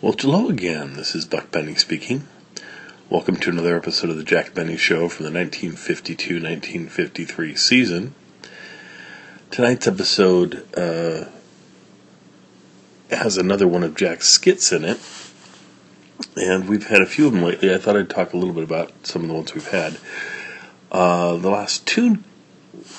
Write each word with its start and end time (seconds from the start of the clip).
Well, 0.00 0.14
hello 0.16 0.48
again. 0.48 0.94
This 0.94 1.16
is 1.16 1.24
Buck 1.24 1.50
Benny 1.50 1.74
speaking. 1.74 2.28
Welcome 3.10 3.34
to 3.38 3.50
another 3.50 3.76
episode 3.76 4.10
of 4.10 4.16
the 4.16 4.22
Jack 4.22 4.54
Benny 4.54 4.76
Show 4.76 5.08
from 5.08 5.24
the 5.24 5.32
1952 5.32 6.34
1953 6.34 7.56
season. 7.56 8.14
Tonight's 9.50 9.88
episode 9.88 10.64
uh, 10.78 11.24
has 13.10 13.36
another 13.36 13.66
one 13.66 13.82
of 13.82 13.96
Jack's 13.96 14.28
skits 14.28 14.70
in 14.70 14.84
it, 14.84 15.00
and 16.36 16.68
we've 16.68 16.86
had 16.86 17.02
a 17.02 17.06
few 17.06 17.26
of 17.26 17.32
them 17.32 17.42
lately. 17.42 17.74
I 17.74 17.78
thought 17.78 17.96
I'd 17.96 18.08
talk 18.08 18.32
a 18.32 18.36
little 18.36 18.54
bit 18.54 18.62
about 18.62 18.92
some 19.04 19.22
of 19.22 19.28
the 19.28 19.34
ones 19.34 19.52
we've 19.52 19.66
had. 19.66 19.98
Uh, 20.92 21.38
the 21.38 21.50
last 21.50 21.88
two 21.88 22.18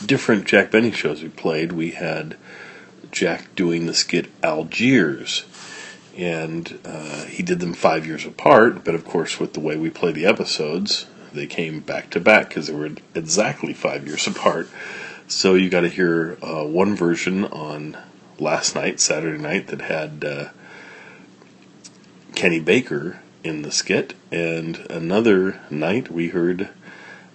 different 0.06 0.48
Jack 0.48 0.70
Benny 0.70 0.92
shows 0.92 1.24
we 1.24 1.30
played, 1.30 1.72
we 1.72 1.92
had 1.92 2.36
Jack 3.10 3.56
doing 3.56 3.86
the 3.86 3.94
skit 3.94 4.30
Algiers. 4.44 5.46
And 6.20 6.80
uh, 6.84 7.24
he 7.26 7.44
did 7.44 7.62
them 7.62 7.74
five 7.74 8.06
years 8.06 8.26
apart, 8.26 8.84
but 8.84 8.94
of 8.94 9.06
course, 9.06 9.40
with 9.40 9.54
the 9.54 9.62
way 9.62 9.78
we 9.78 9.90
play 9.90 10.12
the 10.12 10.26
episodes, 10.26 11.06
they 11.32 11.48
came 11.48 11.80
back 11.80 12.10
to 12.10 12.20
back 12.20 12.50
because 12.50 12.68
they 12.68 12.74
were 12.74 12.92
exactly 13.16 13.74
five 13.74 14.06
years 14.06 14.28
apart. 14.28 14.68
So 15.30 15.54
you 15.54 15.70
got 15.70 15.82
to 15.82 15.90
hear 15.90 16.38
uh, 16.42 16.66
one 16.66 16.94
version 16.94 17.46
on 17.46 17.98
last 18.38 18.76
night, 18.76 19.00
Saturday 19.00 19.42
night, 19.42 19.68
that 19.68 19.80
had 19.80 20.26
uh, 20.26 20.50
Kenny 22.36 22.60
Baker 22.60 23.22
in 23.42 23.62
the 23.62 23.72
skit, 23.72 24.14
and 24.30 24.86
another 24.90 25.62
night 25.70 26.12
we 26.12 26.30
heard 26.30 26.68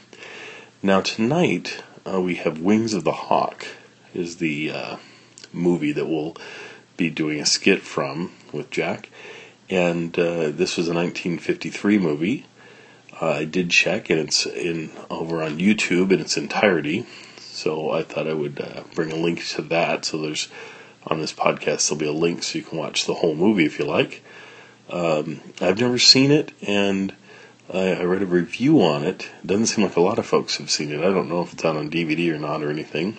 Now 0.82 1.02
tonight 1.02 1.84
uh, 2.12 2.22
we 2.22 2.36
have 2.36 2.60
Wings 2.60 2.94
of 2.94 3.04
the 3.04 3.12
Hawk 3.12 3.68
is 4.14 4.38
the 4.38 4.72
uh, 4.72 4.98
movie 5.52 5.92
that 5.92 6.08
we'll 6.08 6.36
be 6.98 7.10
doing 7.10 7.40
a 7.40 7.46
skit 7.46 7.82
from 7.82 8.32
with 8.52 8.72
Jack, 8.72 9.10
and 9.70 10.18
uh, 10.18 10.50
this 10.50 10.78
was 10.78 10.88
a 10.88 10.94
1953 10.94 12.00
movie. 12.00 12.46
Uh, 13.22 13.30
I 13.30 13.46
did 13.46 13.70
check, 13.70 14.10
and 14.10 14.20
it's 14.20 14.46
in 14.46 14.92
over 15.10 15.44
on 15.44 15.60
YouTube 15.60 16.12
in 16.12 16.20
its 16.20 16.38
entirety. 16.38 17.06
So 17.38 17.92
I 17.92 18.04
thought 18.04 18.28
I 18.28 18.34
would 18.34 18.64
bring 18.96 19.12
a 19.12 19.18
link 19.18 19.46
to 19.50 19.62
that. 19.64 20.06
So 20.06 20.18
there's 20.18 20.48
on 21.08 21.20
this 21.20 21.34
podcast 21.34 21.88
there'll 21.88 22.00
be 22.00 22.06
a 22.08 22.12
link 22.12 22.44
so 22.44 22.58
you 22.58 22.64
can 22.64 22.78
watch 22.78 23.06
the 23.06 23.16
whole 23.16 23.36
movie 23.36 23.66
if 23.66 23.80
you 23.80 23.86
like. 23.86 24.24
Um, 24.90 25.42
I've 25.62 25.80
never 25.80 26.00
seen 26.00 26.32
it, 26.32 26.52
and 26.64 27.14
I, 27.72 27.94
I, 27.94 28.04
read 28.04 28.24
a 28.24 28.26
review 28.26 28.82
on 28.82 29.04
it. 29.04 29.30
Doesn't 29.46 29.68
seem 29.68 29.86
like 29.86 29.96
a 29.96 30.02
lot 30.02 30.18
of 30.18 30.26
folks 30.26 30.58
have 30.58 30.72
seen 30.72 30.92
it. 30.92 31.00
I 31.00 31.14
don't 31.14 31.30
know 31.30 31.42
if 31.42 31.54
it's 31.54 31.64
out 31.64 31.78
on 31.78 31.92
DVD 31.92 32.34
or 32.34 32.40
not 32.40 32.64
or 32.64 32.72
anything. 32.72 33.18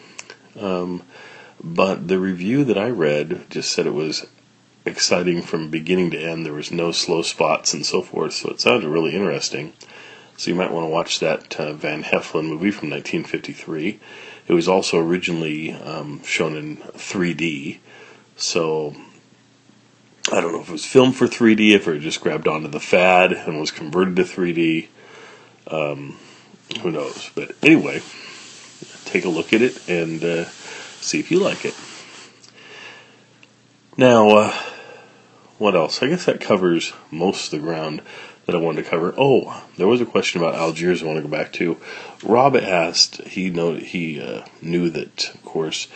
Um, 0.59 1.05
but 1.63 2.09
the 2.09 2.19
review 2.19 2.65
that 2.65 2.79
I 2.79 2.91
read 2.91 3.45
just 3.51 3.71
said 3.71 3.87
it 3.87 3.95
was 3.95 4.27
exciting 4.85 5.43
from 5.43 5.71
beginning 5.71 6.11
to 6.11 6.21
end. 6.21 6.45
There 6.45 6.53
was 6.53 6.73
no 6.73 6.91
slow 6.91 7.23
spots 7.23 7.73
and 7.73 7.87
so 7.87 8.03
forth. 8.03 8.33
So 8.33 8.51
it 8.51 8.61
sounded 8.61 8.89
really 8.89 9.15
interesting. 9.15 9.73
So 10.37 10.51
you 10.51 10.57
might 10.57 10.73
want 10.73 10.85
to 10.85 10.91
watch 10.91 11.21
that 11.21 11.61
uh, 11.61 11.75
Van 11.75 12.03
Heflin 12.03 12.49
movie 12.49 12.71
from 12.71 12.91
1953. 12.91 14.01
It 14.51 14.55
was 14.55 14.67
also 14.67 14.99
originally 14.99 15.71
um, 15.71 16.25
shown 16.25 16.57
in 16.57 16.79
3D. 16.79 17.79
So 18.35 18.97
I 20.33 20.41
don't 20.41 20.51
know 20.51 20.61
if 20.61 20.69
it 20.69 20.73
was 20.73 20.85
filmed 20.85 21.15
for 21.15 21.29
3D, 21.29 21.71
if 21.71 21.87
it 21.87 22.01
just 22.01 22.21
grabbed 22.21 22.49
onto 22.49 22.67
the 22.67 22.81
fad 22.81 23.31
and 23.31 23.61
was 23.61 23.71
converted 23.71 24.17
to 24.17 24.25
3D. 24.25 24.89
Um, 25.69 26.17
who 26.83 26.91
knows? 26.91 27.31
But 27.37 27.53
anyway, 27.63 28.03
take 29.05 29.25
a 29.25 29.29
look 29.29 29.53
at 29.53 29.63
it 29.63 29.89
and 29.89 30.25
uh, 30.25 30.47
see 30.47 31.21
if 31.21 31.31
you 31.31 31.39
like 31.39 31.65
it. 31.65 31.77
Now, 33.97 34.31
uh, 34.31 34.53
what 35.59 35.77
else? 35.77 36.03
I 36.03 36.09
guess 36.09 36.25
that 36.25 36.41
covers 36.41 36.93
most 37.13 37.53
of 37.53 37.61
the 37.61 37.65
ground 37.65 38.03
that 38.51 38.59
I 38.59 38.61
wanted 38.61 38.85
to 38.85 38.91
cover. 38.91 39.15
Oh, 39.17 39.65
there 39.77 39.87
was 39.87 40.01
a 40.01 40.07
question 40.07 40.41
about 40.41 40.57
Algiers 40.57 41.03
I 41.03 41.07
want 41.07 41.19
to 41.19 41.23
go 41.23 41.29
back 41.29 41.53
to. 41.55 41.77
Rob 42.25 42.57
asked, 42.57 43.23
he 43.23 43.49
know 43.49 43.75
he 43.75 44.21
uh, 44.21 44.45
knew 44.61 44.91
that, 44.91 45.31
of 45.33 45.45
course, 45.45 45.87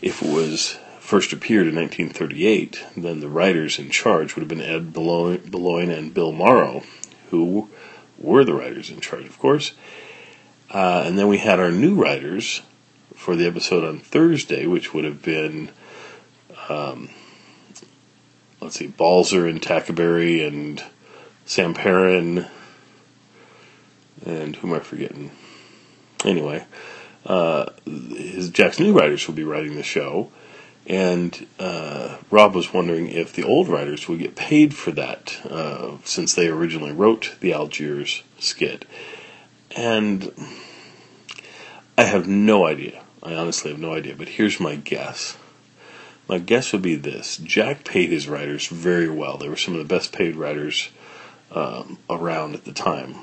if 0.00 0.22
it 0.22 0.28
was 0.32 0.78
first 1.00 1.32
appeared 1.32 1.66
in 1.66 1.74
1938, 1.74 2.84
then 2.96 3.18
the 3.18 3.28
writers 3.28 3.78
in 3.78 3.90
charge 3.90 4.34
would 4.34 4.42
have 4.42 4.48
been 4.48 4.60
Ed 4.60 4.92
Beloin 4.92 5.90
and 5.90 6.14
Bill 6.14 6.30
Morrow, 6.30 6.84
who 7.30 7.68
were 8.16 8.44
the 8.44 8.54
writers 8.54 8.90
in 8.90 9.00
charge, 9.00 9.26
of 9.26 9.38
course. 9.38 9.72
Uh, 10.70 11.02
and 11.04 11.18
then 11.18 11.26
we 11.26 11.38
had 11.38 11.58
our 11.58 11.72
new 11.72 11.94
writers 11.94 12.62
for 13.16 13.34
the 13.34 13.46
episode 13.46 13.84
on 13.84 13.98
Thursday, 13.98 14.66
which 14.66 14.94
would 14.94 15.04
have 15.04 15.20
been, 15.20 15.70
um, 16.68 17.10
let's 18.60 18.76
see, 18.76 18.86
Balzer 18.86 19.46
and 19.48 19.60
Tackaberry 19.60 20.46
and 20.46 20.82
Sam 21.46 21.74
Perrin, 21.74 22.46
and 24.24 24.56
who 24.56 24.68
am 24.68 24.74
I 24.74 24.80
forgetting? 24.80 25.30
Anyway, 26.24 26.64
uh, 27.26 27.66
his 27.86 28.48
Jack's 28.50 28.80
new 28.80 28.92
writers 28.92 29.26
will 29.26 29.34
be 29.34 29.44
writing 29.44 29.76
the 29.76 29.82
show. 29.82 30.30
And 30.86 31.46
uh, 31.58 32.18
Rob 32.30 32.54
was 32.54 32.74
wondering 32.74 33.08
if 33.08 33.32
the 33.32 33.42
old 33.42 33.68
writers 33.68 34.06
would 34.06 34.18
get 34.18 34.36
paid 34.36 34.74
for 34.74 34.90
that, 34.92 35.40
uh, 35.48 35.96
since 36.04 36.34
they 36.34 36.48
originally 36.48 36.92
wrote 36.92 37.36
the 37.40 37.54
Algiers 37.54 38.22
skit. 38.38 38.84
And 39.74 40.30
I 41.96 42.04
have 42.04 42.28
no 42.28 42.66
idea. 42.66 43.02
I 43.22 43.34
honestly 43.34 43.70
have 43.70 43.80
no 43.80 43.94
idea. 43.94 44.14
But 44.14 44.28
here's 44.28 44.60
my 44.60 44.76
guess. 44.76 45.38
My 46.28 46.38
guess 46.38 46.72
would 46.72 46.82
be 46.82 46.96
this: 46.96 47.38
Jack 47.38 47.84
paid 47.84 48.10
his 48.10 48.28
writers 48.28 48.66
very 48.66 49.08
well. 49.08 49.38
They 49.38 49.48
were 49.48 49.56
some 49.56 49.74
of 49.74 49.78
the 49.78 49.94
best 49.94 50.12
paid 50.12 50.36
writers 50.36 50.90
um, 51.54 51.98
around 52.10 52.54
at 52.54 52.64
the 52.64 52.72
time. 52.72 53.14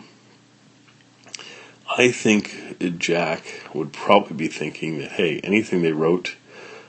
I 1.97 2.11
think 2.11 2.77
Jack 2.97 3.43
would 3.73 3.91
probably 3.91 4.37
be 4.37 4.47
thinking 4.47 4.99
that, 4.99 5.11
hey, 5.11 5.41
anything 5.43 5.81
they 5.81 5.91
wrote 5.91 6.35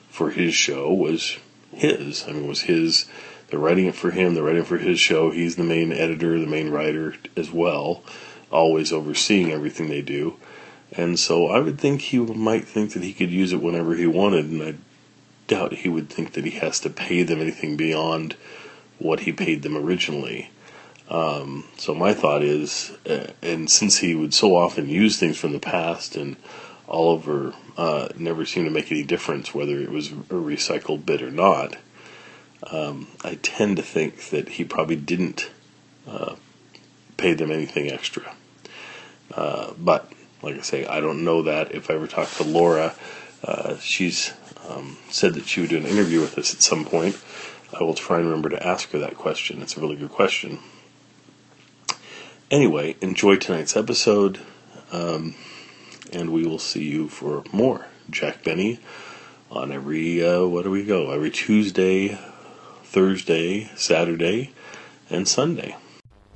for 0.08 0.30
his 0.30 0.54
show 0.54 0.92
was 0.92 1.38
his. 1.74 2.24
I 2.28 2.32
mean, 2.32 2.46
was 2.46 2.62
his. 2.62 3.06
They're 3.48 3.58
writing 3.58 3.86
it 3.86 3.96
for 3.96 4.12
him. 4.12 4.34
They're 4.34 4.44
writing 4.44 4.64
for 4.64 4.78
his 4.78 5.00
show. 5.00 5.30
He's 5.30 5.56
the 5.56 5.64
main 5.64 5.92
editor, 5.92 6.38
the 6.38 6.46
main 6.46 6.70
writer 6.70 7.16
as 7.36 7.50
well, 7.50 8.04
always 8.50 8.92
overseeing 8.92 9.50
everything 9.50 9.88
they 9.88 10.02
do. 10.02 10.36
And 10.92 11.18
so 11.18 11.48
I 11.48 11.58
would 11.58 11.80
think 11.80 12.02
he 12.02 12.18
might 12.18 12.68
think 12.68 12.92
that 12.92 13.02
he 13.02 13.12
could 13.12 13.30
use 13.30 13.52
it 13.52 13.62
whenever 13.62 13.96
he 13.96 14.06
wanted, 14.06 14.44
and 14.46 14.62
I 14.62 14.74
doubt 15.48 15.72
he 15.72 15.88
would 15.88 16.10
think 16.10 16.34
that 16.34 16.44
he 16.44 16.52
has 16.52 16.78
to 16.80 16.90
pay 16.90 17.24
them 17.24 17.40
anything 17.40 17.76
beyond 17.76 18.36
what 18.98 19.20
he 19.20 19.32
paid 19.32 19.62
them 19.62 19.76
originally. 19.76 20.51
Um, 21.12 21.64
so 21.76 21.94
my 21.94 22.14
thought 22.14 22.42
is, 22.42 22.90
uh, 23.06 23.26
and 23.42 23.70
since 23.70 23.98
he 23.98 24.14
would 24.14 24.32
so 24.32 24.56
often 24.56 24.88
use 24.88 25.18
things 25.18 25.36
from 25.36 25.52
the 25.52 25.60
past, 25.60 26.16
and 26.16 26.36
Oliver 26.88 27.52
uh, 27.76 28.08
never 28.16 28.46
seemed 28.46 28.64
to 28.66 28.72
make 28.72 28.90
any 28.90 29.02
difference 29.02 29.54
whether 29.54 29.78
it 29.78 29.90
was 29.90 30.10
a 30.10 30.14
recycled 30.14 31.04
bit 31.04 31.20
or 31.20 31.30
not, 31.30 31.76
um, 32.70 33.08
I 33.22 33.34
tend 33.42 33.76
to 33.76 33.82
think 33.82 34.30
that 34.30 34.48
he 34.48 34.64
probably 34.64 34.96
didn't 34.96 35.50
uh, 36.08 36.36
pay 37.18 37.34
them 37.34 37.50
anything 37.50 37.90
extra. 37.90 38.34
Uh, 39.34 39.74
but 39.78 40.10
like 40.40 40.56
I 40.56 40.62
say, 40.62 40.86
I 40.86 41.00
don't 41.00 41.24
know 41.24 41.42
that. 41.42 41.74
If 41.74 41.90
I 41.90 41.94
ever 41.94 42.06
talk 42.06 42.30
to 42.32 42.42
Laura, 42.42 42.94
uh, 43.44 43.76
she's 43.76 44.32
um, 44.66 44.96
said 45.10 45.34
that 45.34 45.46
she 45.46 45.60
would 45.60 45.70
do 45.70 45.76
an 45.76 45.86
interview 45.86 46.22
with 46.22 46.38
us 46.38 46.54
at 46.54 46.62
some 46.62 46.86
point. 46.86 47.20
I 47.78 47.82
will 47.82 47.94
try 47.94 48.16
and 48.16 48.26
remember 48.26 48.48
to 48.48 48.66
ask 48.66 48.90
her 48.92 48.98
that 49.00 49.16
question. 49.16 49.60
It's 49.60 49.76
a 49.76 49.80
really 49.80 49.96
good 49.96 50.10
question. 50.10 50.58
Anyway, 52.52 52.94
enjoy 53.00 53.34
tonight's 53.34 53.78
episode, 53.78 54.38
um, 54.92 55.34
and 56.12 56.30
we 56.30 56.46
will 56.46 56.58
see 56.58 56.84
you 56.84 57.08
for 57.08 57.42
more 57.50 57.86
Jack 58.10 58.44
Benny 58.44 58.78
on 59.50 59.72
every, 59.72 60.22
uh, 60.22 60.44
what 60.44 60.64
do 60.64 60.70
we 60.70 60.84
go? 60.84 61.12
Every 61.12 61.30
Tuesday, 61.30 62.18
Thursday, 62.84 63.70
Saturday, 63.74 64.52
and 65.08 65.26
Sunday. 65.26 65.74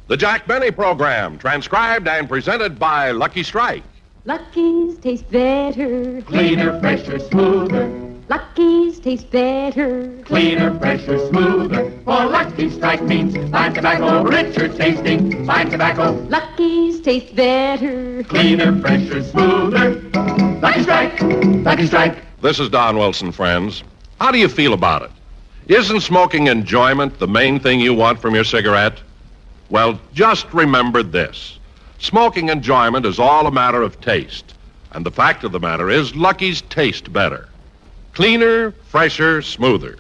The 0.07 0.17
Jack 0.17 0.47
Benny 0.47 0.71
Program, 0.71 1.37
transcribed 1.37 2.09
and 2.09 2.27
presented 2.27 2.79
by 2.79 3.11
Lucky 3.11 3.43
Strike. 3.43 3.83
Lucky's 4.25 4.97
taste 4.97 5.31
better. 5.31 6.23
Cleaner, 6.23 6.81
fresher, 6.81 7.19
smoother. 7.19 8.06
Lucky's 8.29 8.99
taste 8.99 9.31
better. 9.31 10.21
Cleaner, 10.25 10.77
fresher, 10.81 11.17
smoother. 11.29 11.93
For 12.05 12.27
Lucky 12.27 12.71
Strike 12.71 13.03
means 13.03 13.37
fine 13.53 13.73
tobacco, 13.73 14.25
richer 14.25 14.67
tasting. 14.67 15.47
Fine 15.47 15.71
tobacco, 15.71 16.11
Lucky's 16.29 17.01
taste 17.01 17.37
better. 17.37 18.25
cleaner, 18.25 18.81
fresher, 18.81 19.23
smoother. 19.23 20.01
Lucky 20.61 20.83
Strike, 20.83 21.23
Lucky 21.23 21.87
Strike. 21.87 22.19
This 22.43 22.59
is 22.59 22.69
Don 22.69 22.99
Wilson, 22.99 23.31
friends. 23.31 23.85
How 24.21 24.33
do 24.33 24.39
you 24.39 24.49
feel 24.49 24.73
about 24.73 25.03
it? 25.03 25.11
Isn't 25.69 26.01
smoking 26.01 26.49
enjoyment 26.49 27.21
the 27.21 27.29
main 27.29 27.61
thing 27.61 27.79
you 27.79 27.95
want 27.95 28.19
from 28.19 28.35
your 28.35 28.45
cigarette? 28.45 29.01
Well, 29.71 30.01
just 30.15 30.53
remember 30.53 31.05
this. 31.05 31.61
Smoking 31.99 32.49
enjoyment 32.49 33.07
is 33.07 33.21
all 33.21 33.47
a 33.47 33.53
matter 33.53 33.83
of 33.83 34.01
taste. 34.01 34.55
And 34.91 35.07
the 35.07 35.13
fact 35.13 35.45
of 35.45 35.53
the 35.53 35.61
matter 35.61 35.91
is, 35.91 36.17
Lucky's 36.17 36.63
taste 36.63 37.13
better. 37.13 37.49
Cleaner, 38.17 38.71
fresher, 38.89 39.43
smoother. 39.43 39.99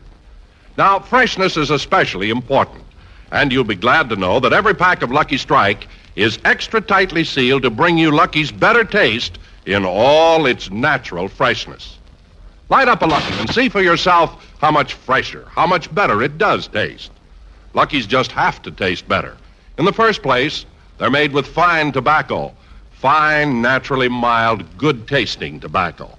Now, 0.79 0.99
freshness 0.99 1.59
is 1.59 1.69
especially 1.69 2.31
important. 2.31 2.83
And 3.31 3.53
you'll 3.53 3.63
be 3.63 3.75
glad 3.75 4.09
to 4.09 4.17
know 4.17 4.41
that 4.41 4.55
every 4.55 4.73
pack 4.73 5.03
of 5.03 5.13
Lucky 5.13 5.37
Strike 5.37 5.87
is 6.15 6.39
extra 6.47 6.81
tightly 6.81 7.25
sealed 7.25 7.65
to 7.65 7.69
bring 7.69 7.99
you 7.99 8.11
Lucky's 8.11 8.51
better 8.51 8.85
taste 8.85 9.39
in 9.67 9.85
all 9.85 10.47
its 10.47 10.71
natural 10.71 11.29
freshness. 11.29 11.99
Light 12.71 12.89
up 12.89 13.03
a 13.03 13.07
Lucky 13.07 13.35
and 13.35 13.51
see 13.51 13.69
for 13.69 13.83
yourself 13.83 14.43
how 14.63 14.71
much 14.71 14.95
fresher, 14.95 15.45
how 15.51 15.67
much 15.67 15.95
better 15.95 16.23
it 16.23 16.39
does 16.39 16.69
taste. 16.69 17.11
Lucky's 17.75 18.07
just 18.07 18.33
have 18.33 18.63
to 18.63 18.71
taste 18.71 19.07
better. 19.07 19.37
In 19.77 19.85
the 19.85 19.93
first 19.93 20.23
place, 20.23 20.65
they're 20.97 21.11
made 21.11 21.33
with 21.33 21.47
fine 21.47 21.93
tobacco, 21.93 22.55
fine, 22.93 23.61
naturally 23.61 24.09
mild, 24.09 24.79
good 24.79 25.07
tasting 25.07 25.61
tobacco. 25.61 26.17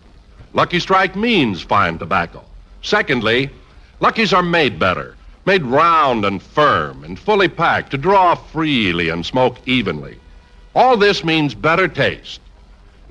Lucky 0.58 0.80
Strike 0.80 1.16
means 1.16 1.62
fine 1.62 2.00
tobacco. 2.00 2.44
Secondly, 2.82 3.52
Luckies 4.00 4.34
are 4.34 4.42
made 4.42 4.80
better, 4.80 5.16
made 5.46 5.62
round 5.62 6.26
and 6.26 6.42
firm 6.42 7.04
and 7.04 7.20
fully 7.20 7.48
packed 7.48 7.92
to 7.92 7.98
draw 7.98 8.34
freely 8.34 9.10
and 9.10 9.24
smoke 9.24 9.60
evenly. 9.68 10.18
All 10.74 10.98
this 10.98 11.24
means 11.24 11.54
better 11.54 11.88
taste. 11.88 12.42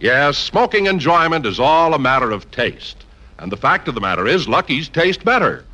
Yes, 0.01 0.37
smoking 0.37 0.87
enjoyment 0.87 1.47
is 1.47 1.61
all 1.61 1.95
a 1.95 2.01
matter 2.01 2.33
of 2.33 2.51
taste. 2.51 3.05
And 3.39 3.53
the 3.53 3.57
fact 3.57 3.87
of 3.87 3.95
the 3.95 4.01
matter 4.01 4.27
is, 4.27 4.49
Luckies 4.49 4.89
taste 4.89 5.25
better. 5.25 5.65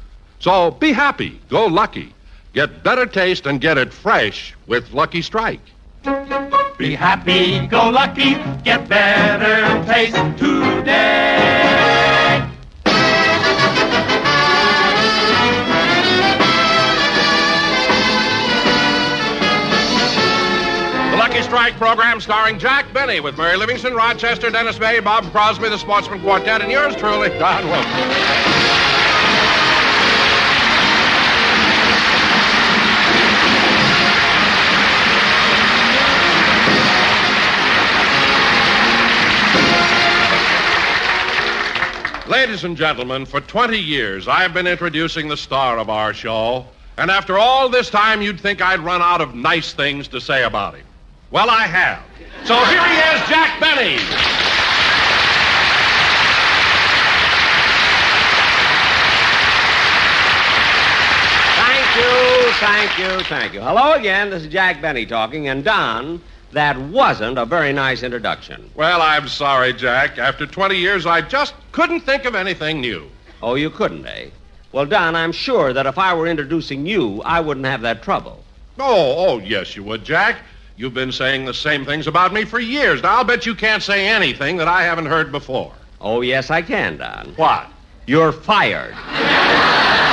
So 0.40 0.72
be 0.72 0.92
happy, 0.92 1.40
go 1.48 1.64
Lucky. 1.64 2.14
Get 2.52 2.84
better 2.84 3.06
taste 3.06 3.46
and 3.46 3.62
get 3.62 3.78
it 3.78 3.94
fresh 3.94 4.54
with 4.66 4.92
Lucky 4.92 5.22
Strike. 5.22 5.70
Be 6.78 6.94
happy, 6.94 7.66
go 7.68 7.90
lucky, 7.90 8.34
get 8.64 8.88
better 8.88 9.84
taste 9.86 10.16
today. 10.36 11.38
The 21.10 21.18
Lucky 21.18 21.42
Strike 21.42 21.74
program 21.74 22.20
starring 22.20 22.58
Jack 22.58 22.92
Benny 22.92 23.20
with 23.20 23.36
Mary 23.36 23.56
Livingstone, 23.56 23.94
Rochester, 23.94 24.50
Dennis 24.50 24.78
Day, 24.78 24.98
Bob 25.00 25.30
Crosby, 25.30 25.68
the 25.68 25.78
Sportsmen 25.78 26.20
Quartet, 26.20 26.62
and 26.62 26.72
yours 26.72 26.96
truly, 26.96 27.28
Don 27.38 27.68
Wilson. 27.68 28.51
Ladies 42.32 42.64
and 42.64 42.78
gentlemen, 42.78 43.26
for 43.26 43.42
20 43.42 43.76
years 43.76 44.26
I've 44.26 44.54
been 44.54 44.66
introducing 44.66 45.28
the 45.28 45.36
star 45.36 45.78
of 45.78 45.90
our 45.90 46.14
show, 46.14 46.64
and 46.96 47.10
after 47.10 47.38
all 47.38 47.68
this 47.68 47.90
time 47.90 48.22
you'd 48.22 48.40
think 48.40 48.62
I'd 48.62 48.80
run 48.80 49.02
out 49.02 49.20
of 49.20 49.34
nice 49.34 49.74
things 49.74 50.08
to 50.08 50.18
say 50.18 50.44
about 50.44 50.74
him. 50.74 50.86
Well, 51.30 51.50
I 51.50 51.64
have. 51.64 52.02
So 52.46 52.54
here 52.54 52.82
he 52.88 52.96
is, 52.96 53.28
Jack 53.28 53.60
Benny. 53.60 53.98
Thank 61.60 61.96
you, 61.98 62.52
thank 62.54 62.98
you, 62.98 63.24
thank 63.26 63.52
you. 63.52 63.60
Hello 63.60 63.92
again. 63.92 64.30
This 64.30 64.44
is 64.44 64.48
Jack 64.48 64.80
Benny 64.80 65.04
talking. 65.04 65.48
And 65.48 65.62
Don, 65.62 66.22
that 66.52 66.78
wasn't 66.78 67.38
a 67.38 67.44
very 67.44 67.72
nice 67.72 68.02
introduction. 68.02 68.70
Well, 68.74 69.02
I'm 69.02 69.28
sorry, 69.28 69.72
Jack. 69.72 70.18
After 70.18 70.46
20 70.46 70.76
years, 70.76 71.06
I 71.06 71.22
just 71.22 71.54
couldn't 71.72 72.00
think 72.00 72.24
of 72.24 72.34
anything 72.34 72.80
new. 72.80 73.10
Oh, 73.42 73.54
you 73.54 73.70
couldn't, 73.70 74.06
eh? 74.06 74.28
Well, 74.70 74.86
Don, 74.86 75.16
I'm 75.16 75.32
sure 75.32 75.72
that 75.72 75.86
if 75.86 75.98
I 75.98 76.14
were 76.14 76.26
introducing 76.26 76.86
you, 76.86 77.22
I 77.24 77.40
wouldn't 77.40 77.66
have 77.66 77.82
that 77.82 78.02
trouble. 78.02 78.42
Oh, 78.78 79.14
oh, 79.28 79.38
yes, 79.38 79.76
you 79.76 79.82
would, 79.84 80.04
Jack. 80.04 80.36
You've 80.76 80.94
been 80.94 81.12
saying 81.12 81.44
the 81.44 81.54
same 81.54 81.84
things 81.84 82.06
about 82.06 82.32
me 82.32 82.44
for 82.44 82.58
years. 82.58 83.02
Now, 83.02 83.18
I'll 83.18 83.24
bet 83.24 83.44
you 83.44 83.54
can't 83.54 83.82
say 83.82 84.08
anything 84.08 84.56
that 84.56 84.68
I 84.68 84.82
haven't 84.82 85.06
heard 85.06 85.30
before. 85.30 85.72
Oh, 86.00 86.22
yes, 86.22 86.50
I 86.50 86.62
can, 86.62 86.96
Don. 86.96 87.34
What? 87.36 87.68
You're 88.06 88.32
fired. 88.32 88.94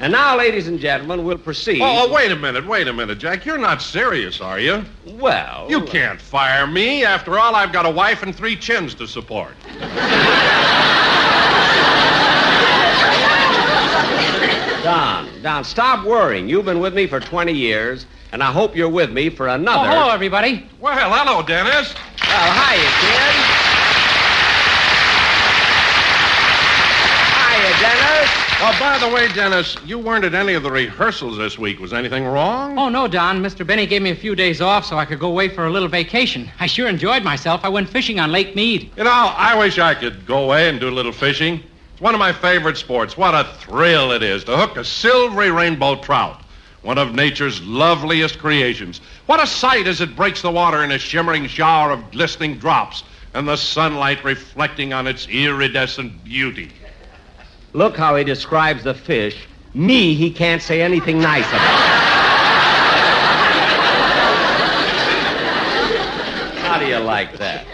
and 0.00 0.12
now, 0.12 0.36
ladies 0.36 0.66
and 0.66 0.80
gentlemen, 0.80 1.24
we'll 1.24 1.38
proceed. 1.38 1.80
Oh, 1.82 2.06
oh, 2.08 2.12
wait 2.12 2.32
a 2.32 2.36
minute, 2.36 2.66
wait 2.66 2.88
a 2.88 2.92
minute, 2.92 3.18
Jack. 3.18 3.44
You're 3.44 3.58
not 3.58 3.82
serious, 3.82 4.40
are 4.40 4.58
you? 4.58 4.82
Well, 5.06 5.66
You 5.68 5.82
can't 5.82 6.20
fire 6.20 6.66
me. 6.66 7.04
After 7.04 7.38
all, 7.38 7.54
I've 7.54 7.72
got 7.72 7.84
a 7.86 7.90
wife 7.90 8.22
and 8.22 8.34
three 8.34 8.56
chins 8.56 8.94
to 8.94 9.06
support. 9.06 9.54
Don, 14.82 15.28
Don, 15.42 15.62
stop 15.64 16.06
worrying. 16.06 16.48
You've 16.48 16.64
been 16.64 16.80
with 16.80 16.94
me 16.94 17.06
for 17.06 17.20
20 17.20 17.52
years, 17.52 18.06
and 18.32 18.42
I 18.42 18.50
hope 18.50 18.74
you're 18.74 18.88
with 18.88 19.10
me 19.12 19.28
for 19.28 19.46
another. 19.48 19.86
Oh, 19.86 19.90
hello, 19.92 20.10
everybody. 20.10 20.66
Well, 20.80 20.94
hello, 20.96 21.42
Dennis. 21.42 21.94
Well, 22.26 22.52
hiya, 22.52 22.90
kid. 23.00 23.36
Hiya, 27.36 27.72
Dennis. 27.78 28.49
Oh, 28.62 28.76
by 28.78 28.98
the 28.98 29.08
way, 29.08 29.26
Dennis, 29.32 29.74
you 29.86 29.98
weren't 29.98 30.22
at 30.22 30.34
any 30.34 30.52
of 30.52 30.62
the 30.62 30.70
rehearsals 30.70 31.38
this 31.38 31.58
week. 31.58 31.80
Was 31.80 31.94
anything 31.94 32.26
wrong? 32.26 32.78
Oh, 32.78 32.90
no, 32.90 33.08
Don. 33.08 33.42
Mr. 33.42 33.66
Benny 33.66 33.86
gave 33.86 34.02
me 34.02 34.10
a 34.10 34.14
few 34.14 34.34
days 34.36 34.60
off 34.60 34.84
so 34.84 34.98
I 34.98 35.06
could 35.06 35.18
go 35.18 35.28
away 35.28 35.48
for 35.48 35.64
a 35.64 35.70
little 35.70 35.88
vacation. 35.88 36.46
I 36.60 36.66
sure 36.66 36.86
enjoyed 36.86 37.22
myself. 37.24 37.62
I 37.64 37.70
went 37.70 37.88
fishing 37.88 38.20
on 38.20 38.30
Lake 38.30 38.54
Mead. 38.54 38.90
You 38.98 39.04
know, 39.04 39.10
I 39.10 39.58
wish 39.58 39.78
I 39.78 39.94
could 39.94 40.26
go 40.26 40.44
away 40.44 40.68
and 40.68 40.78
do 40.78 40.90
a 40.90 40.92
little 40.92 41.10
fishing. 41.10 41.62
It's 41.94 42.02
one 42.02 42.12
of 42.12 42.18
my 42.18 42.34
favorite 42.34 42.76
sports. 42.76 43.16
What 43.16 43.34
a 43.34 43.50
thrill 43.60 44.12
it 44.12 44.22
is 44.22 44.44
to 44.44 44.54
hook 44.58 44.76
a 44.76 44.84
silvery 44.84 45.50
rainbow 45.50 45.96
trout, 45.96 46.42
one 46.82 46.98
of 46.98 47.14
nature's 47.14 47.62
loveliest 47.62 48.38
creations. 48.38 49.00
What 49.24 49.42
a 49.42 49.46
sight 49.46 49.86
as 49.86 50.02
it 50.02 50.14
breaks 50.14 50.42
the 50.42 50.50
water 50.50 50.84
in 50.84 50.92
a 50.92 50.98
shimmering 50.98 51.46
shower 51.46 51.92
of 51.92 52.10
glistening 52.10 52.58
drops 52.58 53.04
and 53.32 53.48
the 53.48 53.56
sunlight 53.56 54.22
reflecting 54.22 54.92
on 54.92 55.06
its 55.06 55.26
iridescent 55.28 56.24
beauty. 56.24 56.70
Look 57.72 57.96
how 57.96 58.16
he 58.16 58.24
describes 58.24 58.82
the 58.82 58.94
fish. 58.94 59.46
Me, 59.74 60.14
he 60.14 60.30
can't 60.30 60.60
say 60.60 60.82
anything 60.82 61.20
nice 61.20 61.46
about. 61.48 61.60
how 66.62 66.78
do 66.80 66.86
you 66.86 66.98
like 66.98 67.38
that? 67.38 67.64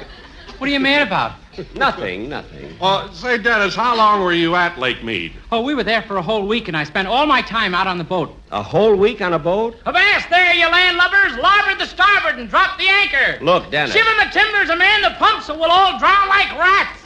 What 0.59 0.71
are 0.71 0.73
you 0.73 0.81
mad 0.81 1.07
about? 1.07 1.33
Nothing, 1.75 2.29
nothing. 2.29 2.77
Well, 2.81 3.13
say, 3.13 3.37
Dennis, 3.39 3.75
how 3.75 3.95
long 3.97 4.23
were 4.23 4.33
you 4.33 4.55
at 4.55 4.79
Lake 4.79 5.05
Mead? 5.05 5.33
Oh, 5.53 5.61
we 5.61 5.75
were 5.75 5.85
there 5.85 6.03
for 6.03 6.17
a 6.17 6.23
whole 6.23 6.47
week, 6.47 6.69
and 6.69 6.77
I 6.77 6.85
spent 6.85 7.09
all 7.09 7.27
my 7.27 7.43
time 7.43 7.75
out 7.75 7.87
on 7.87 7.99
the 7.99 8.05
boat. 8.05 8.35
A 8.53 8.63
whole 8.63 8.95
week 8.97 9.21
on 9.21 9.33
a 9.35 9.39
boat? 9.39 9.77
Avast 9.85 10.31
there, 10.31 10.55
you 10.55 10.67
landlubbers! 10.67 11.37
Larboard 11.39 11.79
the 11.79 11.87
starboard 11.87 12.39
and 12.39 12.49
drop 12.49 12.79
the 12.79 12.89
anchor! 12.89 13.43
Look, 13.45 13.71
Dennis. 13.71 13.95
Shiver 13.95 14.11
the 14.25 14.31
timbers 14.33 14.71
and 14.71 14.79
man 14.79 15.03
the 15.03 15.15
pumps, 15.19 15.49
or 15.51 15.57
we'll 15.59 15.71
all 15.71 15.99
drown 15.99 16.29
like 16.29 16.51
rats! 16.59 17.01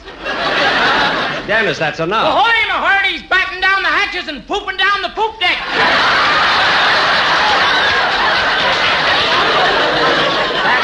Dennis, 1.47 1.77
that's 1.77 1.99
enough. 1.99 2.27
Ahoy, 2.27 2.67
my 2.67 2.79
hearties! 2.79 3.23
Batten 3.23 3.61
down 3.61 3.83
the 3.83 3.89
hatches 3.89 4.27
and 4.29 4.45
pooping 4.47 4.77
down 4.77 5.01
the 5.01 5.09
poop 5.09 5.39
deck! 5.39 5.59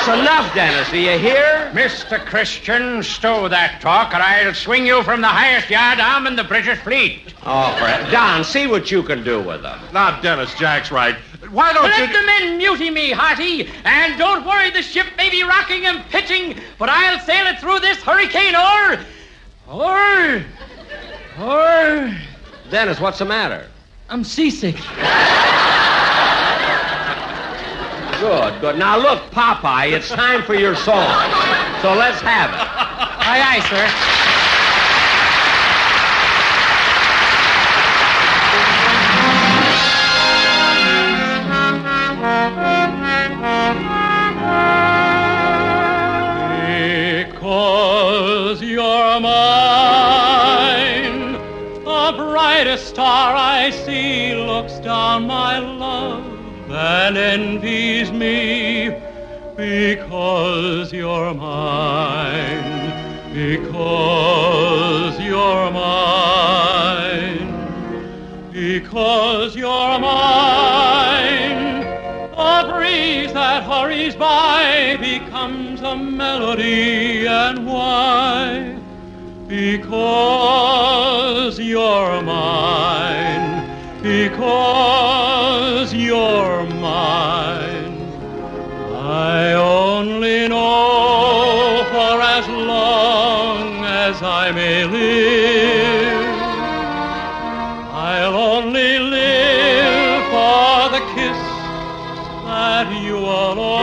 That's 0.07 0.21
enough, 0.21 0.55
Dennis. 0.55 0.89
Do 0.89 0.99
you 0.99 1.19
hear? 1.19 1.69
Mr. 1.73 2.25
Christian, 2.25 3.03
stow 3.03 3.49
that 3.49 3.81
talk, 3.81 4.13
or 4.13 4.21
I'll 4.21 4.53
swing 4.53 4.85
you 4.85 5.03
from 5.03 5.19
the 5.19 5.27
highest 5.27 5.69
yard 5.69 5.99
arm 5.99 6.27
in 6.27 6.37
the 6.37 6.45
British 6.45 6.79
fleet. 6.79 7.33
Oh, 7.45 7.75
Fred. 7.77 8.09
Don, 8.09 8.45
see 8.45 8.67
what 8.67 8.89
you 8.89 9.03
can 9.03 9.21
do 9.25 9.41
with 9.41 9.63
them. 9.63 9.77
Now, 9.91 10.21
Dennis, 10.21 10.55
Jack's 10.55 10.91
right. 10.91 11.15
Why 11.51 11.73
don't 11.73 11.83
you. 11.83 11.89
Let 11.89 12.07
you... 12.07 12.21
the 12.21 12.25
men 12.25 12.57
mutiny 12.57 12.89
me, 12.89 13.11
Harty, 13.11 13.67
and 13.83 14.17
don't 14.17 14.45
worry, 14.45 14.71
the 14.71 14.81
ship 14.81 15.07
may 15.17 15.29
be 15.29 15.43
rocking 15.43 15.85
and 15.85 16.01
pitching, 16.05 16.57
but 16.79 16.87
I'll 16.87 17.19
sail 17.19 17.45
it 17.47 17.59
through 17.59 17.81
this 17.81 17.97
hurricane, 17.97 18.55
or, 18.55 18.99
or, 19.67 20.45
or, 21.45 22.17
Dennis, 22.71 23.01
what's 23.01 23.19
the 23.19 23.25
matter? 23.25 23.67
I'm 24.09 24.23
seasick. 24.23 24.77
Good, 28.19 28.61
good. 28.61 28.79
Now, 28.79 28.97
look, 28.97 29.19
Popeye, 29.29 29.91
it's 29.91 30.09
time 30.09 30.41
for 30.41 30.55
your 30.55 30.75
song. 30.75 31.05
So 31.83 31.93
let's 31.93 32.19
have 32.21 32.49
it. 32.49 32.57
Aye, 32.59 33.43
aye, 33.45 33.59
sir. 33.69 33.87
Because 47.23 48.63
you're 48.63 49.19
mine, 49.19 51.33
the 51.83 52.13
brightest 52.17 52.87
star 52.87 53.35
I 53.35 53.69
see 53.69 54.33
looks 54.33 54.79
down 54.79 55.27
my 55.27 55.59
love 55.59 56.36
and 56.77 57.17
envies 57.17 58.11
me. 58.11 58.95
Because 59.55 60.93
you're 60.93 61.33
mine, 61.33 62.93
because 63.33 65.19
you're 65.19 65.71
mine, 65.71 67.47
because 68.51 69.55
you're 69.55 69.99
mine. 69.99 71.57
A 72.37 72.71
breeze 72.71 73.33
that 73.33 73.63
hurries 73.63 74.15
by 74.15 74.95
becomes 74.99 75.81
a 75.81 75.95
melody, 75.95 77.25
and 77.25 77.65
why? 77.65 78.77
Because 79.47 81.59
you're 81.59 82.21
mine, 82.21 83.56
because 84.01 85.93
you're 85.93 86.63
mine. 86.65 87.97
I 88.93 89.53
only 89.53 90.47
know 90.47 91.83
for 91.89 92.21
as 92.21 92.47
long 92.47 93.85
as 93.85 94.21
I 94.21 94.51
may 94.51 94.85
live. 94.85 96.27
I'll 97.93 98.35
only 98.35 98.99
live 98.99 100.23
for 100.33 100.89
the 100.95 101.01
kiss 101.15 101.37
that 102.45 102.87
you 103.03 103.17
alone 103.17 103.76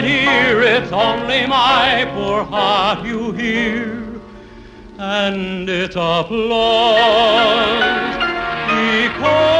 to 0.00 0.06
hear. 0.06 0.62
It's 0.62 0.92
only 0.92 1.46
my 1.46 2.08
poor 2.14 2.44
heart 2.44 3.04
you 3.04 3.32
hear. 3.32 4.20
And 4.98 5.68
it's 5.68 5.96
applause 5.96 6.38
because 8.68 9.57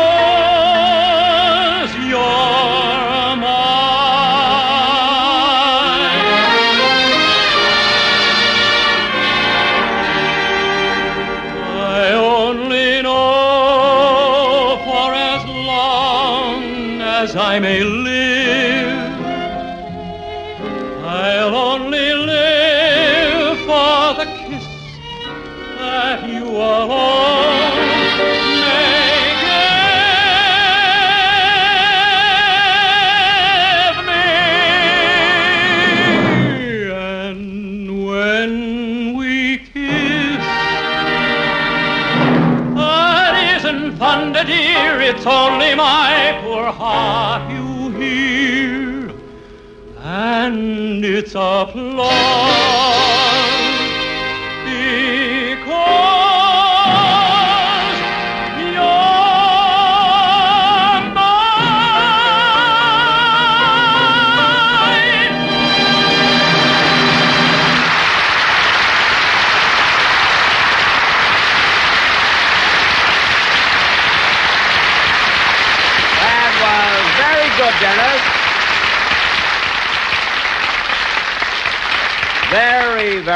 it's 51.28 51.34
applause 51.34 52.57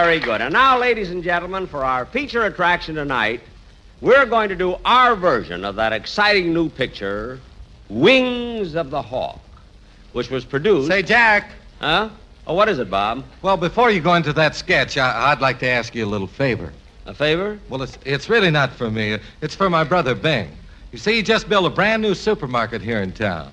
Very, 0.03 0.19
good. 0.19 0.41
And 0.41 0.53
now, 0.53 0.81
ladies 0.81 1.11
and 1.11 1.23
gentlemen, 1.23 1.69
for 1.69 1.85
our 1.85 2.05
feature 2.05 2.43
attraction 2.47 2.97
tonight, 2.97 3.41
we're 4.01 4.27
going 4.27 4.49
to 4.49 4.57
do 4.57 4.75
our 4.85 5.15
version 5.15 5.65
of 5.65 5.77
that 5.77 5.93
exciting 5.93 6.53
new 6.53 6.69
picture, 6.69 7.39
Wings 7.89 8.75
of 8.75 8.91
the 8.91 9.01
Hawk, 9.01 9.39
which 10.13 10.29
was 10.29 10.45
produced. 10.45 10.89
Say, 10.89 11.03
Jack. 11.03 11.53
Huh? 11.79 12.11
Oh, 12.49 12.55
what 12.55 12.69
is 12.69 12.81
it, 12.81 12.91
Bob? 12.91 13.23
Well, 13.43 13.57
before 13.57 13.93
you 13.93 14.01
go 14.01 14.15
into 14.15 14.33
that 14.33 14.57
sketch, 14.57 14.99
I, 14.99 15.31
I'd 15.31 15.41
like 15.41 15.61
to 15.61 15.69
ask 15.69 15.95
you 15.95 16.05
a 16.05 16.11
little 16.11 16.27
favor. 16.27 16.73
A 17.07 17.15
favor? 17.15 17.61
Well, 17.69 17.81
it's, 17.83 17.97
it's 18.05 18.29
really 18.29 18.51
not 18.51 18.73
for 18.73 18.91
me. 18.91 19.21
It's 19.41 19.55
for 19.55 19.71
my 19.71 19.85
brother 19.85 20.17
Bing. 20.17 20.51
You 20.91 20.99
see, 20.99 21.15
he 21.15 21.23
just 21.23 21.49
built 21.49 21.65
a 21.65 21.71
brand 21.71 22.03
new 22.03 22.17
supermarket 22.17 22.83
here 22.83 23.03
in 23.03 23.13
town. 23.13 23.53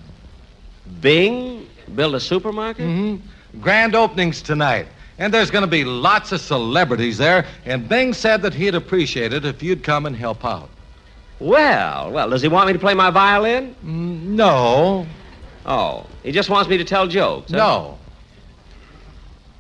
Bing 1.00 1.68
build 1.94 2.16
a 2.16 2.20
supermarket? 2.20 2.88
Mm-hmm. 2.88 3.62
Grand 3.62 3.94
openings 3.94 4.42
tonight. 4.42 4.88
And 5.20 5.34
there's 5.34 5.52
going 5.52 5.64
to 5.64 5.68
be 5.68 5.84
lots 5.84 6.32
of 6.32 6.40
celebrities 6.40 7.18
there, 7.18 7.46
and 7.66 7.88
Bing 7.88 8.14
said 8.14 8.42
that 8.42 8.54
he'd 8.54 8.74
appreciate 8.74 9.34
it 9.34 9.46
if 9.46 9.62
you'd 9.62 9.84
come 9.84 10.06
and 10.06 10.16
help 10.16 10.46
out. 10.46 10.70
Well, 11.40 12.12
well, 12.12 12.30
does 12.30 12.42
he 12.42 12.48
want 12.48 12.68
me 12.68 12.74
to 12.74 12.80
play 12.80 12.94
my 12.94 13.12
violin? 13.12 13.76
Mm, 13.86 14.22
no. 14.24 15.06
Oh, 15.66 16.06
he 16.24 16.32
just 16.32 16.50
wants 16.50 16.70
me 16.70 16.78
to 16.78 16.86
tell 16.86 17.06
jokes. 17.06 17.52
huh? 17.52 17.58
No. 17.58 17.98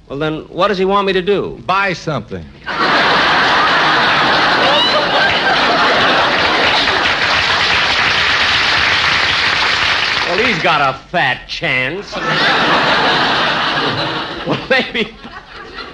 Well, 0.07 0.17
then, 0.17 0.47
what 0.47 0.69
does 0.69 0.77
he 0.77 0.85
want 0.85 1.07
me 1.07 1.13
to 1.13 1.21
do? 1.21 1.61
Buy 1.65 1.93
something. 1.93 2.45
Well, 10.29 10.45
he's 10.45 10.61
got 10.61 10.93
a 10.93 10.97
fat 11.09 11.47
chance. 11.47 12.15
well, 14.47 14.67
maybe, 14.69 15.11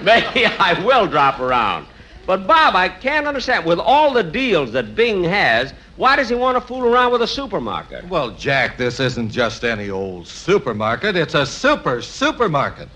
maybe 0.34 0.46
I 0.46 0.80
will 0.84 1.08
drop 1.08 1.40
around. 1.40 1.88
But, 2.26 2.46
Bob, 2.46 2.76
I 2.76 2.88
can't 2.88 3.26
understand. 3.26 3.66
With 3.66 3.80
all 3.80 4.12
the 4.12 4.22
deals 4.22 4.70
that 4.72 4.94
Bing 4.94 5.24
has, 5.24 5.74
why 5.96 6.14
does 6.14 6.28
he 6.28 6.36
want 6.36 6.56
to 6.56 6.60
fool 6.60 6.84
around 6.84 7.10
with 7.10 7.22
a 7.22 7.26
supermarket? 7.26 8.08
Well, 8.08 8.30
Jack, 8.30 8.76
this 8.78 9.00
isn't 9.00 9.30
just 9.30 9.64
any 9.64 9.90
old 9.90 10.28
supermarket. 10.28 11.16
It's 11.16 11.34
a 11.34 11.44
super 11.44 12.00
supermarket. 12.02 12.88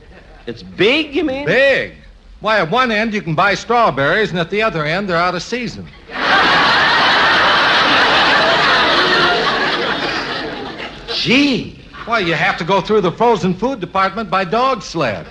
It's 0.46 0.62
big, 0.62 1.14
you 1.14 1.24
mean? 1.24 1.46
Big. 1.46 1.94
Why, 2.38 2.60
at 2.60 2.70
one 2.70 2.92
end 2.92 3.12
you 3.12 3.22
can 3.22 3.34
buy 3.34 3.54
strawberries, 3.54 4.30
and 4.30 4.38
at 4.38 4.48
the 4.48 4.62
other 4.62 4.84
end 4.84 5.08
they're 5.08 5.16
out 5.16 5.34
of 5.34 5.42
season. 5.42 5.88
Gee. 11.12 11.76
Why, 12.04 12.20
you 12.20 12.34
have 12.34 12.56
to 12.58 12.64
go 12.64 12.80
through 12.80 13.00
the 13.02 13.12
frozen 13.12 13.52
food 13.52 13.80
department 13.80 14.30
by 14.30 14.44
dog 14.44 14.82
sled. 14.82 15.26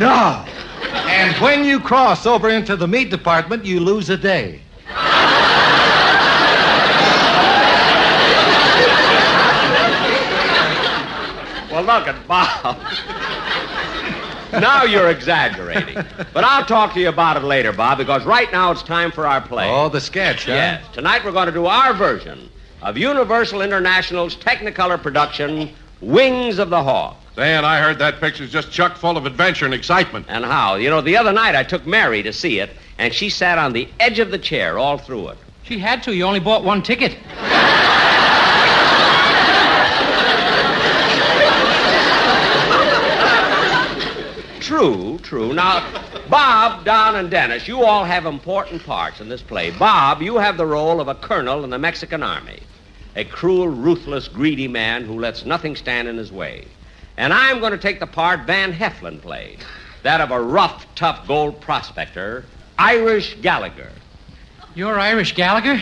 No. 0.00 0.46
And 0.94 1.36
when 1.42 1.62
you 1.62 1.78
cross 1.78 2.24
over 2.24 2.48
into 2.48 2.74
the 2.74 2.88
meat 2.88 3.10
department, 3.10 3.66
you 3.66 3.80
lose 3.80 4.08
a 4.08 4.16
day. 4.16 4.62
Well, 11.70 11.84
look 11.84 12.08
at 12.08 12.26
Bob. 12.26 12.78
now 14.60 14.84
you're 14.84 15.10
exaggerating. 15.10 16.02
But 16.32 16.44
I'll 16.44 16.64
talk 16.64 16.94
to 16.94 17.00
you 17.00 17.10
about 17.10 17.36
it 17.36 17.44
later, 17.44 17.72
Bob, 17.72 17.98
because 17.98 18.24
right 18.24 18.50
now 18.50 18.72
it's 18.72 18.82
time 18.82 19.12
for 19.12 19.26
our 19.26 19.40
play. 19.40 19.68
Oh, 19.70 19.88
the 19.90 20.00
sketch, 20.00 20.46
huh? 20.46 20.52
Yes. 20.52 20.84
Tonight 20.94 21.24
we're 21.24 21.32
going 21.32 21.46
to 21.46 21.52
do 21.52 21.66
our 21.66 21.92
version 21.92 22.48
of 22.82 22.96
Universal 22.96 23.60
International's 23.60 24.34
Technicolor 24.34 25.00
production, 25.00 25.70
Wings 26.00 26.58
of 26.58 26.70
the 26.70 26.82
Hawk. 26.82 27.19
Dan, 27.36 27.64
I 27.64 27.80
heard 27.80 27.98
that 28.00 28.20
picture's 28.20 28.50
just 28.50 28.70
chock 28.70 28.96
full 28.96 29.16
of 29.16 29.24
adventure 29.24 29.64
and 29.64 29.72
excitement. 29.72 30.26
And 30.28 30.44
how? 30.44 30.74
You 30.74 30.90
know, 30.90 31.00
the 31.00 31.16
other 31.16 31.32
night 31.32 31.54
I 31.54 31.62
took 31.62 31.86
Mary 31.86 32.22
to 32.22 32.32
see 32.32 32.58
it, 32.58 32.70
and 32.98 33.14
she 33.14 33.30
sat 33.30 33.56
on 33.56 33.72
the 33.72 33.88
edge 34.00 34.18
of 34.18 34.30
the 34.30 34.38
chair 34.38 34.78
all 34.78 34.98
through 34.98 35.28
it. 35.28 35.38
She 35.62 35.78
had 35.78 36.02
to. 36.02 36.14
You 36.14 36.24
only 36.24 36.40
bought 36.40 36.64
one 36.64 36.82
ticket. 36.82 37.16
True, 44.60 45.18
true. 45.22 45.52
Now, 45.52 45.84
Bob, 46.28 46.84
Don, 46.84 47.16
and 47.16 47.30
Dennis, 47.30 47.66
you 47.66 47.82
all 47.84 48.04
have 48.04 48.24
important 48.24 48.84
parts 48.84 49.20
in 49.20 49.28
this 49.28 49.42
play. 49.42 49.70
Bob, 49.72 50.22
you 50.22 50.38
have 50.38 50.56
the 50.56 50.66
role 50.66 51.00
of 51.00 51.08
a 51.08 51.14
colonel 51.14 51.64
in 51.64 51.70
the 51.70 51.78
Mexican 51.78 52.22
army, 52.22 52.60
a 53.16 53.24
cruel, 53.24 53.68
ruthless, 53.68 54.28
greedy 54.28 54.68
man 54.68 55.04
who 55.04 55.18
lets 55.18 55.44
nothing 55.44 55.74
stand 55.74 56.06
in 56.06 56.16
his 56.16 56.30
way. 56.30 56.66
And 57.20 57.34
I'm 57.34 57.60
going 57.60 57.72
to 57.72 57.78
take 57.78 58.00
the 58.00 58.06
part 58.06 58.46
Van 58.46 58.72
Heflin 58.72 59.20
played, 59.20 59.58
that 60.04 60.22
of 60.22 60.30
a 60.30 60.40
rough, 60.40 60.86
tough 60.94 61.28
gold 61.28 61.60
prospector, 61.60 62.46
Irish 62.78 63.34
Gallagher. 63.42 63.92
You're 64.74 64.98
Irish 64.98 65.34
Gallagher? 65.34 65.76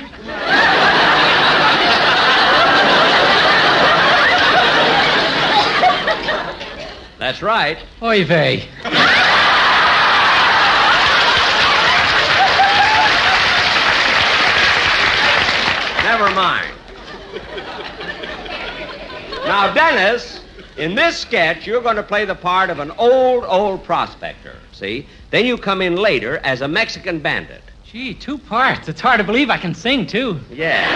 That's 7.20 7.40
right. 7.40 7.78
Oy 8.02 8.24
vey. 8.24 8.68
Never 16.02 16.30
mind. 16.34 16.74
Now, 19.44 19.72
Dennis, 19.72 20.37
in 20.78 20.94
this 20.94 21.18
sketch, 21.18 21.66
you're 21.66 21.82
going 21.82 21.96
to 21.96 22.02
play 22.02 22.24
the 22.24 22.34
part 22.34 22.70
of 22.70 22.78
an 22.78 22.92
old, 22.92 23.44
old 23.44 23.84
prospector. 23.84 24.56
See? 24.72 25.06
Then 25.30 25.44
you 25.44 25.58
come 25.58 25.82
in 25.82 25.96
later 25.96 26.38
as 26.38 26.60
a 26.60 26.68
Mexican 26.68 27.18
bandit. 27.18 27.62
Gee, 27.84 28.14
two 28.14 28.38
parts. 28.38 28.88
It's 28.88 29.00
hard 29.00 29.18
to 29.18 29.24
believe 29.24 29.50
I 29.50 29.58
can 29.58 29.74
sing, 29.74 30.06
too. 30.06 30.38
Yeah. 30.50 30.88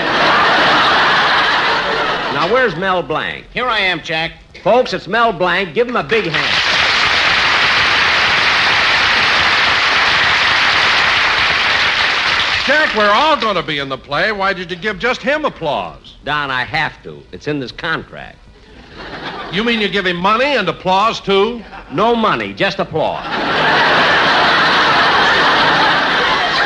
now, 2.35 2.53
where's 2.53 2.77
Mel 2.77 3.03
Blanc? 3.03 3.45
Here 3.53 3.67
I 3.67 3.81
am, 3.81 4.03
Jack. 4.03 4.33
Folks, 4.63 4.93
it's 4.93 5.09
Mel 5.09 5.33
Blanc. 5.33 5.75
Give 5.75 5.89
him 5.89 5.97
a 5.97 6.05
big 6.05 6.27
hand. 6.27 6.83
Jack, 12.67 12.95
we're 12.95 13.11
all 13.11 13.37
going 13.41 13.57
to 13.57 13.63
be 13.63 13.79
in 13.79 13.89
the 13.89 13.99
play. 13.99 14.31
Why 14.31 14.53
did 14.53 14.71
you 14.71 14.77
give 14.77 15.01
just 15.01 15.21
him 15.21 15.45
applause? 15.45 16.17
Don, 16.25 16.51
I 16.51 16.63
have 16.63 17.03
to. 17.03 17.21
It's 17.33 17.49
in 17.49 17.59
this 17.59 17.73
contract. 17.73 18.39
You 19.53 19.65
mean 19.65 19.81
you 19.81 19.89
give 19.89 20.07
him 20.07 20.17
money 20.17 20.57
and 20.57 20.69
applause, 20.69 21.21
too? 21.21 21.63
No 21.93 22.17
money, 22.17 22.55
just 22.55 22.79
applause. 22.79 23.25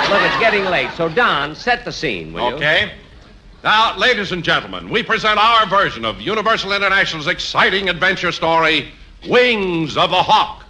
Look, 0.08 0.22
it's 0.22 0.38
getting 0.38 0.64
late. 0.66 0.90
So, 0.96 1.08
Don, 1.08 1.56
set 1.56 1.84
the 1.84 1.90
scene, 1.90 2.32
will 2.32 2.50
you? 2.50 2.56
Okay. 2.56 2.92
Now, 3.64 3.96
ladies 3.98 4.30
and 4.30 4.44
gentlemen, 4.44 4.88
we 4.88 5.02
present 5.02 5.36
our 5.36 5.66
version 5.66 6.04
of 6.04 6.20
Universal 6.20 6.72
International's 6.72 7.26
exciting 7.26 7.88
adventure 7.88 8.30
story, 8.30 8.92
Wings 9.28 9.96
of 9.96 10.10
the 10.10 10.22
Hawk. 10.22 10.62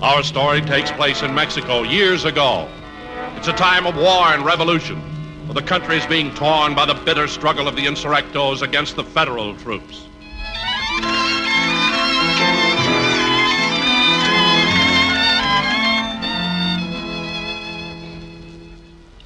Our 0.00 0.22
story 0.22 0.62
takes 0.62 0.90
place 0.92 1.22
in 1.22 1.34
Mexico 1.34 1.82
years 1.82 2.24
ago. 2.24 2.68
It's 3.38 3.46
a 3.46 3.52
time 3.52 3.86
of 3.86 3.94
war 3.94 4.34
and 4.34 4.44
revolution. 4.44 5.00
The 5.54 5.62
country 5.62 5.96
is 5.96 6.04
being 6.06 6.34
torn 6.34 6.74
by 6.74 6.86
the 6.86 6.94
bitter 6.94 7.28
struggle 7.28 7.68
of 7.68 7.76
the 7.76 7.86
insurrectos 7.86 8.62
against 8.62 8.96
the 8.96 9.04
federal 9.04 9.54
troops. 9.58 10.06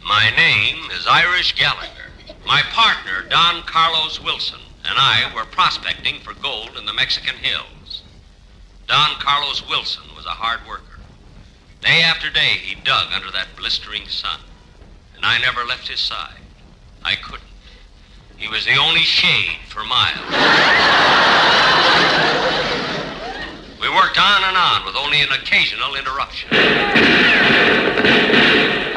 My 0.05 0.31
name 0.37 0.91
is 0.91 1.07
Irish 1.09 1.55
Gallagher. 1.55 1.89
My 2.47 2.61
partner, 2.71 3.27
Don 3.31 3.63
Carlos 3.63 4.21
Wilson, 4.21 4.61
and 4.85 4.99
I 4.99 5.33
were 5.35 5.47
prospecting 5.47 6.21
for 6.21 6.35
gold 6.35 6.77
in 6.79 6.85
the 6.85 6.93
Mexican 6.93 7.37
hills. 7.37 8.03
Don 8.87 9.13
Carlos 9.21 9.67
Wilson 9.71 10.05
was 10.15 10.27
a 10.27 10.37
hard 10.37 10.61
worker. 10.69 10.92
Day 11.83 12.01
after 12.03 12.31
day, 12.31 12.61
he 12.63 12.77
dug 12.77 13.13
under 13.13 13.33
that 13.33 13.49
blistering 13.57 14.07
sun, 14.07 14.39
and 15.17 15.27
I 15.27 15.39
never 15.39 15.65
left 15.65 15.89
his 15.89 15.99
side. 15.99 16.39
I 17.05 17.17
couldn't. 17.17 17.43
He 18.37 18.49
was 18.49 18.65
the 18.65 18.77
only 18.77 19.01
shade 19.01 19.59
for 19.69 19.83
miles. 19.83 20.19
we 23.81 23.89
worked 23.89 24.19
on 24.19 24.45
and 24.45 24.57
on 24.57 24.87
with 24.87 24.95
only 24.95 25.23
an 25.23 25.33
occasional 25.33 25.97
interruption. 25.97 26.51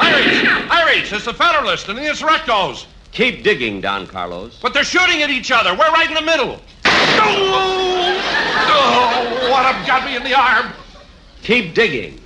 Irish! 0.00 0.44
Irish! 0.70 1.12
It's 1.12 1.24
the 1.24 1.34
Federalists 1.34 1.88
and 1.88 1.98
the 1.98 2.02
insurrectos! 2.02 2.86
Keep 3.10 3.42
digging, 3.42 3.80
Don 3.80 4.06
Carlos. 4.06 4.60
But 4.62 4.74
they're 4.74 4.84
shooting 4.84 5.22
at 5.22 5.30
each 5.30 5.50
other. 5.50 5.72
We're 5.72 5.90
right 5.90 6.08
in 6.08 6.14
the 6.14 6.22
middle. 6.22 6.60
Oh, 6.84 8.20
oh, 8.68 9.50
what 9.50 9.66
have 9.66 9.86
got 9.86 10.04
me 10.04 10.14
in 10.16 10.22
the 10.22 10.38
arm? 10.38 10.72
Keep 11.42 11.74
digging. 11.74 12.20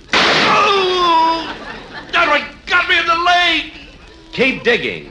Got 2.71 2.87
me 2.87 2.97
in 2.97 3.05
the 3.05 3.15
leg. 3.15 3.73
Keep 4.31 4.63
digging. 4.63 5.09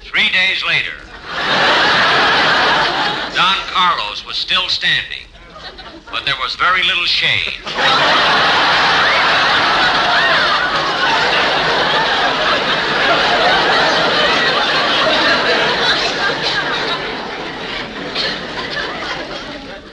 Three 0.00 0.28
days 0.28 0.62
later, 0.66 0.92
Don 3.34 3.56
Carlos 3.72 4.26
was 4.26 4.36
still 4.36 4.68
standing, 4.68 5.24
but 6.10 6.26
there 6.26 6.34
was 6.38 6.54
very 6.56 6.82
little 6.82 7.06
shade. 7.06 7.54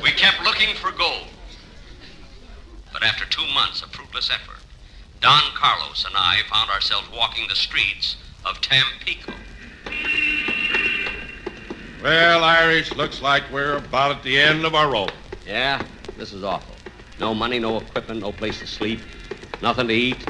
We 0.04 0.12
kept 0.12 0.44
looking 0.44 0.76
for 0.76 0.92
gold. 0.92 1.28
But 2.92 2.95
after 3.06 3.26
two 3.26 3.46
months 3.54 3.84
of 3.84 3.92
fruitless 3.92 4.32
effort, 4.32 4.58
Don 5.22 5.42
Carlos 5.54 6.06
and 6.06 6.16
I 6.18 6.40
found 6.50 6.72
ourselves 6.72 7.08
walking 7.16 7.48
the 7.48 7.56
streets 7.56 8.16
of 8.44 8.60
Tampico. 8.62 9.32
Well, 12.02 12.44
Irish, 12.44 12.92
looks 12.96 13.22
like 13.22 13.44
we're 13.52 13.78
about 13.78 14.16
at 14.16 14.24
the 14.24 14.40
end 14.40 14.66
of 14.66 14.74
our 14.74 14.92
rope. 14.92 15.12
Yeah, 15.46 15.84
this 16.18 16.34
is 16.34 16.44
awful. 16.44 16.74
No 17.20 17.36
money, 17.36 17.60
no 17.60 17.78
equipment, 17.78 18.22
no 18.22 18.32
place 18.32 18.60
to 18.60 18.68
sleep, 18.68 19.00
nothing 19.62 19.88
to 19.88 19.94
eat, 19.94 20.26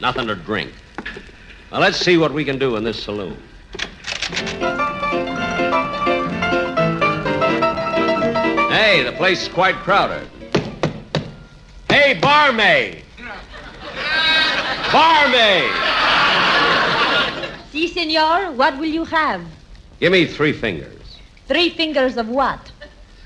nothing 0.00 0.26
to 0.26 0.34
drink. 0.34 0.72
Now 1.70 1.78
let's 1.78 1.98
see 1.98 2.16
what 2.16 2.32
we 2.32 2.44
can 2.44 2.58
do 2.58 2.74
in 2.74 2.82
this 2.82 3.00
saloon. 3.00 3.40
Hey, 8.68 9.04
the 9.04 9.14
place 9.16 9.42
is 9.42 9.48
quite 9.48 9.76
crowded. 9.76 10.28
Hey, 11.88 12.14
barmaid! 12.20 13.02
Barmaid! 14.92 15.70
Si, 17.72 17.88
senor, 17.88 18.52
what 18.52 18.78
will 18.78 18.86
you 18.86 19.04
have? 19.04 19.44
Give 20.00 20.12
me 20.12 20.26
three 20.26 20.52
fingers. 20.52 21.18
Three 21.48 21.70
fingers 21.70 22.16
of 22.16 22.28
what? 22.28 22.72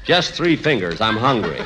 Just 0.05 0.35
three 0.35 0.57
fingers. 0.57 1.01
I'm 1.01 1.17
hungry. 1.17 1.59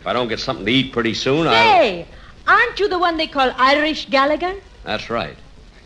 if 0.00 0.06
I 0.06 0.12
don't 0.12 0.28
get 0.28 0.40
something 0.40 0.66
to 0.66 0.72
eat 0.72 0.92
pretty 0.92 1.14
soon, 1.14 1.46
I'll. 1.46 1.52
Say, 1.54 2.06
aren't 2.46 2.78
you 2.78 2.88
the 2.88 2.98
one 2.98 3.16
they 3.16 3.26
call 3.26 3.52
Irish 3.56 4.06
Gallagher? 4.10 4.54
That's 4.84 5.10
right. 5.10 5.36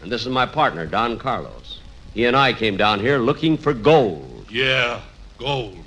And 0.02 0.12
this 0.12 0.22
is 0.22 0.28
my 0.28 0.46
partner, 0.46 0.86
Don 0.86 1.18
Carlos. 1.18 1.80
He 2.14 2.24
and 2.26 2.36
I 2.36 2.52
came 2.52 2.76
down 2.76 3.00
here 3.00 3.18
looking 3.18 3.56
for 3.56 3.72
gold. 3.72 4.46
Yeah, 4.50 5.00
gold. 5.38 5.84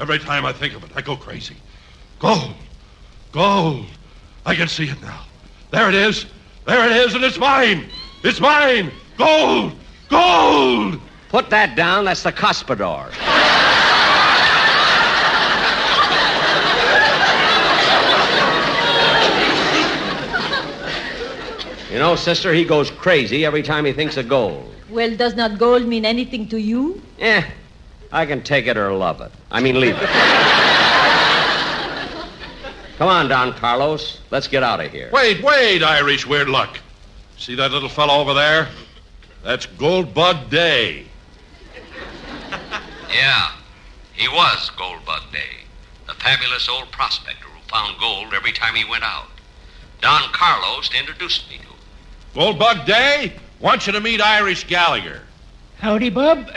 Every 0.00 0.18
time 0.18 0.46
I 0.46 0.52
think 0.52 0.74
of 0.74 0.82
it, 0.82 0.90
I 0.96 1.02
go 1.02 1.14
crazy. 1.14 1.56
Gold. 2.18 2.54
Gold. 3.32 3.86
I 4.46 4.54
can 4.54 4.66
see 4.66 4.88
it 4.88 5.00
now. 5.02 5.24
There 5.70 5.88
it 5.90 5.94
is. 5.94 6.24
There 6.66 6.86
it 6.90 6.96
is, 6.96 7.14
and 7.14 7.22
it's 7.22 7.38
mine. 7.38 7.86
It's 8.24 8.40
mine. 8.40 8.90
Gold. 9.18 9.72
Gold. 10.08 11.00
Put 11.28 11.50
that 11.50 11.76
down. 11.76 12.06
That's 12.06 12.22
the 12.22 12.32
Cospador. 12.32 13.12
You 21.92 21.98
know, 21.98 22.16
sister, 22.16 22.54
he 22.54 22.64
goes 22.64 22.90
crazy 22.90 23.44
every 23.44 23.62
time 23.62 23.84
he 23.84 23.92
thinks 23.92 24.16
of 24.16 24.28
gold. 24.28 24.72
Well, 24.88 25.14
does 25.14 25.34
not 25.34 25.58
gold 25.58 25.86
mean 25.86 26.06
anything 26.06 26.48
to 26.48 26.60
you? 26.60 27.02
Eh, 27.18 27.42
I 28.12 28.26
can 28.26 28.42
take 28.42 28.66
it 28.66 28.76
or 28.76 28.92
love 28.92 29.20
it. 29.20 29.30
I 29.50 29.60
mean, 29.60 29.80
leave 29.80 29.96
it. 29.96 30.08
Come 32.98 33.08
on, 33.08 33.28
Don 33.28 33.52
Carlos. 33.54 34.20
Let's 34.30 34.46
get 34.46 34.62
out 34.62 34.80
of 34.80 34.90
here. 34.92 35.10
Wait, 35.12 35.42
wait, 35.42 35.82
Irish 35.82 36.26
weird 36.26 36.48
luck. 36.48 36.78
See 37.38 37.54
that 37.54 37.70
little 37.70 37.88
fellow 37.88 38.20
over 38.20 38.34
there? 38.34 38.68
That's 39.42 39.66
Goldbug 39.66 40.50
Day. 40.50 41.06
Yeah, 43.10 43.52
he 44.12 44.28
was 44.28 44.70
Goldbug 44.76 45.32
Day, 45.32 45.64
the 46.06 46.12
fabulous 46.14 46.68
old 46.68 46.92
prospector 46.92 47.46
who 47.46 47.60
found 47.68 47.98
gold 47.98 48.34
every 48.34 48.52
time 48.52 48.74
he 48.74 48.84
went 48.84 49.02
out. 49.02 49.28
Don 50.02 50.30
Carlos 50.32 50.90
introduced 50.94 51.48
me 51.48 51.56
to 51.56 51.62
him. 51.62 51.76
Goldbug 52.34 52.84
Day? 52.84 53.32
Want 53.60 53.86
you 53.86 53.94
to 53.94 54.00
meet 54.00 54.20
Irish 54.20 54.64
Gallagher. 54.66 55.22
Howdy, 55.78 56.10
Bub. 56.10 56.50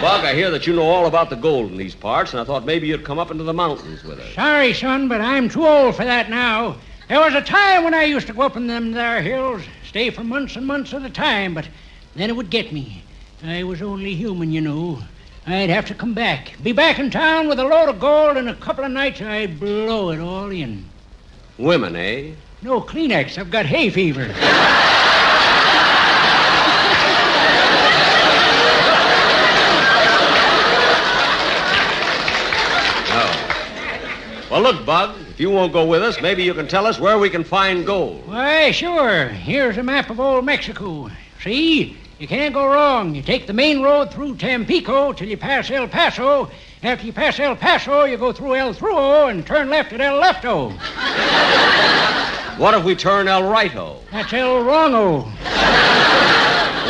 Bug, 0.00 0.24
I 0.24 0.34
hear 0.34 0.50
that 0.50 0.66
you 0.66 0.74
know 0.74 0.82
all 0.82 1.06
about 1.06 1.30
the 1.30 1.36
gold 1.36 1.70
in 1.70 1.76
these 1.76 1.94
parts, 1.94 2.32
and 2.32 2.40
I 2.40 2.44
thought 2.44 2.64
maybe 2.64 2.86
you'd 2.86 3.04
come 3.04 3.18
up 3.18 3.30
into 3.30 3.44
the 3.44 3.54
mountains 3.54 4.04
with 4.04 4.20
us. 4.20 4.34
Sorry, 4.34 4.72
son, 4.74 5.08
but 5.08 5.20
I'm 5.20 5.48
too 5.48 5.66
old 5.66 5.96
for 5.96 6.04
that 6.04 6.30
now. 6.30 6.76
There 7.08 7.18
was 7.18 7.34
a 7.34 7.40
time 7.40 7.82
when 7.82 7.94
I 7.94 8.04
used 8.04 8.26
to 8.26 8.32
go 8.32 8.42
up 8.42 8.56
in 8.56 8.66
them 8.66 8.92
there 8.92 9.22
hills, 9.22 9.62
stay 9.88 10.10
for 10.10 10.22
months 10.22 10.54
and 10.56 10.66
months 10.66 10.92
at 10.92 11.02
a 11.02 11.10
time, 11.10 11.54
but 11.54 11.68
then 12.14 12.30
it 12.30 12.36
would 12.36 12.50
get 12.50 12.72
me. 12.72 13.02
I 13.42 13.62
was 13.62 13.80
only 13.80 14.14
human, 14.14 14.52
you 14.52 14.60
know. 14.60 14.98
I'd 15.46 15.70
have 15.70 15.86
to 15.86 15.94
come 15.94 16.14
back. 16.14 16.52
Be 16.62 16.72
back 16.72 16.98
in 16.98 17.10
town 17.10 17.48
with 17.48 17.58
a 17.58 17.64
load 17.64 17.88
of 17.88 18.00
gold 18.00 18.36
in 18.36 18.48
a 18.48 18.56
couple 18.56 18.84
of 18.84 18.90
nights. 18.90 19.22
I'd 19.22 19.60
blow 19.60 20.10
it 20.10 20.18
all 20.18 20.50
in. 20.50 20.84
Women, 21.58 21.94
eh? 21.96 22.32
No 22.62 22.80
Kleenex. 22.80 23.38
I've 23.38 23.50
got 23.50 23.66
hay 23.66 23.90
fever. 23.90 24.24
Well, 34.56 34.72
look, 34.72 34.86
Bug, 34.86 35.14
if 35.28 35.38
you 35.38 35.50
won't 35.50 35.74
go 35.74 35.84
with 35.84 36.02
us, 36.02 36.18
maybe 36.22 36.42
you 36.42 36.54
can 36.54 36.66
tell 36.66 36.86
us 36.86 36.98
where 36.98 37.18
we 37.18 37.28
can 37.28 37.44
find 37.44 37.84
gold. 37.84 38.26
Why, 38.26 38.70
sure. 38.70 39.28
Here's 39.28 39.76
a 39.76 39.82
map 39.82 40.08
of 40.08 40.18
old 40.18 40.46
Mexico. 40.46 41.10
See? 41.42 41.98
You 42.18 42.26
can't 42.26 42.54
go 42.54 42.66
wrong. 42.66 43.14
You 43.14 43.20
take 43.20 43.46
the 43.46 43.52
main 43.52 43.82
road 43.82 44.10
through 44.10 44.36
Tampico 44.36 45.12
till 45.12 45.28
you 45.28 45.36
pass 45.36 45.70
El 45.70 45.88
Paso. 45.88 46.50
After 46.82 47.04
you 47.04 47.12
pass 47.12 47.38
El 47.38 47.54
Paso, 47.54 48.04
you 48.04 48.16
go 48.16 48.32
through 48.32 48.54
El 48.54 48.72
Thruo 48.72 49.28
and 49.28 49.46
turn 49.46 49.68
left 49.68 49.92
at 49.92 50.00
El 50.00 50.22
Lefto. 50.22 50.70
What 52.58 52.72
if 52.72 52.82
we 52.82 52.96
turn 52.96 53.28
El 53.28 53.42
Righto? 53.42 54.00
That's 54.10 54.32
El 54.32 54.64
Wrongo. 54.64 55.24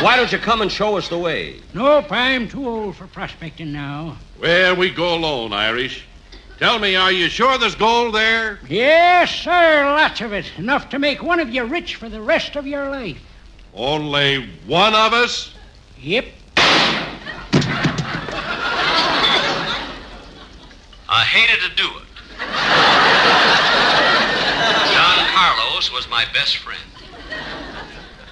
Why 0.01 0.15
don't 0.15 0.31
you 0.31 0.37
come 0.37 0.61
and 0.61 0.71
show 0.71 0.95
us 0.95 1.09
the 1.09 1.17
way? 1.17 1.59
Nope, 1.73 2.13
I'm 2.13 2.47
too 2.47 2.65
old 2.65 2.95
for 2.95 3.07
prospecting 3.07 3.73
now. 3.73 4.15
Well, 4.39 4.77
we 4.77 4.89
go 4.89 5.15
alone, 5.15 5.51
Irish. 5.51 6.06
Tell 6.59 6.79
me, 6.79 6.95
are 6.95 7.11
you 7.11 7.29
sure 7.29 7.59
there's 7.59 7.75
gold 7.75 8.15
there? 8.15 8.59
Yes, 8.67 9.29
sir, 9.29 9.85
lots 9.85 10.21
of 10.21 10.33
it. 10.33 10.51
Enough 10.57 10.89
to 10.89 10.97
make 10.97 11.21
one 11.21 11.39
of 11.39 11.49
you 11.49 11.63
rich 11.63 11.93
for 11.95 12.09
the 12.09 12.19
rest 12.19 12.55
of 12.55 12.65
your 12.65 12.89
life. 12.89 13.19
Only 13.75 14.49
one 14.65 14.95
of 14.95 15.13
us? 15.13 15.53
Yep. 15.99 16.25
I 21.09 21.23
hated 21.23 21.61
to 21.69 21.75
do 21.75 21.87
it. 21.87 22.03
Don 24.95 25.27
Carlos 25.29 25.91
was 25.93 26.09
my 26.09 26.25
best 26.33 26.57
friend. 26.57 26.81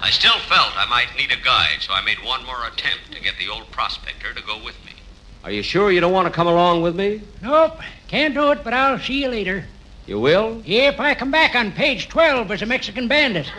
I 0.02 0.10
still 0.10 0.38
felt 0.40 0.76
I 0.76 0.86
might 0.90 1.16
need 1.16 1.30
a 1.30 1.40
guide, 1.44 1.78
so 1.78 1.92
I 1.92 2.02
made 2.02 2.18
one 2.24 2.44
more 2.44 2.66
attempt 2.66 3.12
to 3.12 3.20
get 3.22 3.34
the 3.38 3.48
old 3.48 3.70
prospector 3.70 4.34
to 4.34 4.42
go 4.42 4.56
with 4.64 4.74
me. 4.84 4.92
Are 5.44 5.52
you 5.52 5.62
sure 5.62 5.92
you 5.92 6.00
don't 6.00 6.12
want 6.12 6.26
to 6.26 6.32
come 6.32 6.48
along 6.48 6.82
with 6.82 6.96
me? 6.96 7.22
Nope, 7.40 7.80
can't 8.08 8.34
do 8.34 8.50
it, 8.52 8.62
but 8.64 8.72
I'll 8.72 8.98
see 8.98 9.22
you 9.22 9.28
later. 9.28 9.64
You 10.06 10.20
will? 10.20 10.62
If 10.64 11.00
I 11.00 11.14
come 11.14 11.30
back 11.30 11.54
on 11.56 11.72
page 11.72 12.08
12 12.08 12.50
as 12.52 12.62
a 12.62 12.66
Mexican 12.66 13.08
bandit. 13.08 13.50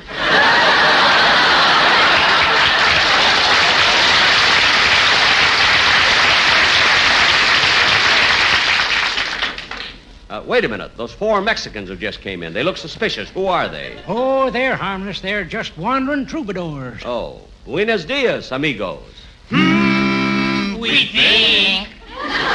Uh, 10.30 10.44
wait 10.46 10.66
a 10.66 10.68
minute. 10.68 10.92
Those 10.98 11.14
four 11.14 11.42
Mexicans 11.42 11.88
who 11.88 11.96
just 11.96 12.20
came 12.20 12.44
in. 12.44 12.52
They 12.52 12.62
look 12.64 12.76
suspicious. 12.76 13.30
Who 13.30 13.46
are 13.46 13.70
they? 13.70 13.98
Oh, 14.08 14.50
they're 14.50 14.76
harmless. 14.76 15.22
They're 15.22 15.46
just 15.46 15.78
wandering 15.78 16.26
troubadours. 16.26 17.02
Oh, 17.06 17.42
Buenos 17.66 18.04
dias, 18.06 18.52
amigos. 18.52 19.04
Hmm, 19.50 20.78
We 20.80 21.06
think. 21.06 21.88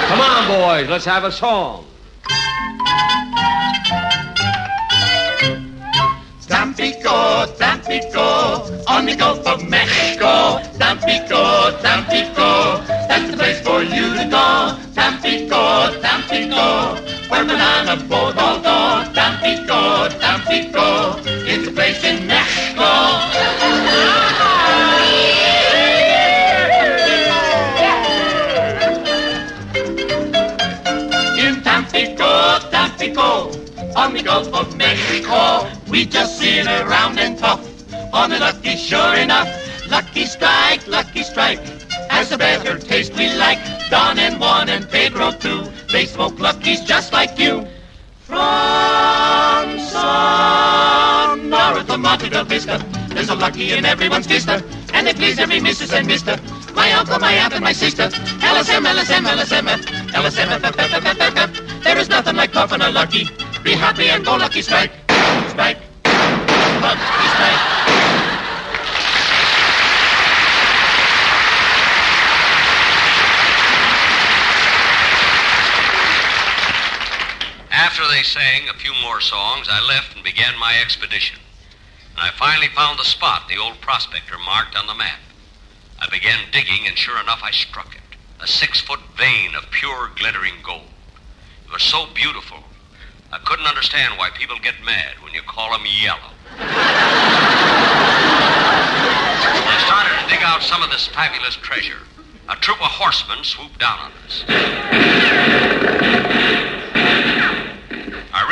Come 0.09 0.21
on, 0.21 0.49
boys. 0.49 0.89
Let's 0.89 1.05
have 1.05 1.25
a 1.25 1.33
song. 1.33 1.87
Tampico, 6.53 7.47
Tampico, 7.59 8.63
on 8.87 9.07
the 9.07 9.17
Gulf 9.17 9.45
of 9.47 9.69
Mexico. 9.69 10.61
Tampico, 10.79 11.73
Tampico, 11.81 12.79
that's 13.09 13.31
the 13.31 13.37
place 13.37 13.61
for 13.61 13.83
you 13.83 14.15
to 14.15 14.29
go. 14.31 14.77
Tampico, 14.95 15.91
Tampico, 16.01 16.95
where 17.31 17.45
banana 17.45 17.97
boat 18.09 18.37
all 18.37 18.61
go. 18.61 19.05
Tampico, 19.13 20.09
Tampico, 20.21 21.17
it's 21.25 21.69
a 21.69 21.73
place 21.73 22.05
in 22.05 22.27
Mexico. 22.27 22.89
Mexico. 34.77 35.69
We 35.89 36.07
just 36.07 36.39
sit 36.39 36.67
around 36.67 37.19
and 37.19 37.39
talk 37.39 37.61
on 38.13 38.31
the 38.31 38.39
lucky, 38.39 38.77
sure 38.77 39.15
enough. 39.15 39.49
Lucky 39.91 40.25
strike, 40.27 40.87
lucky 40.87 41.23
strike. 41.23 41.61
Has 42.09 42.33
a 42.33 42.39
better 42.39 42.79
taste 42.79 43.15
we 43.17 43.33
like. 43.35 43.59
Don 43.91 44.19
and 44.19 44.41
Juan 44.41 44.69
and 44.69 44.89
Pedro 44.89 45.33
too. 45.33 45.65
They 45.93 46.07
smoke 46.07 46.39
luckies 46.39 46.81
just 46.83 47.13
like 47.13 47.39
you. 47.39 47.67
From 48.33 49.79
Sonora 49.93 51.85
to 51.85 51.99
Montego 51.99 52.31
Bella 52.31 52.45
Vista. 52.47 52.79
There's 53.09 53.29
a 53.29 53.35
lucky 53.35 53.73
in 53.73 53.85
everyone's 53.85 54.27
vista, 54.27 54.65
and 54.95 55.07
they 55.07 55.13
please 55.13 55.39
every 55.39 55.61
missus 55.61 55.93
and 55.93 56.07
mister. 56.07 56.41
My 56.75 56.93
uncle, 56.93 57.19
my 57.19 57.33
aunt, 57.33 57.53
and 57.53 57.63
my 57.63 57.75
sister. 57.75 58.09
LSM, 58.09 58.87
LSM, 58.87 59.27
LSM, 59.27 59.69
LSM, 60.13 60.49
FFFFFF. 60.61 61.85
There 61.85 61.99
is 61.99 62.09
nothing 62.09 62.37
like 62.37 62.53
puffin' 62.53 62.81
a 62.81 62.91
lucky. 62.91 63.29
Be 63.63 63.73
happy 63.73 64.09
and 64.09 64.25
go 64.25 64.37
lucky 64.37 64.63
strike. 64.63 64.93
Strike. 65.51 65.77
Lucky 66.81 67.29
strike. 67.35 67.83
After 77.75 78.02
they 78.13 78.23
sang 78.23 78.69
a 78.69 78.75
few 78.75 78.93
more 79.03 79.23
songs, 79.23 79.69
I 79.71 79.81
left 79.89 80.15
and 80.15 80.23
began 80.23 80.59
my 80.59 80.79
expedition. 80.79 81.39
And 82.11 82.21
I 82.21 82.31
finally 82.37 82.69
found 82.69 82.99
the 82.99 83.05
spot 83.05 83.49
the 83.49 83.57
old 83.57 83.81
prospector 83.81 84.37
marked 84.45 84.77
on 84.77 84.87
the 84.87 84.95
map. 84.95 85.19
I 85.99 86.09
began 86.11 86.39
digging, 86.53 86.87
and 86.87 86.99
sure 86.99 87.19
enough, 87.19 87.41
I 87.43 87.53
struck 87.53 87.95
it. 87.95 88.03
A 88.41 88.47
six 88.47 88.83
foot 88.83 89.01
vein 89.17 89.55
of 89.55 89.71
pure 89.71 90.11
glittering 90.17 90.57
gold. 90.63 90.91
It 91.65 91.73
was 91.73 91.83
so 91.83 92.07
beautiful, 92.15 92.59
I 93.33 93.39
couldn't 93.39 93.65
understand 93.67 94.19
why 94.19 94.29
people 94.29 94.59
get 94.63 94.75
mad 94.85 95.15
when 95.23 95.33
you 95.33 95.41
call 95.41 95.73
them 95.73 95.87
yellow. 95.87 96.33
I 99.65 99.79
started 99.87 100.21
to 100.21 100.29
dig 100.29 100.43
out 100.43 100.63
some 100.63 100.83
of 100.83 100.91
this 100.91 101.09
fabulous 101.09 101.57
treasure. 101.57 102.03
A 102.51 102.57
troop 102.57 102.79
of 102.83 102.91
horsemen 102.91 103.43
swooped 103.43 103.79
down 103.79 103.99
on 103.99 104.13
us. 104.27 104.45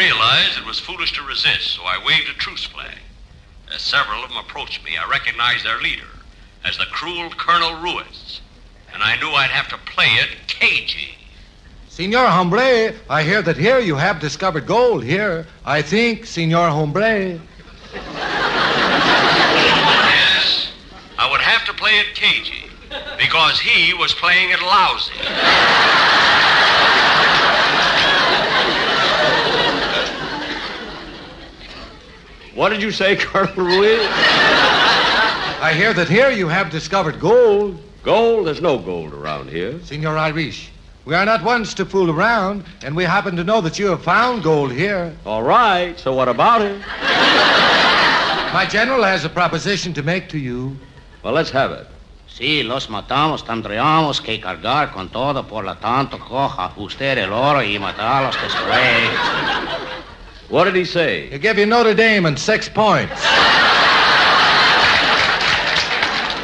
I 0.01 0.05
realized 0.05 0.57
it 0.57 0.65
was 0.65 0.81
foolish 0.81 1.13
to 1.13 1.23
resist, 1.23 1.73
so 1.73 1.83
I 1.83 2.03
waved 2.03 2.31
a 2.31 2.33
truce 2.33 2.65
flag. 2.65 2.97
As 3.75 3.83
several 3.83 4.25
of 4.25 4.31
them 4.31 4.39
approached 4.39 4.83
me, 4.83 4.93
I 4.97 5.07
recognized 5.11 5.67
their 5.67 5.79
leader 5.79 6.09
as 6.65 6.79
the 6.79 6.87
cruel 6.87 7.29
Colonel 7.37 7.83
Ruiz, 7.83 8.41
and 8.95 9.03
I 9.03 9.21
knew 9.21 9.29
I'd 9.29 9.51
have 9.51 9.69
to 9.69 9.77
play 9.93 10.07
it 10.07 10.31
cagey. 10.47 11.17
Senor 11.91 12.29
Hombre, 12.29 12.95
I 13.11 13.23
hear 13.23 13.43
that 13.43 13.59
here 13.59 13.79
you 13.79 13.97
have 13.97 14.21
discovered 14.21 14.67
gold 14.67 15.05
here. 15.05 15.47
I 15.67 15.83
think, 15.83 16.25
Senor 16.25 16.71
Hombre. 16.71 17.39
Yes, 17.93 18.03
I 21.19 21.31
would 21.31 21.43
have 21.43 21.67
to 21.67 21.75
play 21.75 21.99
it 21.99 22.15
cagey 22.15 22.71
because 23.19 23.61
he 23.61 23.93
was 23.93 24.15
playing 24.15 24.49
it 24.49 24.63
lousy. 24.63 25.13
What 32.55 32.71
did 32.71 32.83
you 32.83 32.91
say, 32.91 33.17
Colonel 33.19 33.55
Ruiz? 33.55 34.01
I 35.63 35.73
hear 35.77 35.93
that 35.95 36.09
here 36.09 36.31
you 36.31 36.49
have 36.49 36.71
discovered 36.71 37.21
gold. 37.21 37.81
Gold? 38.03 38.47
There's 38.47 38.63
no 38.63 38.79
gold 38.79 39.13
around 39.13 39.51
here. 39.51 39.79
Senor 39.85 40.17
Irish, 40.17 40.71
we 41.05 41.15
are 41.15 41.25
not 41.25 41.45
ones 41.45 41.75
to 41.75 41.85
fool 41.85 42.11
around, 42.11 42.65
and 42.83 42.97
we 42.97 43.05
happen 43.05 43.37
to 43.37 43.45
know 43.45 43.61
that 43.61 43.79
you 43.79 43.87
have 43.87 44.03
found 44.03 44.43
gold 44.43 44.73
here. 44.73 45.15
All 45.25 45.43
right, 45.43 45.99
so 45.99 46.15
what 46.15 46.29
about 46.29 46.63
it? 46.63 46.79
My 48.53 48.67
general 48.69 49.05
has 49.05 49.25
a 49.25 49.29
proposition 49.29 49.93
to 49.95 50.03
make 50.03 50.29
to 50.31 50.39
you. 50.39 50.77
Well, 51.23 51.35
let's 51.35 51.51
have 51.51 51.71
it. 51.73 51.87
Sí, 52.29 52.63
los 52.63 52.89
matamos, 52.89 53.45
tendríamos 53.45 54.21
que 54.21 54.41
cargar 54.41 54.93
con 54.93 55.09
todo, 55.11 55.47
por 55.47 55.65
lo 55.65 55.77
tanto, 55.77 56.19
coja 56.19 56.73
usted 56.77 57.19
el 57.19 57.33
oro 57.33 57.63
y 57.63 57.79
matarlos 57.79 58.37
después. 58.41 59.11
What 60.51 60.65
did 60.65 60.75
he 60.75 60.85
say? 60.85 61.29
He'll 61.29 61.39
give 61.39 61.59
you 61.59 61.67
Notre 61.67 61.95
Dame 61.95 62.27
and 62.27 62.37
six 62.37 62.69
points. 62.69 63.15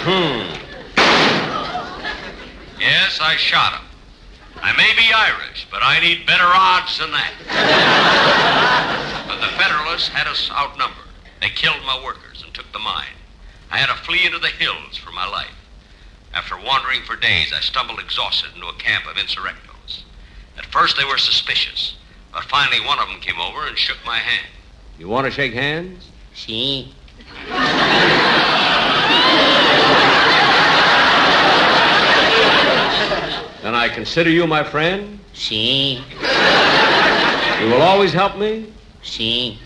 Hmm. 0.07 0.47
Yes, 2.79 3.19
I 3.21 3.35
shot 3.37 3.73
him. 3.73 3.85
I 4.63 4.71
may 4.77 4.95
be 4.97 5.13
Irish, 5.13 5.67
but 5.73 5.83
I 5.83 5.99
need 5.99 6.25
better 6.25 6.47
odds 6.47 6.97
than 7.01 7.11
that. 7.11 7.35
but 9.27 9.41
the 9.41 9.51
Federalists 9.59 10.07
had 10.07 10.29
us 10.29 10.51
outnumbered. 10.53 11.11
They 11.41 11.49
killed 11.49 11.83
my 11.85 12.01
workers 12.05 12.45
and 12.45 12.55
took 12.55 12.71
the 12.73 12.79
mine. 12.79 13.19
I 13.73 13.79
had 13.79 13.89
to 13.89 14.01
flee 14.05 14.25
into 14.25 14.39
the 14.39 14.47
hills 14.47 14.97
for 14.97 15.11
my 15.11 15.27
life. 15.27 15.51
After 16.33 16.57
wandering 16.57 17.03
for 17.03 17.17
days, 17.17 17.53
I 17.53 17.59
stumbled 17.59 17.99
exhausted 17.99 18.51
into 18.55 18.69
a 18.69 18.75
camp 18.75 19.07
of 19.07 19.17
insurrectos. 19.17 20.05
At 20.57 20.67
first, 20.67 20.97
they 20.97 21.05
were 21.05 21.19
suspicious, 21.19 21.97
but 22.37 22.45
finally 22.45 22.87
one 22.87 22.99
of 22.99 23.09
them 23.09 23.19
came 23.19 23.41
over 23.41 23.67
and 23.67 23.79
shook 23.79 23.97
my 24.05 24.19
hand. 24.19 24.47
You 24.99 25.09
want 25.09 25.25
to 25.25 25.31
shake 25.31 25.55
hands? 25.55 26.11
Sí. 26.35 26.93
Then 33.63 33.75
I 33.75 33.89
consider 33.89 34.29
you 34.29 34.47
my 34.47 34.63
friend? 34.63 35.19
Sí. 35.33 36.03
You 37.63 37.71
will 37.71 37.81
always 37.81 38.13
help 38.13 38.37
me? 38.37 38.71
Sí. 39.03 39.57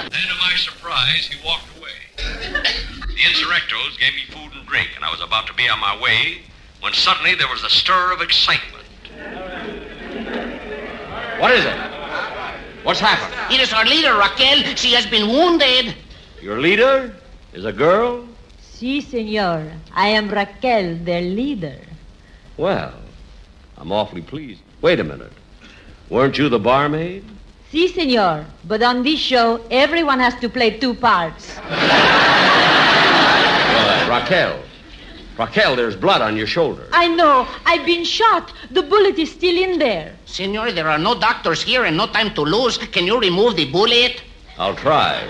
Then, 0.00 0.28
to 0.30 0.36
my 0.40 0.56
surprise, 0.56 1.26
he 1.26 1.36
walked 1.46 1.76
away. 1.76 1.90
The 2.16 3.20
insurrectos 3.20 3.98
gave 3.98 4.14
me 4.14 4.24
food 4.30 4.54
and 4.56 4.66
drink, 4.66 4.88
and 4.96 5.04
I 5.04 5.10
was 5.10 5.20
about 5.20 5.46
to 5.48 5.52
be 5.52 5.68
on 5.68 5.78
my 5.78 6.00
way 6.00 6.40
when 6.86 6.94
suddenly 6.94 7.34
there 7.34 7.48
was 7.48 7.64
a 7.64 7.68
stir 7.68 8.12
of 8.12 8.20
excitement. 8.20 8.86
What 11.40 11.50
is 11.50 11.64
it? 11.64 11.76
What's 12.84 13.00
happened? 13.00 13.34
It 13.52 13.60
is 13.60 13.72
our 13.72 13.84
leader, 13.84 14.14
Raquel. 14.14 14.62
She 14.76 14.92
has 14.92 15.04
been 15.04 15.26
wounded. 15.28 15.96
Your 16.40 16.60
leader 16.60 17.12
is 17.52 17.64
a 17.64 17.72
girl? 17.72 18.28
Si, 18.60 19.00
senor. 19.00 19.72
I 19.92 20.06
am 20.10 20.28
Raquel, 20.28 20.94
their 21.02 21.22
leader. 21.22 21.80
Well, 22.56 22.94
I'm 23.78 23.90
awfully 23.90 24.22
pleased. 24.22 24.62
Wait 24.80 25.00
a 25.00 25.04
minute. 25.04 25.32
Weren't 26.08 26.38
you 26.38 26.48
the 26.48 26.60
barmaid? 26.60 27.24
Si, 27.72 27.88
senor. 27.88 28.46
But 28.62 28.84
on 28.84 29.02
this 29.02 29.18
show, 29.18 29.60
everyone 29.72 30.20
has 30.20 30.36
to 30.36 30.48
play 30.48 30.78
two 30.78 30.94
parts. 30.94 31.58
Uh, 33.76 34.06
Raquel. 34.08 34.62
Raquel, 35.38 35.76
there's 35.76 35.96
blood 35.96 36.22
on 36.22 36.36
your 36.36 36.46
shoulder. 36.46 36.86
I 36.92 37.08
know. 37.08 37.46
I've 37.66 37.84
been 37.84 38.04
shot. 38.04 38.52
The 38.70 38.82
bullet 38.82 39.18
is 39.18 39.30
still 39.30 39.56
in 39.56 39.78
there. 39.78 40.14
Senor, 40.24 40.72
there 40.72 40.88
are 40.88 40.98
no 40.98 41.18
doctors 41.18 41.62
here 41.62 41.84
and 41.84 41.96
no 41.96 42.06
time 42.06 42.32
to 42.34 42.42
lose. 42.42 42.78
Can 42.78 43.04
you 43.06 43.20
remove 43.20 43.56
the 43.56 43.70
bullet? 43.70 44.22
I'll 44.58 44.74
try. 44.74 45.22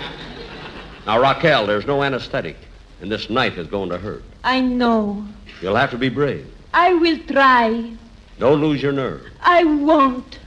Now, 1.05 1.19
Raquel, 1.21 1.67
there's 1.67 1.85
no 1.85 2.03
anesthetic, 2.03 2.55
and 3.01 3.11
this 3.11 3.29
knife 3.29 3.57
is 3.57 3.67
going 3.67 3.89
to 3.89 3.97
hurt. 3.97 4.23
I 4.43 4.61
know. 4.61 5.25
You'll 5.61 5.75
have 5.75 5.91
to 5.91 5.97
be 5.97 6.09
brave. 6.09 6.47
I 6.73 6.93
will 6.93 7.19
try. 7.19 7.91
Don't 8.39 8.61
lose 8.61 8.81
your 8.81 8.93
nerve. 8.93 9.25
I 9.41 9.63
won't. 9.63 10.39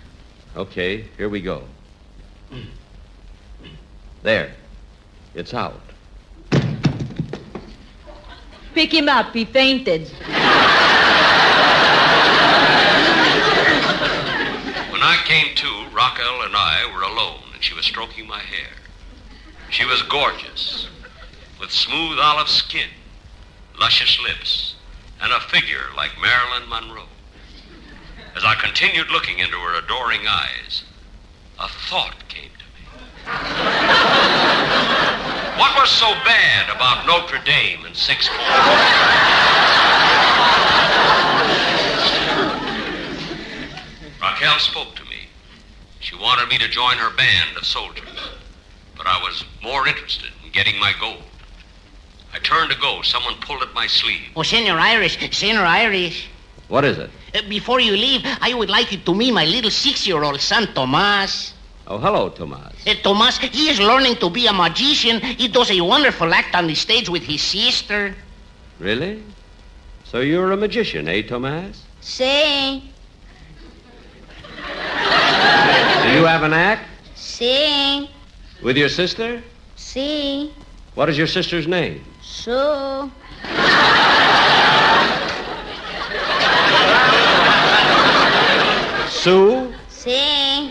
Okay, 0.56 1.04
here 1.16 1.28
we 1.28 1.40
go. 1.40 1.64
There. 4.22 4.52
It's 5.34 5.54
out. 5.54 5.80
Pick 8.80 8.94
him 8.94 9.10
up. 9.10 9.34
He 9.34 9.44
fainted. 9.44 10.08
When 14.88 15.02
I 15.02 15.20
came 15.26 15.54
to, 15.54 15.84
Raquel 15.92 16.40
and 16.46 16.56
I 16.56 16.90
were 16.94 17.02
alone, 17.02 17.42
and 17.52 17.62
she 17.62 17.74
was 17.74 17.84
stroking 17.84 18.26
my 18.26 18.38
hair. 18.38 18.70
She 19.68 19.84
was 19.84 20.00
gorgeous, 20.04 20.88
with 21.60 21.70
smooth 21.70 22.18
olive 22.18 22.48
skin, 22.48 22.88
luscious 23.78 24.18
lips, 24.18 24.76
and 25.20 25.30
a 25.30 25.40
figure 25.40 25.90
like 25.94 26.18
Marilyn 26.18 26.66
Monroe. 26.66 27.04
As 28.34 28.44
I 28.46 28.54
continued 28.54 29.10
looking 29.10 29.40
into 29.40 29.58
her 29.58 29.74
adoring 29.74 30.26
eyes, 30.26 30.84
a 31.58 31.68
thought 31.68 32.26
came 32.28 32.48
to 32.48 32.64
me. 35.04 35.09
What 35.60 35.76
was 35.76 35.90
so 35.90 36.06
bad 36.24 36.74
about 36.74 37.06
Notre 37.06 37.38
Dame 37.44 37.84
and 37.84 37.94
Six 37.94 38.30
Raquel 44.22 44.58
spoke 44.58 44.94
to 44.96 45.04
me. 45.04 45.28
She 45.98 46.16
wanted 46.16 46.48
me 46.48 46.56
to 46.56 46.66
join 46.66 46.96
her 46.96 47.14
band 47.14 47.58
of 47.58 47.66
soldiers, 47.66 48.08
but 48.96 49.06
I 49.06 49.20
was 49.22 49.44
more 49.62 49.86
interested 49.86 50.30
in 50.42 50.50
getting 50.50 50.80
my 50.80 50.94
gold. 50.98 51.24
I 52.32 52.38
turned 52.38 52.70
to 52.72 52.78
go. 52.78 53.02
Someone 53.02 53.34
pulled 53.42 53.60
at 53.60 53.74
my 53.74 53.86
sleeve. 53.86 54.30
Oh, 54.36 54.42
Senor 54.42 54.78
Irish, 54.78 55.18
Senor 55.30 55.66
Irish. 55.66 56.26
What 56.68 56.86
is 56.86 56.96
it? 56.96 57.10
Uh, 57.34 57.42
before 57.50 57.80
you 57.80 57.92
leave, 57.92 58.22
I 58.24 58.54
would 58.54 58.70
like 58.70 58.92
you 58.92 58.98
to 58.98 59.14
meet 59.14 59.32
my 59.32 59.44
little 59.44 59.70
six-year-old 59.70 60.40
son, 60.40 60.72
Tomas. 60.72 61.52
Oh, 61.90 61.98
hello, 61.98 62.28
Tomas. 62.28 62.72
Uh, 62.86 62.94
Tomas, 63.02 63.38
he 63.38 63.68
is 63.68 63.80
learning 63.80 64.14
to 64.22 64.30
be 64.30 64.46
a 64.46 64.52
magician. 64.52 65.20
He 65.20 65.48
does 65.48 65.72
a 65.72 65.80
wonderful 65.80 66.32
act 66.32 66.54
on 66.54 66.68
the 66.68 66.74
stage 66.76 67.08
with 67.08 67.24
his 67.24 67.42
sister. 67.42 68.14
Really? 68.78 69.20
So 70.04 70.20
you're 70.20 70.52
a 70.52 70.56
magician, 70.56 71.08
eh, 71.08 71.22
Tomas? 71.22 71.82
Say, 72.00 72.80
Do 76.04 76.12
you 76.14 76.24
have 76.26 76.44
an 76.44 76.52
act? 76.52 76.86
say. 77.16 78.06
Sí, 78.06 78.08
With 78.62 78.76
your 78.76 78.88
sister? 78.88 79.42
sí, 79.76 80.52
What 80.94 81.08
is 81.08 81.18
your 81.18 81.26
sister's 81.26 81.66
name? 81.66 82.04
Sue. 82.22 83.10
Sue? 89.10 89.72
Sí, 89.88 90.70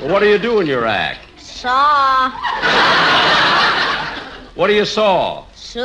Well, 0.00 0.05
what 0.16 0.22
do 0.22 0.30
you 0.30 0.38
do 0.38 0.60
in 0.60 0.66
your 0.66 0.86
act? 0.86 1.20
saw. 1.38 2.30
What 4.54 4.68
do 4.68 4.72
you 4.72 4.86
saw? 4.86 5.44
Sue. 5.54 5.82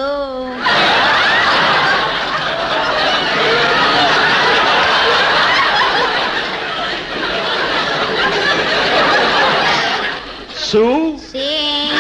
Sue? 10.56 11.18
Sí. 11.18 11.92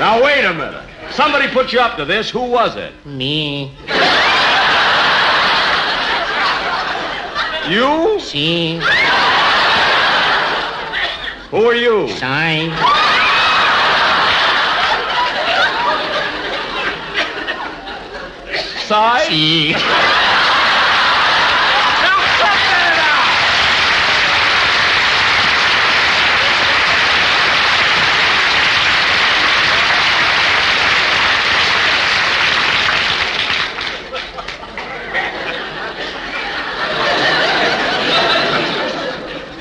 Now, 0.00 0.20
wait 0.24 0.44
a 0.44 0.52
minute. 0.52 0.82
Somebody 1.12 1.46
put 1.52 1.72
you 1.72 1.78
up 1.78 1.96
to 1.98 2.04
this. 2.04 2.30
Who 2.30 2.40
was 2.40 2.74
it? 2.74 2.92
Me. 3.06 3.72
You? 7.68 8.18
Sí. 8.20 8.78
Who 11.50 11.70
are 11.70 11.74
you? 11.74 12.08
Sorry. 12.18 12.70
Side? 18.86 19.28
Sí. 19.28 19.74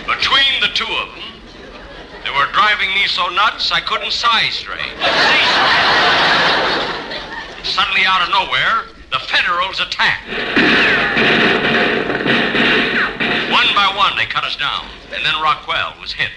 Between 0.06 0.60
the 0.62 0.68
two 0.74 0.84
of 0.86 1.10
them, 1.16 1.24
they 2.24 2.30
were 2.30 2.46
driving 2.54 2.93
so 3.08 3.28
nuts 3.30 3.72
I 3.72 3.80
couldn't 3.82 4.12
size 4.12 4.54
straight. 4.54 4.80
See. 4.82 5.44
Suddenly, 7.64 8.06
out 8.06 8.22
of 8.22 8.30
nowhere, 8.30 8.86
the 9.12 9.20
Federals 9.20 9.80
attacked. 9.80 10.28
One 13.52 13.68
by 13.76 13.94
one, 13.96 14.18
they 14.18 14.26
cut 14.26 14.44
us 14.44 14.56
down, 14.56 14.88
and 15.14 15.26
then 15.26 15.42
Rockwell 15.42 15.94
was 16.02 16.14
hit. 16.14 16.32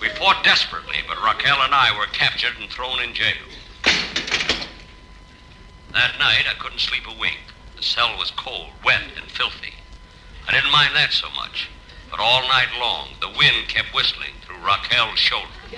We 0.00 0.08
fought 0.10 0.44
desperately, 0.44 0.98
but 1.08 1.22
Raquel 1.22 1.62
and 1.62 1.74
I 1.74 1.96
were 1.98 2.06
captured 2.06 2.54
and 2.60 2.70
thrown 2.70 3.00
in 3.00 3.14
jail. 3.14 3.34
That 5.92 6.18
night, 6.18 6.44
I 6.48 6.54
couldn't 6.58 6.80
sleep 6.80 7.04
a 7.08 7.18
wink. 7.18 7.40
The 7.76 7.82
cell 7.82 8.16
was 8.18 8.30
cold, 8.32 8.70
wet, 8.84 9.02
and 9.16 9.30
filthy. 9.30 9.74
I 10.46 10.52
didn't 10.52 10.72
mind 10.72 10.94
that 10.94 11.12
so 11.12 11.28
much. 11.36 11.68
But 12.10 12.20
all 12.20 12.42
night 12.42 12.68
long, 12.78 13.08
the 13.20 13.28
wind 13.28 13.68
kept 13.68 13.94
whistling 13.94 14.34
through 14.42 14.64
Raquel's 14.64 15.18
shoulder. 15.18 15.57
The 15.70 15.76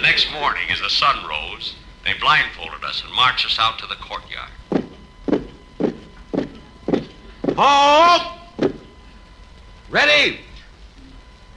next 0.00 0.32
morning, 0.32 0.64
as 0.70 0.80
the 0.80 0.90
sun 0.90 1.24
rose, 1.28 1.76
they 2.04 2.12
blindfolded 2.20 2.82
us 2.84 3.04
and 3.04 3.14
marched 3.14 3.46
us 3.46 3.58
out 3.60 3.78
to 3.78 3.86
the 3.86 3.94
courtyard. 3.94 4.50
Halt! 7.56 8.72
Ready! 9.88 10.40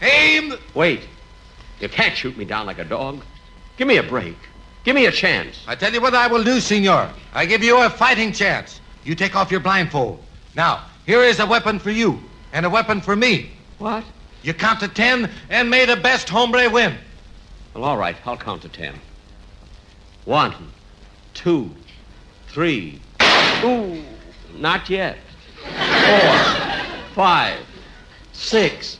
Aim! 0.01 0.53
Wait. 0.75 1.01
You 1.79 1.89
can't 1.89 2.15
shoot 2.15 2.37
me 2.37 2.45
down 2.45 2.67
like 2.67 2.77
a 2.77 2.83
dog. 2.83 3.23
Give 3.77 3.87
me 3.87 3.97
a 3.97 4.03
break. 4.03 4.37
Give 4.83 4.95
me 4.95 5.07
a 5.07 5.11
chance. 5.11 5.63
I 5.67 5.73
tell 5.73 5.91
you 5.91 6.01
what 6.01 6.13
I 6.13 6.27
will 6.27 6.43
do, 6.43 6.59
senor. 6.59 7.11
I 7.33 7.47
give 7.47 7.63
you 7.63 7.81
a 7.81 7.89
fighting 7.89 8.31
chance. 8.31 8.79
You 9.07 9.15
take 9.15 9.37
off 9.37 9.51
your 9.51 9.61
blindfold. 9.61 10.21
Now, 10.53 10.83
here 11.05 11.23
is 11.23 11.39
a 11.39 11.45
weapon 11.45 11.79
for 11.79 11.91
you 11.91 12.19
and 12.51 12.65
a 12.65 12.69
weapon 12.69 12.99
for 12.99 13.15
me. 13.15 13.51
What? 13.77 14.03
You 14.43 14.53
count 14.53 14.81
to 14.81 14.89
ten 14.89 15.31
and 15.49 15.69
may 15.69 15.85
the 15.85 15.95
best 15.95 16.27
hombre 16.27 16.69
win. 16.69 16.93
Well, 17.73 17.85
all 17.85 17.97
right. 17.97 18.17
I'll 18.25 18.35
count 18.35 18.63
to 18.63 18.69
ten. 18.69 18.95
One, 20.25 20.53
two, 21.33 21.71
three. 22.49 22.99
Ooh, 23.63 24.03
not 24.57 24.89
yet. 24.89 25.17
Four, 25.63 27.15
five, 27.15 27.59
six, 28.33 28.99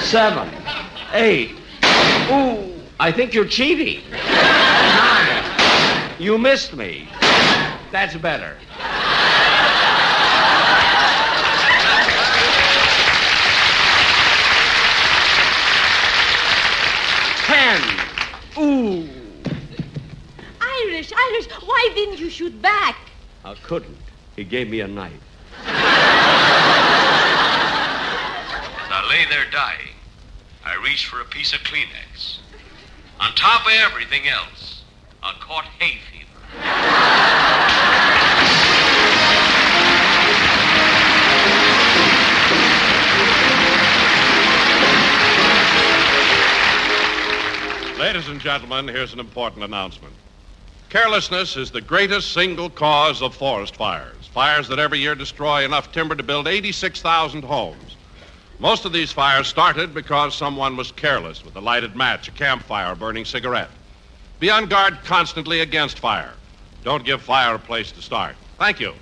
seven, 0.00 0.50
eight. 1.14 1.52
Ooh, 2.30 2.74
I 3.00 3.10
think 3.16 3.32
you're 3.32 3.46
cheating. 3.46 4.02
Nine. 4.10 6.12
You 6.18 6.36
missed 6.36 6.76
me. 6.76 7.08
That's 7.90 8.14
better. 8.16 8.54
Ten. 17.46 17.80
Ooh. 18.58 19.08
Irish, 21.12 21.48
Irish, 21.48 21.62
why 21.66 21.90
didn't 21.94 22.18
you 22.18 22.28
shoot 22.28 22.60
back? 22.60 22.96
I 23.44 23.54
couldn't. 23.54 23.96
He 24.36 24.44
gave 24.44 24.68
me 24.68 24.80
a 24.80 24.88
knife. 24.88 25.12
As 25.64 25.74
I 28.90 29.06
lay 29.08 29.24
there 29.30 29.50
dying, 29.50 29.94
I 30.64 30.76
reached 30.84 31.06
for 31.06 31.20
a 31.20 31.24
piece 31.24 31.52
of 31.52 31.60
Kleenex. 31.60 32.38
On 33.20 33.34
top 33.34 33.66
of 33.66 33.72
everything 33.72 34.28
else, 34.28 34.84
I 35.22 35.32
caught 35.40 35.64
hay 35.64 35.98
fever. 36.10 36.24
Ladies 47.98 48.28
and 48.28 48.40
gentlemen, 48.40 48.86
here's 48.86 49.12
an 49.12 49.20
important 49.20 49.64
announcement. 49.64 50.14
Carelessness 50.90 51.58
is 51.58 51.70
the 51.70 51.82
greatest 51.82 52.32
single 52.32 52.70
cause 52.70 53.20
of 53.20 53.34
forest 53.34 53.76
fires. 53.76 54.26
Fires 54.32 54.68
that 54.68 54.78
every 54.78 54.98
year 54.98 55.14
destroy 55.14 55.62
enough 55.62 55.92
timber 55.92 56.14
to 56.14 56.22
build 56.22 56.48
86,000 56.48 57.44
homes. 57.44 57.96
Most 58.58 58.86
of 58.86 58.92
these 58.94 59.12
fires 59.12 59.46
started 59.46 59.92
because 59.92 60.34
someone 60.34 60.78
was 60.78 60.90
careless 60.90 61.44
with 61.44 61.54
a 61.56 61.60
lighted 61.60 61.94
match, 61.94 62.28
a 62.28 62.30
campfire, 62.30 62.92
a 62.92 62.96
burning 62.96 63.26
cigarette. 63.26 63.68
Be 64.40 64.48
on 64.48 64.64
guard 64.64 64.96
constantly 65.04 65.60
against 65.60 65.98
fire. 65.98 66.32
Don't 66.84 67.04
give 67.04 67.20
fire 67.20 67.56
a 67.56 67.58
place 67.58 67.92
to 67.92 68.00
start. 68.00 68.34
Thank 68.58 68.80
you. 68.80 68.94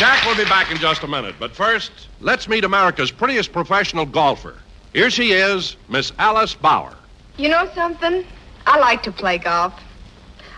Jack 0.00 0.26
will 0.26 0.34
be 0.34 0.44
back 0.46 0.72
in 0.72 0.78
just 0.78 1.04
a 1.04 1.06
minute, 1.06 1.36
but 1.38 1.54
first, 1.54 1.92
let's 2.20 2.48
meet 2.48 2.64
America's 2.64 3.12
prettiest 3.12 3.52
professional 3.52 4.04
golfer. 4.04 4.56
Here 4.94 5.10
she 5.10 5.32
is, 5.32 5.76
Miss 5.88 6.12
Alice 6.20 6.54
Bauer. 6.54 6.94
You 7.36 7.48
know 7.48 7.68
something? 7.74 8.24
I 8.64 8.78
like 8.78 9.02
to 9.02 9.12
play 9.12 9.38
golf. 9.38 9.74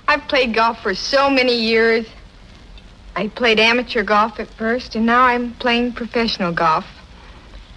I've 0.07 0.29
played 0.29 0.55
golf 0.55 0.83
for 0.83 0.95
so 0.95 1.31
many 1.31 1.55
years. 1.55 2.07
I 3.17 3.29
played 3.29 3.59
amateur 3.59 4.03
golf 4.03 4.39
at 4.39 4.49
first, 4.51 4.95
and 4.95 5.07
now 5.07 5.23
I'm 5.23 5.55
playing 5.55 5.95
professional 5.95 6.53
golf. 6.53 6.85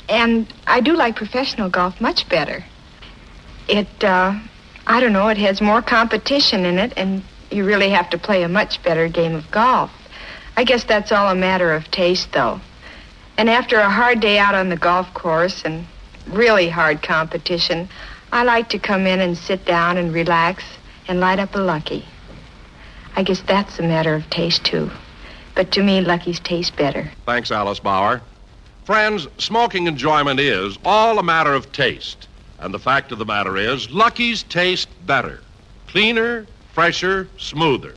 And 0.10 0.54
I 0.68 0.82
do 0.82 0.98
like 0.98 1.16
professional 1.16 1.70
golf 1.70 2.02
much 2.02 2.28
better. 2.28 2.66
It, 3.70 4.04
uh, 4.04 4.38
I 4.86 5.00
don't 5.00 5.14
know, 5.14 5.30
it 5.30 5.38
has 5.38 5.62
more 5.62 5.82
competition 5.82 6.66
in 6.66 6.78
it, 6.78 6.92
and 6.98 7.24
you 7.52 7.64
really 7.64 7.90
have 7.92 8.10
to 8.10 8.18
play 8.18 8.44
a 8.44 8.50
much 8.50 8.84
better 8.84 9.08
game 9.08 9.34
of 9.34 9.50
golf. 9.50 9.92
I 10.58 10.66
guess 10.66 10.84
that's 10.84 11.14
all 11.14 11.30
a 11.30 11.36
matter 11.36 11.72
of 11.72 11.90
taste, 11.90 12.34
though. 12.34 12.60
And 13.38 13.50
after 13.50 13.78
a 13.78 13.90
hard 13.90 14.20
day 14.20 14.38
out 14.38 14.56
on 14.56 14.68
the 14.68 14.76
golf 14.76 15.14
course 15.14 15.64
and 15.64 15.86
really 16.32 16.70
hard 16.70 17.02
competition, 17.02 17.90
I 18.32 18.44
like 18.44 18.70
to 18.70 18.80
come 18.80 19.08
in 19.08 19.20
and 19.20 19.38
sit 19.38 19.66
down 19.66 19.98
and 19.98 20.14
relax 20.14 20.64
and 21.08 21.20
light 21.20 21.40
up 21.40 21.56
a 21.56 21.60
Lucky. 21.60 22.06
I 23.16 23.24
guess 23.24 23.42
that's 23.42 23.80
a 23.80 23.84
matter 23.84 24.14
of 24.14 24.30
taste, 24.30 24.64
too. 24.64 24.90
But 25.56 25.72
to 25.72 25.84
me, 25.84 26.02
Lucky's 26.02 26.40
taste 26.40 26.76
better. 26.78 27.12
Thanks, 27.26 27.52
Alice 27.52 27.80
Bauer. 27.80 28.22
Friends, 28.86 29.28
smoking 29.38 29.88
enjoyment 29.88 30.40
is 30.40 30.78
all 30.86 31.20
a 31.20 31.24
matter 31.24 31.54
of 31.54 31.72
taste. 31.72 32.28
And 32.60 32.74
the 32.74 32.80
fact 32.80 33.12
of 33.12 33.18
the 33.18 33.26
matter 33.26 33.58
is, 33.58 33.90
Lucky's 33.92 34.44
taste 34.44 34.90
better. 35.06 35.42
Cleaner, 35.88 36.46
fresher, 36.74 37.28
smoother. 37.38 37.96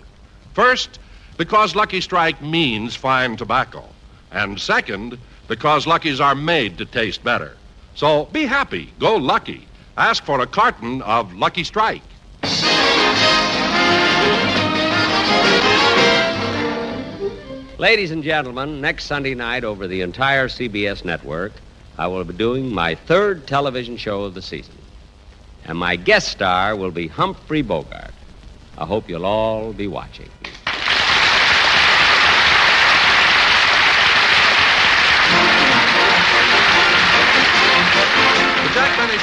First, 0.55 0.99
because 1.37 1.75
Lucky 1.75 2.01
Strike 2.01 2.43
means 2.43 2.95
fine 2.95 3.37
tobacco. 3.37 3.85
And 4.31 4.61
second, 4.61 5.19
because 5.49 5.87
Lucky's 5.87 6.21
are 6.21 6.35
made 6.35 6.79
to 6.79 6.85
taste 6.85 7.23
better. 7.23 7.57
So 7.95 8.27
be 8.27 8.47
happy. 8.47 8.93
Go 8.99 9.17
Lucky. 9.17 9.67
Ask 9.97 10.25
for 10.25 10.41
a 10.41 10.47
carton 10.47 11.03
of 11.03 11.35
Lucky 11.35 11.65
Strike. 11.65 12.03
Ladies 17.79 18.13
and 18.13 18.23
gentlemen, 18.23 18.81
next 18.81 19.07
Sunday 19.07 19.35
night 19.35 19.65
over 19.65 19.87
the 19.89 20.01
entire 20.03 20.49
CBS 20.49 21.05
network, 21.05 21.53
I 21.99 22.07
will 22.07 22.25
be 22.25 22.33
doing 22.33 22.73
my 22.73 22.95
third 22.95 23.47
television 23.47 23.97
show 23.97 24.23
of 24.23 24.35
the 24.35 24.43
season. 24.43 24.77
And 25.65 25.77
my 25.77 25.97
guest 25.97 26.29
star 26.29 26.75
will 26.77 26.91
be 26.91 27.09
Humphrey 27.09 27.63
Bogart. 27.63 28.15
I 28.79 28.87
hope 28.87 29.09
you'll 29.09 29.27
all 29.27 29.73
be 29.73 29.89
watching. 29.89 30.31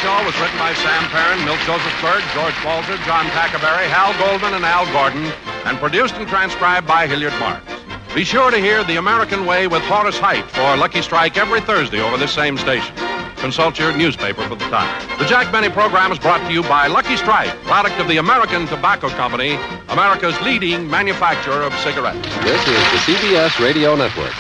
Show 0.02 0.24
was 0.24 0.40
written 0.40 0.58
by 0.58 0.74
Sam 0.76 1.04
Perrin, 1.12 1.44
Milt 1.44 1.60
Josephsberg, 1.68 2.24
George 2.34 2.56
Balzer, 2.64 2.96
John 3.04 3.26
Tackaberry, 3.36 3.84
Hal 3.92 4.16
Goldman, 4.18 4.54
and 4.54 4.64
Al 4.64 4.86
Gordon, 4.94 5.26
and 5.66 5.78
produced 5.78 6.16
and 6.16 6.26
transcribed 6.26 6.88
by 6.88 7.06
Hilliard 7.06 7.34
Marks. 7.38 7.74
Be 8.16 8.24
sure 8.24 8.50
to 8.50 8.58
hear 8.58 8.82
The 8.86 8.96
American 8.96 9.46
Way 9.46 9.68
with 9.68 9.82
Horace 9.84 10.18
Heidt 10.18 10.50
for 10.52 10.78
Lucky 10.78 11.02
Strike 11.02 11.36
every 11.36 11.60
Thursday 11.60 12.00
over 12.00 12.18
this 12.18 12.32
same 12.32 12.58
station. 12.58 12.96
Consult 13.36 13.78
your 13.78 13.92
newspaper 13.96 14.48
for 14.48 14.56
the 14.56 14.70
time. 14.70 14.88
The 15.20 15.26
Jack 15.26 15.52
Benny 15.52 15.70
program 15.70 16.14
is 16.14 16.20
brought 16.20 16.48
to 16.48 16.54
you 16.54 16.64
by 16.64 16.88
Lucky 16.88 17.18
Strike, 17.18 17.50
product 17.64 18.00
of 18.00 18.08
the 18.08 18.18
American 18.18 18.68
Tobacco 18.68 19.10
Company, 19.10 19.60
America's 19.90 20.40
leading 20.42 20.90
manufacturer 20.90 21.62
of 21.64 21.74
cigarettes. 21.80 22.24
This 22.46 22.62
is 22.62 22.84
the 22.94 23.00
CBS 23.04 23.60
Radio 23.60 23.96
Network. 23.98 24.34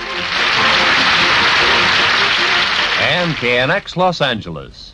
And 3.01 3.33
KNX 3.35 3.97
Los 3.97 4.21
Angeles. 4.21 4.88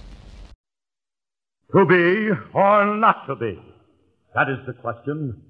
To 1.74 1.86
be 1.86 2.30
or 2.54 2.96
not 2.98 3.26
to 3.28 3.36
be? 3.36 3.60
That 4.36 4.50
is 4.50 4.60
the 4.68 4.74
question. 4.74 5.42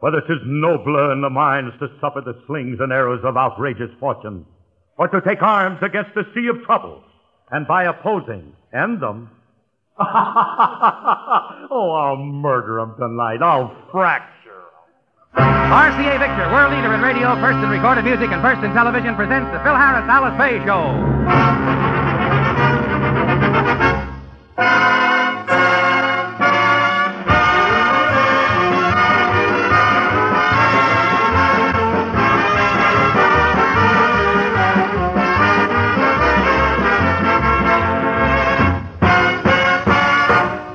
Whether 0.00 0.20
'tis 0.20 0.42
nobler 0.44 1.12
in 1.12 1.22
the 1.22 1.30
minds 1.30 1.74
to 1.78 1.88
suffer 2.00 2.20
the 2.20 2.36
slings 2.46 2.78
and 2.80 2.92
arrows 2.92 3.24
of 3.24 3.36
outrageous 3.36 3.90
fortune, 3.98 4.44
or 4.98 5.08
to 5.08 5.20
take 5.22 5.42
arms 5.42 5.78
against 5.82 6.14
the 6.14 6.26
sea 6.34 6.48
of 6.48 6.62
troubles, 6.64 7.02
and 7.50 7.66
by 7.66 7.84
opposing, 7.84 8.52
end 8.74 9.00
them. 9.00 9.30
oh, 9.98 10.04
I'll 11.92 12.16
murder 12.16 12.80
'em 12.80 12.94
tonight. 12.98 13.40
I'll 13.40 13.74
fracture. 13.90 14.30
RCA 15.36 16.18
Victor, 16.18 16.52
world 16.52 16.72
leader 16.74 16.92
in 16.92 17.00
radio, 17.00 17.34
first 17.36 17.58
in 17.58 17.70
recorded 17.70 18.04
music, 18.04 18.30
and 18.30 18.42
first 18.42 18.62
in 18.62 18.74
television, 18.74 19.16
presents 19.16 19.50
the 19.52 19.58
Phil 19.60 19.74
Harris 19.74 20.04
Alice 20.08 20.36
Faye 20.36 20.60
Show. 20.66 21.73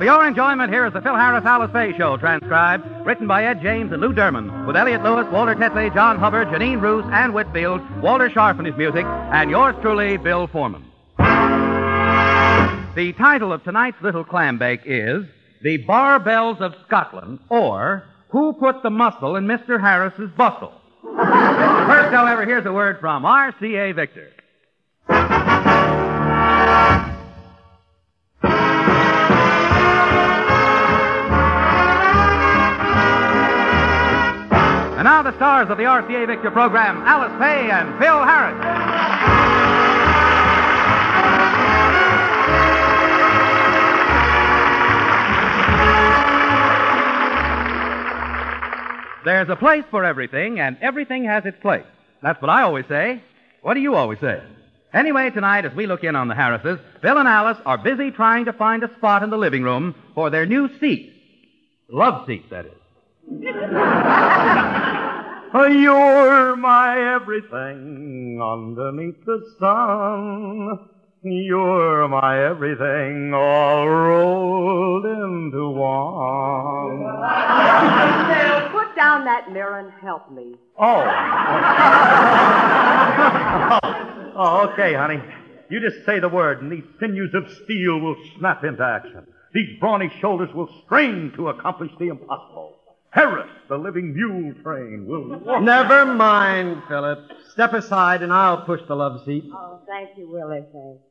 For 0.00 0.06
your 0.06 0.26
enjoyment, 0.26 0.72
here 0.72 0.86
is 0.86 0.94
the 0.94 1.02
Phil 1.02 1.14
Harris 1.14 1.44
Alice 1.44 1.70
Faye 1.72 1.92
Show, 1.94 2.16
transcribed, 2.16 2.86
written 3.04 3.26
by 3.26 3.44
Ed 3.44 3.60
James 3.60 3.92
and 3.92 4.00
Lou 4.00 4.14
Derman, 4.14 4.66
with 4.66 4.74
Elliot 4.74 5.02
Lewis, 5.02 5.26
Walter 5.30 5.54
Tetley, 5.54 5.92
John 5.92 6.18
Hubbard, 6.18 6.48
Jeanine 6.48 6.80
Roose, 6.80 7.04
Ann 7.12 7.34
Whitfield, 7.34 7.82
Walter 8.00 8.30
Scharf 8.30 8.58
in 8.58 8.64
his 8.64 8.74
music, 8.76 9.04
and 9.04 9.50
yours 9.50 9.76
truly, 9.82 10.16
Bill 10.16 10.46
Forman. 10.46 10.86
The 11.18 13.12
title 13.18 13.52
of 13.52 13.62
tonight's 13.62 14.00
little 14.00 14.24
clam 14.24 14.56
bake 14.56 14.80
is 14.86 15.26
The 15.62 15.84
Barbells 15.84 16.62
of 16.62 16.74
Scotland, 16.86 17.40
or 17.50 18.04
Who 18.30 18.54
Put 18.54 18.82
the 18.82 18.88
Muscle 18.88 19.36
in 19.36 19.44
Mr. 19.44 19.78
Harris's 19.78 20.30
Bustle? 20.30 20.72
First, 21.02 22.14
however, 22.14 22.46
here's 22.46 22.64
a 22.64 22.72
word 22.72 23.00
from 23.00 23.24
RCA 23.24 23.94
Victor. 23.94 24.30
And 35.00 35.06
now 35.06 35.22
the 35.22 35.34
stars 35.36 35.70
of 35.70 35.78
the 35.78 35.84
RCA 35.84 36.26
Victor 36.26 36.50
program, 36.50 36.98
Alice 37.06 37.32
Faye 37.40 37.70
and 37.70 37.98
Phil 37.98 38.22
Harris. 38.22 38.54
There's 49.24 49.48
a 49.48 49.56
place 49.56 49.84
for 49.90 50.04
everything, 50.04 50.60
and 50.60 50.76
everything 50.82 51.24
has 51.24 51.46
its 51.46 51.58
place. 51.62 51.86
That's 52.22 52.42
what 52.42 52.50
I 52.50 52.64
always 52.64 52.84
say. 52.86 53.22
What 53.62 53.72
do 53.72 53.80
you 53.80 53.94
always 53.94 54.20
say? 54.20 54.42
Anyway, 54.92 55.30
tonight, 55.30 55.64
as 55.64 55.74
we 55.74 55.86
look 55.86 56.04
in 56.04 56.14
on 56.14 56.28
the 56.28 56.34
Harrises, 56.34 56.78
Bill 57.00 57.16
and 57.16 57.26
Alice 57.26 57.56
are 57.64 57.78
busy 57.78 58.10
trying 58.10 58.44
to 58.44 58.52
find 58.52 58.82
a 58.82 58.94
spot 58.96 59.22
in 59.22 59.30
the 59.30 59.38
living 59.38 59.62
room 59.62 59.94
for 60.14 60.28
their 60.28 60.44
new 60.44 60.68
seat. 60.78 61.10
Love 61.88 62.26
seat, 62.26 62.50
that 62.50 62.66
is. 62.66 62.72
You're 65.52 66.56
my 66.56 67.14
everything 67.14 68.40
underneath 68.42 69.24
the 69.24 69.40
sun. 69.60 70.88
You're 71.22 72.08
my 72.08 72.44
everything 72.44 73.32
all 73.32 73.88
rolled 73.88 75.06
into 75.06 75.70
one. 75.70 76.98
Phil, 78.26 78.68
put 78.70 78.96
down 78.96 79.24
that 79.26 79.52
mirror 79.52 79.78
and 79.78 79.92
help 80.00 80.28
me. 80.32 80.56
Oh. 80.78 80.84
oh, 84.36 84.68
okay, 84.72 84.94
honey. 84.94 85.22
You 85.68 85.78
just 85.80 86.04
say 86.04 86.18
the 86.18 86.28
word, 86.28 86.62
and 86.62 86.72
these 86.72 86.82
sinews 86.98 87.32
of 87.34 87.48
steel 87.62 88.00
will 88.00 88.16
snap 88.38 88.64
into 88.64 88.82
action. 88.82 89.24
These 89.54 89.78
brawny 89.78 90.10
shoulders 90.20 90.52
will 90.52 90.68
strain 90.84 91.30
to 91.36 91.50
accomplish 91.50 91.92
the 91.98 92.08
impossible. 92.08 92.79
Harris, 93.10 93.50
the 93.68 93.76
living 93.76 94.14
mule 94.14 94.54
train, 94.62 95.04
will 95.06 95.38
walk. 95.40 95.62
Never 95.62 96.06
mind, 96.06 96.82
Philip. 96.88 97.18
Step 97.52 97.72
aside 97.72 98.22
and 98.22 98.32
I'll 98.32 98.62
push 98.62 98.80
the 98.86 98.94
love 98.94 99.24
seat. 99.24 99.44
Oh, 99.52 99.80
thank 99.86 100.16
you, 100.16 100.30
Willie. 100.30 100.60
Thanks. 100.72 101.02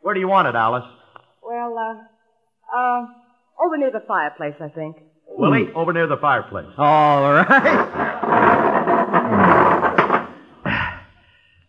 Where 0.00 0.14
do 0.14 0.20
you 0.20 0.28
want 0.28 0.48
it, 0.48 0.54
Alice? 0.54 0.84
Well, 1.42 1.76
uh, 1.78 2.76
uh, 2.76 3.06
over 3.64 3.76
near 3.78 3.90
the 3.90 4.02
fireplace, 4.06 4.54
I 4.60 4.68
think. 4.68 4.96
Willie, 5.26 5.72
over 5.74 5.92
near 5.92 6.06
the 6.06 6.16
fireplace. 6.18 6.66
All 6.76 7.22
right. 7.32 7.46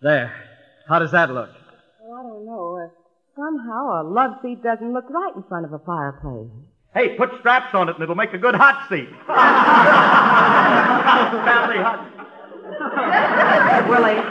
there. 0.02 0.34
How 0.90 1.00
does 1.00 1.12
that 1.12 1.30
look? 1.30 1.50
Well, 2.02 2.20
I 2.20 2.24
don't 2.24 2.46
know. 2.46 2.78
Uh, 2.84 2.90
somehow 3.36 4.02
a 4.02 4.04
love 4.04 4.32
seat 4.42 4.62
doesn't 4.64 4.92
look 4.94 5.10
right 5.10 5.36
in 5.36 5.44
front 5.44 5.66
of 5.66 5.74
a 5.74 5.80
fireplace. 5.80 6.50
Hey, 6.94 7.16
put 7.18 7.30
straps 7.40 7.74
on 7.74 7.88
it 7.88 7.96
and 7.96 8.04
it'll 8.04 8.16
make 8.16 8.34
a 8.34 8.38
good 8.38 8.54
hot 8.56 8.90
seat. 8.90 9.08
Family 11.46 11.78
hot. 11.78 12.08
Willie, 13.90 14.22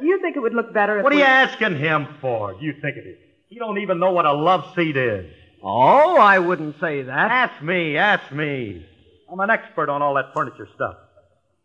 you 0.00 0.18
think 0.22 0.36
it 0.36 0.40
would 0.40 0.54
look 0.54 0.72
better 0.72 0.98
if 0.98 1.04
What 1.04 1.12
are 1.12 1.16
we... 1.16 1.20
you 1.22 1.28
asking 1.28 1.76
him 1.76 2.06
for? 2.20 2.54
Do 2.58 2.64
you 2.64 2.72
think 2.80 2.96
it 2.96 3.06
is? 3.06 3.18
He 3.48 3.58
don't 3.58 3.76
even 3.78 3.98
know 3.98 4.12
what 4.12 4.24
a 4.24 4.32
love 4.32 4.64
seat 4.74 4.96
is. 4.96 5.26
Oh, 5.62 6.16
I 6.16 6.38
wouldn't 6.38 6.80
say 6.80 7.02
that. 7.02 7.30
Ask 7.30 7.62
me, 7.62 7.96
ask 7.98 8.32
me. 8.32 8.86
I'm 9.30 9.38
an 9.40 9.50
expert 9.50 9.90
on 9.90 10.00
all 10.00 10.14
that 10.14 10.32
furniture 10.34 10.68
stuff. 10.74 10.96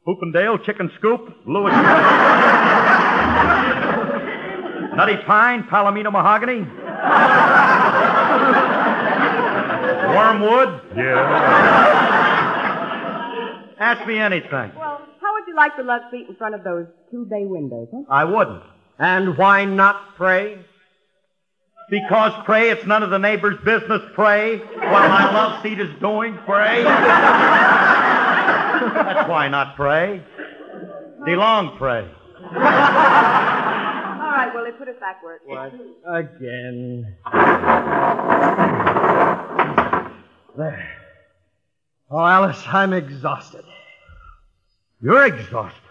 Hoopendale, 0.05 0.63
Chicken 0.65 0.91
Scoop, 0.97 1.33
Lewis. 1.45 1.73
Nutty 4.95 5.17
Pine, 5.25 5.63
Palomino 5.63 6.11
Mahogany. 6.11 6.65
Wormwood? 10.17 10.81
Yeah. 10.95 12.15
Ask 13.79 14.07
me 14.07 14.17
anything. 14.17 14.71
Well, 14.75 15.01
how 15.21 15.33
would 15.33 15.47
you 15.47 15.55
like 15.55 15.77
the 15.77 15.83
love 15.83 16.01
seat 16.11 16.25
in 16.27 16.35
front 16.35 16.55
of 16.55 16.63
those 16.63 16.87
two 17.11 17.25
bay 17.25 17.45
windows, 17.45 17.89
huh? 17.93 18.03
I 18.09 18.23
wouldn't. 18.23 18.63
And 18.97 19.37
why 19.37 19.65
not, 19.65 20.15
pray? 20.15 20.57
Because, 21.89 22.33
pray, 22.45 22.69
it's 22.71 22.85
none 22.85 23.03
of 23.03 23.11
the 23.11 23.19
neighbor's 23.19 23.57
business, 23.63 24.01
pray. 24.13 24.57
What 24.57 25.09
my 25.09 25.31
love 25.31 25.61
seat 25.63 25.79
is 25.79 25.89
doing, 26.01 26.37
pray. 26.45 26.83
That's 28.83 29.29
why 29.29 29.47
not, 29.47 29.75
pray. 29.75 30.21
Belong, 31.23 31.77
pray. 31.77 32.09
All 32.43 32.51
right, 34.33 34.51
Willie, 34.53 34.71
put 34.71 34.87
it 34.87 34.99
back 34.99 35.23
where 35.23 35.35
it 35.35 35.41
What? 35.45 35.73
Again. 36.13 37.15
There. 40.57 40.89
Oh, 42.09 42.25
Alice, 42.25 42.61
I'm 42.67 42.93
exhausted. 42.93 43.63
You're 45.01 45.25
exhausted. 45.25 45.81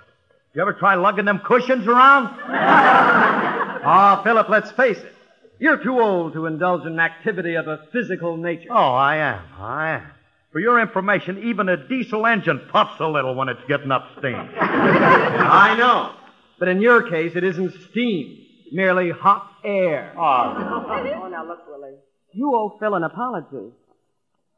You 0.54 0.62
ever 0.62 0.72
try 0.72 0.94
lugging 0.96 1.26
them 1.26 1.40
cushions 1.44 1.86
around? 1.86 2.36
Ah, 3.88 4.20
Philip, 4.24 4.48
let's 4.48 4.72
face 4.72 4.98
it. 4.98 5.12
You're 5.60 5.80
too 5.80 6.00
old 6.00 6.32
to 6.32 6.46
indulge 6.46 6.84
in 6.86 6.98
activity 6.98 7.54
of 7.54 7.68
a 7.68 7.78
physical 7.92 8.36
nature. 8.36 8.66
Oh, 8.68 8.74
I 8.74 9.18
am. 9.18 9.44
I 9.60 9.90
am. 9.90 10.06
For 10.50 10.58
your 10.58 10.80
information, 10.80 11.44
even 11.44 11.68
a 11.68 11.76
diesel 11.88 12.26
engine 12.26 12.66
puffs 12.72 12.98
a 12.98 13.06
little 13.06 13.36
when 13.36 13.48
it's 13.48 13.62
getting 13.68 13.92
up 13.92 14.08
steam. 14.18 14.34
I 14.60 15.76
know. 15.78 16.14
But 16.58 16.66
in 16.66 16.80
your 16.80 17.08
case, 17.08 17.36
it 17.36 17.44
isn't 17.44 17.74
steam, 17.90 18.38
merely 18.72 19.10
hot 19.10 19.48
air. 19.64 20.12
Oh, 20.18 21.28
now 21.30 21.46
look, 21.46 21.60
Willie. 21.68 21.94
You 22.32 22.52
owe 22.56 22.76
Phil 22.80 22.94
an 22.96 23.04
apology. 23.04 23.72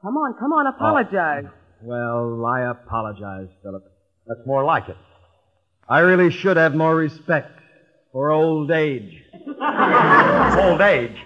Come 0.02 0.16
on, 0.16 0.34
come 0.38 0.52
on, 0.52 0.66
oh, 0.66 0.70
apologize. 0.70 1.44
Well, 1.82 2.46
I 2.46 2.70
apologize, 2.70 3.48
Philip. 3.62 3.84
That's 4.26 4.46
more 4.46 4.64
like 4.64 4.88
it. 4.88 4.96
I 5.88 6.00
really 6.00 6.30
should 6.30 6.56
have 6.56 6.74
more 6.74 6.94
respect 6.94 7.58
for 8.12 8.30
old 8.30 8.70
age. 8.70 9.22
Old 10.58 10.80
age. 10.80 11.16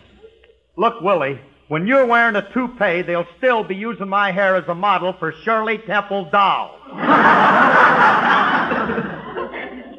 Look, 0.76 1.00
Willie, 1.00 1.40
when 1.68 1.86
you're 1.86 2.06
wearing 2.06 2.36
a 2.36 2.52
toupee, 2.52 3.02
they'll 3.02 3.26
still 3.38 3.64
be 3.64 3.74
using 3.74 4.08
my 4.08 4.30
hair 4.30 4.56
as 4.56 4.64
a 4.68 4.74
model 4.74 5.14
for 5.18 5.32
Shirley 5.44 5.78
Temple 5.78 6.28
Doll. 6.30 6.78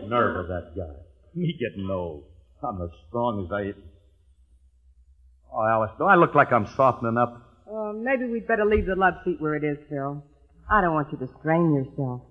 Nerve 0.08 0.38
of 0.38 0.48
that 0.48 0.74
guy. 0.76 0.96
Me 1.36 1.58
getting 1.60 1.90
old. 1.90 2.26
I'm 2.64 2.82
as 2.82 2.90
strong 3.08 3.46
as 3.46 3.52
I. 3.52 3.74
Oh, 5.52 5.66
Alice, 5.68 5.92
do 5.98 6.06
I 6.06 6.16
look 6.16 6.36
like 6.36 6.52
I'm 6.52 6.68
softening 6.76 7.18
up? 7.18 7.53
Maybe 7.94 8.26
we'd 8.26 8.48
better 8.48 8.66
leave 8.66 8.86
the 8.86 8.96
love 8.96 9.16
seat 9.24 9.40
where 9.40 9.56
it 9.56 9.64
is, 9.64 9.78
Phil. 9.90 10.24
I 10.70 10.82
don't 10.82 10.94
want 10.94 11.12
you 11.12 11.18
to 11.20 11.30
strain 11.40 11.74
yourself. 11.74 12.22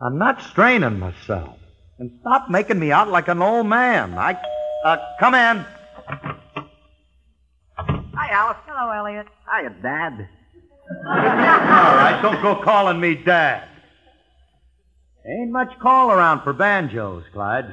I'm 0.00 0.18
not 0.18 0.40
straining 0.42 0.98
myself. 0.98 1.56
And 1.98 2.12
stop 2.20 2.48
making 2.48 2.78
me 2.78 2.92
out 2.92 3.08
like 3.08 3.28
an 3.28 3.42
old 3.42 3.66
man. 3.66 4.14
I. 4.14 4.40
Uh, 4.84 4.96
come 5.18 5.34
in. 5.34 5.64
Hi, 7.76 8.30
Alice. 8.30 8.56
Hello, 8.66 8.90
Elliot. 8.92 9.26
Hiya, 9.50 9.70
Dad. 9.82 10.28
All 11.06 11.14
right, 11.14 12.20
don't 12.22 12.40
go 12.40 12.62
calling 12.62 13.00
me 13.00 13.16
Dad. 13.16 13.68
Ain't 15.26 15.50
much 15.50 15.76
call 15.80 16.10
around 16.12 16.42
for 16.42 16.52
banjos, 16.52 17.24
Clyde. 17.32 17.66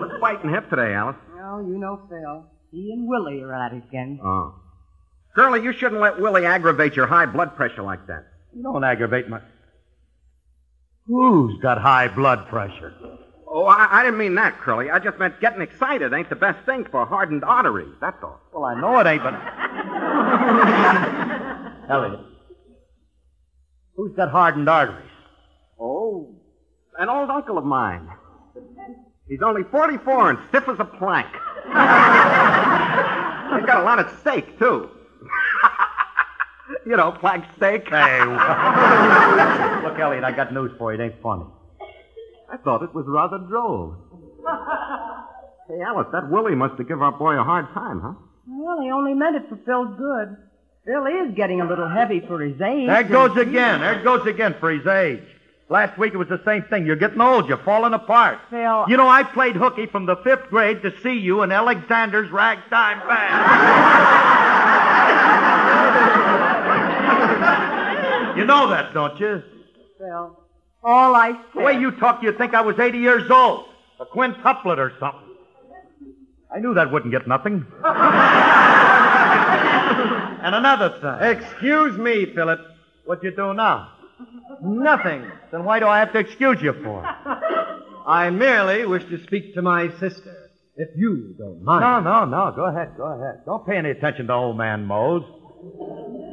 Look 0.00 0.22
white 0.22 0.42
and 0.42 0.54
hip 0.54 0.70
today, 0.70 0.94
Alice. 0.94 1.16
You 1.66 1.78
know 1.78 2.00
Phil. 2.08 2.44
He 2.72 2.92
and 2.92 3.08
Willie 3.08 3.40
are 3.42 3.54
at 3.54 3.72
it 3.72 3.82
again. 3.88 4.20
Oh. 4.22 4.54
Curly, 5.34 5.62
you 5.62 5.72
shouldn't 5.72 6.00
let 6.00 6.20
Willie 6.20 6.46
aggravate 6.46 6.96
your 6.96 7.06
high 7.06 7.26
blood 7.26 7.56
pressure 7.56 7.82
like 7.82 8.06
that. 8.06 8.26
You 8.54 8.62
don't 8.62 8.84
aggravate 8.84 9.28
my. 9.28 9.40
Who's 11.06 11.60
got 11.60 11.80
high 11.80 12.08
blood 12.08 12.46
pressure? 12.48 12.94
Oh, 13.52 13.64
I, 13.64 13.88
I 13.90 14.04
didn't 14.04 14.18
mean 14.18 14.36
that, 14.36 14.60
Curly. 14.60 14.90
I 14.90 15.00
just 15.00 15.18
meant 15.18 15.40
getting 15.40 15.60
excited 15.60 16.12
ain't 16.12 16.30
the 16.30 16.36
best 16.36 16.64
thing 16.66 16.86
for 16.90 17.04
hardened 17.04 17.42
arteries. 17.42 17.94
That's 18.00 18.22
all. 18.22 18.40
Well, 18.52 18.64
I 18.64 18.80
know 18.80 18.98
it 19.00 19.06
ain't, 19.08 19.22
but. 19.22 19.34
Elliot. 21.90 22.20
Who's 23.96 24.14
got 24.14 24.30
hardened 24.30 24.68
arteries? 24.68 25.10
Oh, 25.80 26.32
an 26.98 27.08
old 27.08 27.30
uncle 27.30 27.58
of 27.58 27.64
mine. 27.64 28.08
He's 29.28 29.42
only 29.42 29.62
44 29.70 30.30
and 30.30 30.38
stiff 30.48 30.68
as 30.68 30.78
a 30.78 30.84
plank. 30.84 31.26
He's 33.56 33.66
got 33.66 33.80
a 33.80 33.84
lot 33.84 33.98
at 33.98 34.20
stake, 34.20 34.58
too. 34.58 34.88
you 36.86 36.96
know, 36.96 37.12
plank 37.12 37.44
steak. 37.56 37.88
Hey, 37.88 38.20
look, 39.84 39.98
Elliot, 39.98 40.24
I 40.24 40.32
got 40.34 40.52
news 40.52 40.72
for 40.78 40.92
you. 40.92 41.00
It 41.00 41.04
ain't 41.04 41.22
funny. 41.22 41.44
I 42.52 42.56
thought 42.58 42.82
it 42.82 42.94
was 42.94 43.04
rather 43.06 43.38
droll. 43.38 43.96
Hey, 45.68 45.80
Alice, 45.86 46.08
that 46.12 46.30
Willie 46.30 46.54
must 46.56 46.76
have 46.78 46.88
given 46.88 47.02
our 47.02 47.12
boy 47.12 47.34
a 47.38 47.44
hard 47.44 47.72
time, 47.74 48.00
huh? 48.00 48.14
Well, 48.48 48.80
he 48.80 48.90
only 48.90 49.14
meant 49.14 49.36
it 49.36 49.48
for 49.48 49.56
Phil's 49.64 49.96
good. 49.96 50.36
Phil 50.84 51.06
is 51.06 51.34
getting 51.36 51.60
a 51.60 51.68
little 51.68 51.88
heavy 51.88 52.20
for 52.26 52.40
his 52.40 52.60
age. 52.60 52.88
There 52.88 53.04
goes 53.04 53.36
again. 53.36 53.80
There 53.80 54.02
goes 54.02 54.26
again 54.26 54.56
for 54.58 54.70
his 54.70 54.86
age. 54.86 55.22
Last 55.70 55.96
week 55.96 56.12
it 56.12 56.16
was 56.16 56.28
the 56.28 56.42
same 56.44 56.64
thing. 56.64 56.84
You're 56.84 56.96
getting 56.96 57.20
old. 57.20 57.48
You're 57.48 57.62
falling 57.62 57.94
apart. 57.94 58.40
Phil. 58.50 58.86
You 58.88 58.96
know, 58.96 59.06
I 59.08 59.22
played 59.22 59.54
hooky 59.54 59.86
from 59.86 60.04
the 60.04 60.16
fifth 60.16 60.50
grade 60.50 60.82
to 60.82 60.90
see 61.00 61.12
you 61.12 61.42
in 61.42 61.52
Alexander's 61.52 62.28
ragtime 62.32 62.98
band. 63.06 63.46
you 68.36 68.44
know 68.44 68.68
that, 68.68 68.92
don't 68.92 69.20
you? 69.20 69.44
Phil, 69.96 70.36
all 70.82 71.14
I 71.14 71.34
said. 71.34 71.40
The 71.54 71.60
way 71.60 71.78
you 71.78 71.92
talk, 71.92 72.20
you'd 72.20 72.36
think 72.36 72.52
I 72.52 72.62
was 72.62 72.76
80 72.80 72.98
years 72.98 73.30
old. 73.30 73.66
A 74.00 74.06
quintuplet 74.06 74.78
or 74.78 74.92
something. 74.98 75.28
I 76.52 76.58
knew 76.58 76.74
that 76.74 76.90
wouldn't 76.90 77.12
get 77.12 77.28
nothing. 77.28 77.64
and 80.42 80.52
another 80.52 80.98
thing. 81.00 81.20
Excuse 81.38 81.96
me, 81.96 82.26
Philip. 82.34 82.58
What 83.04 83.22
you 83.22 83.30
do 83.30 83.54
now? 83.54 83.99
Nothing. 84.62 85.30
Then 85.52 85.64
why 85.64 85.80
do 85.80 85.86
I 85.86 85.98
have 86.00 86.12
to 86.12 86.18
excuse 86.18 86.60
you 86.62 86.72
for? 86.82 87.04
I 88.06 88.30
merely 88.30 88.84
wish 88.86 89.04
to 89.06 89.22
speak 89.24 89.54
to 89.54 89.62
my 89.62 89.90
sister, 89.98 90.50
if 90.76 90.88
you 90.96 91.34
don't 91.38 91.62
mind. 91.62 91.82
No, 91.82 92.00
no, 92.00 92.24
no. 92.24 92.52
Go 92.54 92.64
ahead, 92.66 92.96
go 92.96 93.04
ahead. 93.04 93.42
Don't 93.46 93.66
pay 93.66 93.76
any 93.76 93.90
attention 93.90 94.26
to 94.28 94.32
old 94.32 94.56
man 94.58 94.84
Mose. 94.86 95.24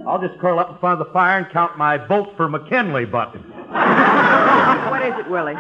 I'll 0.07 0.21
just 0.21 0.39
curl 0.39 0.59
up 0.59 0.69
in 0.71 0.77
front 0.79 1.01
of 1.01 1.07
the 1.07 1.13
fire 1.13 1.39
and 1.39 1.51
count 1.51 1.77
my 1.77 1.97
vote 1.97 2.29
for 2.37 2.47
McKinley 2.47 3.05
button. 3.05 3.41
what 3.69 5.01
is 5.05 5.13
it, 5.19 5.29
Willie? 5.29 5.55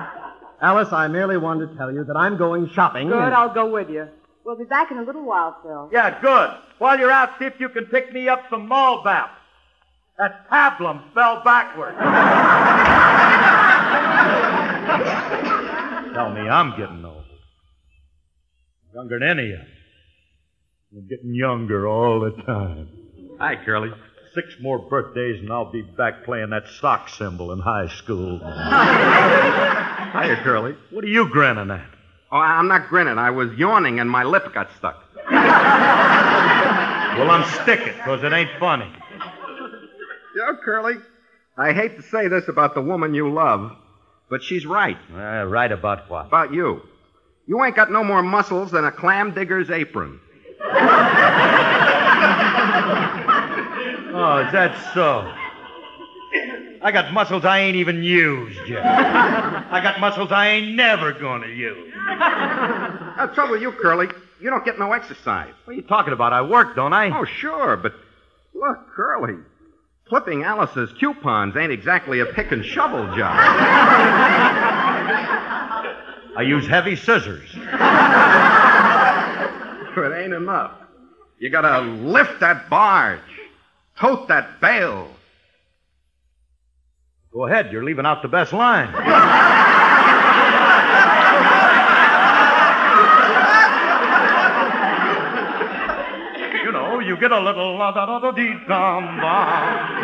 Alice, 0.61 0.91
I 0.91 1.07
merely 1.07 1.37
wanted 1.37 1.71
to 1.71 1.77
tell 1.77 1.91
you 1.93 2.03
that 2.05 2.15
I'm 2.15 2.37
going 2.37 2.69
shopping. 2.69 3.09
Good, 3.09 3.17
and- 3.21 3.33
I'll 3.35 3.53
go 3.53 3.69
with 3.71 3.89
you. 3.89 4.07
We'll 4.45 4.57
be 4.57 4.63
back 4.63 4.91
in 4.91 4.97
a 4.97 5.03
little 5.03 5.25
while, 5.25 5.57
Phil. 5.61 5.89
Yeah, 5.91 6.21
good. 6.21 6.49
While 6.77 6.97
you're 6.97 7.11
out, 7.11 7.31
see 7.37 7.43
if 7.45 7.59
you 7.59 7.67
can 7.67 7.85
pick 7.87 8.13
me 8.13 8.29
up 8.29 8.43
some 8.49 8.69
Malbap. 8.69 9.27
That 10.17 10.49
pablum 10.49 11.13
fell 11.13 11.43
backward. 11.43 11.93
Tell 16.13 16.31
me 16.31 16.41
I'm 16.41 16.71
getting 16.77 17.05
old. 17.05 17.23
Younger 18.95 19.19
than 19.19 19.29
any 19.29 19.51
of 19.53 19.59
them. 19.59 19.67
I'm 20.95 21.07
getting 21.07 21.35
younger 21.35 21.87
all 21.87 22.19
the 22.21 22.31
time. 22.43 22.89
Hi, 23.39 23.57
Curly. 23.63 23.91
Six 24.33 24.55
more 24.59 24.79
birthdays 24.79 25.39
and 25.41 25.51
I'll 25.51 25.71
be 25.71 25.83
back 25.83 26.23
playing 26.25 26.49
that 26.49 26.67
sock 26.79 27.09
cymbal 27.09 27.51
in 27.51 27.59
high 27.59 27.87
school. 27.87 28.39
Hiya, 28.39 30.37
Curly. 30.43 30.75
What 30.91 31.03
are 31.03 31.07
you 31.07 31.29
grinning 31.29 31.69
at? 31.69 31.85
Oh, 32.31 32.37
I- 32.37 32.57
I'm 32.57 32.67
not 32.67 32.89
grinning. 32.89 33.19
I 33.19 33.29
was 33.29 33.53
yawning 33.53 33.99
and 33.99 34.09
my 34.09 34.23
lip 34.23 34.51
got 34.53 34.69
stuck. 34.77 35.03
Well, 37.17 37.29
unstick 37.41 37.85
it, 37.87 37.95
because 37.97 38.23
it 38.23 38.31
ain't 38.31 38.51
funny. 38.59 38.91
Know, 40.47 40.55
Curly, 40.63 40.95
I 41.57 41.73
hate 41.73 41.97
to 41.97 42.01
say 42.03 42.29
this 42.29 42.47
about 42.47 42.73
the 42.73 42.81
woman 42.81 43.13
you 43.13 43.29
love, 43.29 43.75
but 44.29 44.41
she's 44.41 44.65
right. 44.65 44.97
Uh, 45.13 45.43
right 45.45 45.69
about 45.69 46.09
what? 46.09 46.27
About 46.27 46.53
you. 46.53 46.81
You 47.47 47.61
ain't 47.65 47.75
got 47.75 47.91
no 47.91 48.01
more 48.01 48.23
muscles 48.23 48.71
than 48.71 48.85
a 48.85 48.91
clam 48.91 49.33
digger's 49.33 49.69
apron. 49.69 50.19
Oh, 54.19 54.39
is 54.39 54.51
that 54.51 54.75
so? 54.95 55.31
I 56.81 56.91
got 56.91 57.13
muscles 57.13 57.45
I 57.45 57.59
ain't 57.59 57.75
even 57.75 58.01
used 58.01 58.59
yet. 58.67 58.83
I 58.83 59.79
got 59.83 59.99
muscles 59.99 60.31
I 60.31 60.47
ain't 60.47 60.75
never 60.75 61.13
gonna 61.13 61.45
use. 61.47 61.93
The 61.93 63.27
trouble 63.35 63.51
with 63.51 63.61
you, 63.61 63.71
Curly, 63.73 64.07
you 64.41 64.49
don't 64.49 64.65
get 64.65 64.79
no 64.79 64.91
exercise. 64.93 65.53
What 65.65 65.73
are 65.73 65.75
you 65.75 65.83
talking 65.83 66.13
about? 66.13 66.33
I 66.33 66.41
work, 66.41 66.75
don't 66.75 66.93
I? 66.93 67.15
Oh, 67.15 67.25
sure, 67.25 67.77
but 67.77 67.93
look, 68.55 68.89
Curly, 68.95 69.35
clipping 70.09 70.43
Alice's 70.43 70.91
coupons 70.99 71.55
ain't 71.55 71.71
exactly 71.71 72.19
a 72.19 72.25
pick 72.25 72.51
and 72.51 72.63
shovel 72.63 73.05
job. 73.15 73.37
I 76.37 76.43
use 76.45 76.67
heavy 76.67 76.95
scissors. 76.95 77.49
it 79.97 80.23
ain't 80.23 80.33
enough. 80.33 80.73
You 81.39 81.49
gotta 81.49 81.81
lift 81.81 82.39
that 82.39 82.69
barge, 82.69 83.19
tote 83.99 84.27
that 84.27 84.61
bale. 84.61 85.09
Go 87.33 87.45
ahead, 87.45 87.71
you're 87.71 87.83
leaving 87.83 88.05
out 88.05 88.21
the 88.21 88.27
best 88.27 88.53
line. 88.53 88.87
you 96.63 96.71
know, 96.71 96.99
you 96.99 97.17
get 97.17 97.31
a 97.31 97.39
little 97.39 97.77
la 97.77 97.91
da 97.91 98.05
da 98.05 98.19
da 98.19 98.31
dee 98.31 98.55
dum 98.67 99.19
boy. 99.19 99.96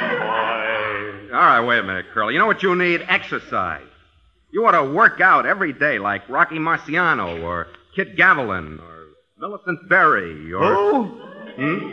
All 1.34 1.40
right, 1.40 1.62
wait 1.62 1.80
a 1.80 1.84
minute, 1.84 2.06
Curly. 2.14 2.34
You 2.34 2.40
know 2.40 2.46
what 2.46 2.62
you 2.62 2.76
need? 2.76 3.04
Exercise. 3.08 3.88
You 4.52 4.68
ought 4.68 4.80
to 4.80 4.94
work 4.94 5.20
out 5.20 5.48
every 5.48 5.74
day 5.74 5.98
like 5.98 6.30
Rocky 6.30 6.60
Marciano 6.60 7.44
or 7.44 7.70
Kid 7.96 8.16
Gavilan 8.16 8.80
or 8.80 9.08
Millicent 9.40 9.90
Berry 9.90 10.54
or. 10.54 10.76
Who? 10.76 11.04
Hmm? 11.56 11.90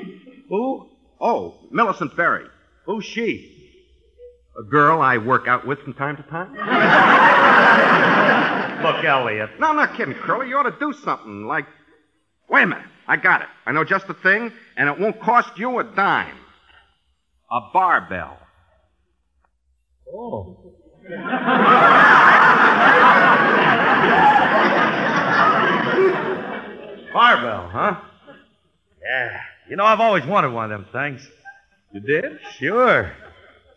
Who? 0.51 0.91
Oh, 1.19 1.55
Millicent 1.71 2.15
Berry. 2.19 2.45
Who's 2.85 3.07
she? 3.07 3.73
A 4.59 4.63
girl 4.63 5.01
I 5.01 5.17
work 5.17 5.49
out 5.49 5.67
with 5.67 5.79
from 5.79 5.95
time 5.95 6.19
to 6.19 6.23
time? 6.25 6.53
Look, 8.83 9.03
Elliot. 9.03 9.59
No, 9.59 9.69
I'm 9.69 9.77
not 9.77 9.97
kidding, 9.97 10.17
Curly. 10.17 10.51
You 10.51 10.59
ought 10.59 10.65
to 10.65 10.77
do 10.79 10.93
something 10.93 11.47
like. 11.47 11.65
Wait 12.51 12.65
a 12.65 12.67
minute. 12.67 12.85
I 13.09 13.17
got 13.17 13.41
it. 13.41 13.49
I 13.65 13.73
know 13.73 13.85
just 13.85 14.07
the 14.07 14.13
thing, 14.13 14.53
and 14.77 14.91
it 14.91 14.99
won't 14.99 15.19
cost 15.19 15.57
you 15.57 15.79
a 15.79 15.85
dime. 15.85 16.37
A 17.51 17.61
barbell. 17.73 18.37
Oh. 20.13 20.57
Barbell, 27.13 27.69
huh? 27.69 28.01
Yeah. 29.03 29.41
You 29.69 29.77
know, 29.77 29.85
I've 29.85 30.01
always 30.01 30.25
wanted 30.27 30.53
one 30.53 30.73
of 30.73 30.81
them 30.81 30.89
things. 30.93 31.29
You 31.93 32.01
did? 32.01 32.39
Sure. 32.59 33.13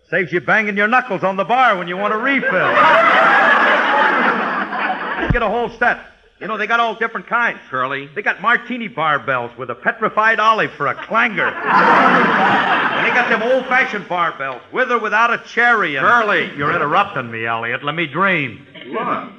Saves 0.10 0.32
you 0.32 0.42
banging 0.42 0.78
your 0.78 0.88
knuckles 0.88 1.24
on 1.24 1.38
the 1.38 1.44
bar 1.44 1.78
when 1.78 1.88
you 1.88 1.98
want 1.98 2.14
a 2.14 2.18
refill. 2.18 2.50
Get 5.32 5.42
a 5.42 5.50
whole 5.50 5.70
set. 5.80 6.00
You 6.40 6.48
know, 6.48 6.58
they 6.58 6.68
got 6.68 6.80
all 6.80 6.96
different 6.96 7.28
kinds. 7.28 7.60
Curly. 7.70 8.10
They 8.14 8.22
got 8.22 8.42
martini 8.42 8.90
barbells 8.90 9.56
with 9.58 9.70
a 9.70 9.76
petrified 9.76 10.40
olive 10.40 10.72
for 10.74 10.88
a 10.88 10.96
clanger. 10.96 11.48
and 11.48 13.06
they 13.06 13.14
got 13.14 13.30
them 13.30 13.44
old-fashioned 13.44 14.06
barbells, 14.06 14.62
with 14.72 14.92
or 14.92 15.00
without 15.00 15.32
a 15.32 15.38
cherry. 15.46 15.96
And... 15.96 16.06
Curly. 16.06 16.56
You're 16.58 16.76
interrupting 16.76 17.32
me, 17.32 17.46
Elliot. 17.46 17.84
Let 17.84 17.96
me 17.96 18.08
dream. 18.08 18.66
Look, 18.88 19.32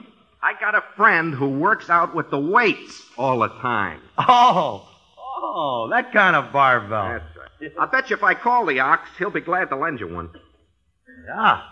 I 0.43 0.53
got 0.61 0.75
a 0.75 0.83
friend 0.97 1.35
who 1.35 1.49
works 1.49 1.91
out 1.91 2.15
with 2.15 2.31
the 2.31 2.39
weights 2.39 3.03
all 3.19 3.41
the 3.41 3.49
time. 3.49 4.01
Oh, 4.17 4.89
oh, 5.19 5.89
that 5.91 6.13
kind 6.13 6.37
of 6.37 6.53
barbell. 6.53 7.09
That's 7.09 7.37
right. 7.37 7.73
I 7.79 7.87
bet 7.87 8.11
you 8.11 8.17
if 8.17 8.23
I 8.23 8.35
call 8.35 8.67
the 8.67 8.81
ox, 8.81 9.09
he'll 9.19 9.31
be 9.31 9.41
glad 9.41 9.71
to 9.71 9.77
lend 9.77 10.01
you 10.01 10.15
one. 10.15 10.31
Yeah. 11.27 11.63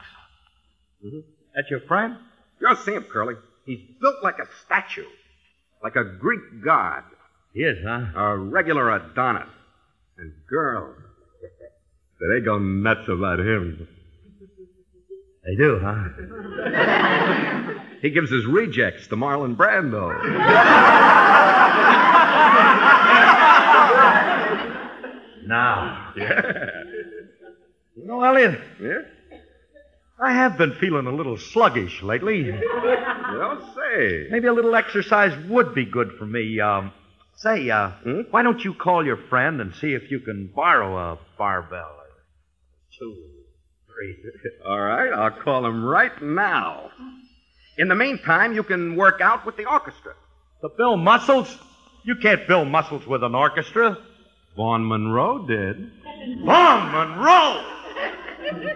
Mm-hmm. 1.05 1.21
That's 1.55 1.71
your 1.71 1.81
friend? 1.81 2.17
You 2.61 2.69
ought 2.69 2.79
to 2.79 2.83
see 2.83 2.95
him, 2.95 3.05
Curly. 3.05 3.35
He's 3.65 3.81
built 4.01 4.17
like 4.23 4.39
a 4.39 4.47
statue, 4.65 5.07
like 5.83 5.97
a 5.97 6.05
Greek 6.05 6.41
god. 6.65 7.05
He 7.55 7.61
is, 7.61 7.79
huh? 7.85 8.07
A 8.19 8.37
regular 8.39 8.91
Adonis. 8.91 9.49
And 10.19 10.33
girls, 10.49 10.97
they 12.21 12.41
go 12.45 12.59
nuts 12.59 13.09
about 13.09 13.39
him. 13.41 13.89
They 15.45 15.57
do, 15.57 15.81
huh? 15.83 16.09
He 18.01 18.11
gives 18.11 18.31
his 18.31 18.47
rejects 18.47 19.07
to 19.09 19.17
Marlon 19.17 19.57
Brando. 19.57 20.13
Now. 25.47 26.13
Yeah. 26.17 26.71
You 27.97 28.07
know, 28.07 28.23
Elliot, 28.23 28.59
Yeah? 28.81 29.01
I 30.23 30.31
have 30.33 30.57
been 30.57 30.75
feeling 30.75 31.07
a 31.09 31.13
little 31.13 31.37
sluggish 31.37 32.01
lately. 32.01 32.45
Don't 32.45 33.75
say. 33.75 34.29
Maybe 34.31 34.47
a 34.47 34.53
little 34.53 34.77
exercise 34.77 35.37
would 35.49 35.75
be 35.75 35.85
good 35.85 36.13
for 36.17 36.25
me. 36.25 36.61
Um, 36.61 36.93
say, 37.39 37.69
uh, 37.71 37.91
why 38.31 38.43
don't 38.43 38.63
you 38.63 38.73
call 38.73 39.05
your 39.05 39.17
friend 39.17 39.61
and 39.61 39.75
see 39.75 39.95
if 39.95 40.13
you 40.13 40.21
can 40.21 40.53
borrow 40.55 40.97
a 40.97 41.19
barbell 41.37 41.81
or 41.81 42.07
two, 42.97 43.17
three? 43.89 44.17
All 44.67 44.79
right, 44.79 45.13
I'll 45.13 45.43
call 45.43 45.67
him 45.67 45.85
right 45.85 46.23
now. 46.23 46.91
In 47.77 47.89
the 47.89 47.97
meantime, 47.97 48.53
you 48.53 48.63
can 48.63 48.95
work 48.95 49.21
out 49.21 49.45
with 49.45 49.57
the 49.57 49.65
orchestra. 49.65 50.15
To 50.61 50.69
build 50.69 51.01
muscles? 51.01 51.59
You 52.05 52.15
can't 52.15 52.47
build 52.47 52.69
muscles 52.69 53.05
with 53.09 53.25
an 53.25 53.35
orchestra. 53.35 53.99
Vaughn 54.55 54.87
Monroe 54.87 55.49
did. 55.49 55.91
Vaughn 56.45 56.93
Monroe! 56.93 57.82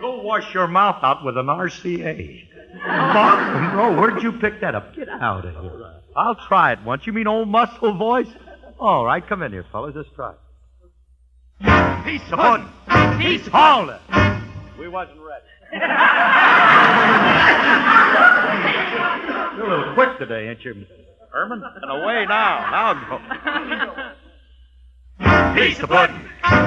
Go 0.01 0.23
wash 0.23 0.53
your 0.55 0.67
mouth 0.67 1.03
out 1.03 1.25
with 1.25 1.37
an 1.37 1.47
RCA. 1.47 2.49
Vaughn 2.83 3.53
Monroe, 3.53 4.01
where'd 4.01 4.23
you 4.23 4.33
pick 4.33 4.61
that 4.61 4.75
up? 4.75 4.95
Get 4.95 5.09
out 5.09 5.45
of 5.45 5.55
here. 5.55 5.93
I'll 6.15 6.35
try 6.35 6.73
it 6.73 6.83
once. 6.85 7.07
You 7.07 7.13
mean 7.13 7.27
old 7.27 7.49
muscle 7.49 7.93
voice? 7.93 8.29
All 8.79 9.05
right, 9.05 9.27
come 9.27 9.43
in 9.43 9.53
here, 9.53 9.65
fellas. 9.73 9.95
Let's 9.97 10.09
try 10.15 10.33
it. 10.33 10.39
Piece 12.05 12.23
of 12.31 12.39
pudding. 12.39 12.69
Piece 13.19 13.47
of 13.47 13.53
Hold 13.53 13.91
it. 13.91 14.01
We 14.79 14.89
wasn't 14.89 15.19
ready. 15.21 15.45
You're 19.57 19.67
a 19.67 19.79
little 19.79 19.95
quick 19.95 20.19
today, 20.19 20.49
ain't 20.49 20.65
you, 20.65 20.87
Herman? 21.33 21.63
And 21.83 21.91
away 21.91 22.27
now. 22.29 22.71
Now 22.71 22.95
go. 23.09 23.19
Piece 25.55 25.81
of 25.81 25.89
pudding, 25.89 26.21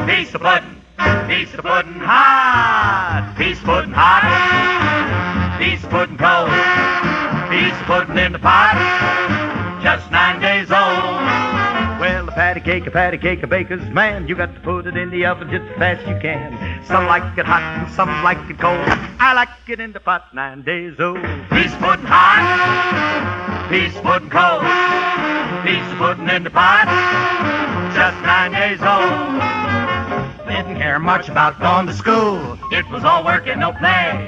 piece 0.07 0.33
of 0.33 0.41
pudding, 0.41 0.78
piece 1.27 1.53
of 1.53 1.63
pudding 1.63 1.99
hot, 1.99 3.35
piece 3.37 3.57
of 3.59 3.65
pudding 3.65 3.91
hot, 3.91 5.59
piece 5.59 5.83
of 5.83 5.89
pudding 5.89 6.17
cold, 6.17 6.49
piece 7.49 7.73
of 7.73 7.85
pudding 7.85 8.17
in 8.17 8.33
the 8.33 8.39
pot, 8.39 8.75
just 9.81 10.11
nine 10.11 10.41
days 10.41 10.69
old. 10.71 11.59
Well, 11.99 12.27
a 12.27 12.31
patty 12.31 12.61
cake, 12.61 12.87
a 12.87 12.91
patty 12.91 13.17
cake, 13.17 13.43
a 13.43 13.47
baker's 13.47 13.87
man. 13.89 14.27
You 14.27 14.35
got 14.35 14.53
to 14.53 14.61
put 14.61 14.87
it 14.87 14.95
in 14.95 15.09
the 15.09 15.25
oven 15.25 15.49
just 15.49 15.65
as 15.71 15.77
fast 15.77 16.07
you 16.07 16.17
can. 16.21 16.85
Some 16.85 17.05
like 17.07 17.37
it 17.37 17.45
hot 17.45 17.61
and 17.61 17.91
some 17.93 18.09
like 18.23 18.37
it 18.49 18.57
cold. 18.59 18.79
I 19.19 19.33
like 19.33 19.49
it 19.67 19.79
in 19.79 19.91
the 19.93 19.99
pot 19.99 20.33
nine 20.33 20.63
days 20.63 20.99
old. 20.99 21.21
Piece 21.49 21.73
of 21.73 21.79
pudding 21.79 22.05
hot, 22.05 23.67
piece 23.69 23.95
of 23.95 24.03
pudding 24.03 24.29
cold, 24.29 24.63
piece 25.63 25.91
of 25.91 25.97
pudding 25.97 26.29
in 26.29 26.43
the 26.43 26.49
pot, 26.49 26.87
just 27.93 28.17
nine 28.23 28.51
days 28.51 28.81
old. 28.81 29.68
Care 30.79 30.97
much 30.99 31.27
about 31.27 31.59
going 31.59 31.87
to 31.87 31.93
school. 31.93 32.57
It 32.71 32.89
was 32.89 33.03
all 33.03 33.25
work 33.25 33.47
and 33.47 33.59
no 33.59 33.73
play. 33.73 34.25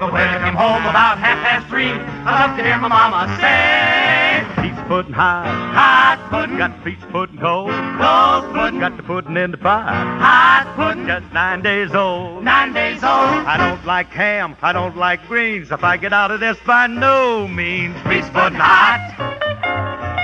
But 0.00 0.12
when 0.12 0.26
I 0.26 0.42
came 0.44 0.54
home 0.56 0.82
about 0.90 1.18
half 1.18 1.38
past 1.46 1.68
three, 1.68 1.90
I 1.92 2.46
loved 2.46 2.58
to 2.58 2.64
hear 2.64 2.78
my 2.78 2.88
mama 2.88 3.30
say, 3.38 4.70
of 4.72 4.88
pudding 4.88 5.12
hot, 5.12 5.46
Hot 5.72 6.18
pudding, 6.30 6.58
got 6.58 6.82
the 6.84 6.92
of 6.94 7.10
pudding 7.10 7.38
cold. 7.38 7.70
cold 7.70 8.52
pudding, 8.52 8.80
Got 8.80 8.96
the 8.96 9.02
pudding 9.04 9.36
in 9.36 9.52
the 9.52 9.56
pot. 9.56 9.86
hot 10.18 10.66
pudding, 10.74 11.06
Just 11.06 11.32
nine 11.32 11.62
days 11.62 11.94
old. 11.94 12.42
nine 12.42 12.72
days 12.72 13.04
old. 13.04 13.46
I 13.46 13.56
don't 13.56 13.86
like 13.86 14.08
ham. 14.08 14.56
I 14.62 14.72
don't 14.72 14.96
like 14.96 15.26
greens. 15.28 15.70
If 15.70 15.84
I 15.84 15.96
get 15.96 16.12
out 16.12 16.32
of 16.32 16.40
this, 16.40 16.58
by 16.66 16.88
no 16.88 17.46
means. 17.46 17.94
Of 17.98 18.02
pudding 18.32 18.58
hot, 18.58 19.14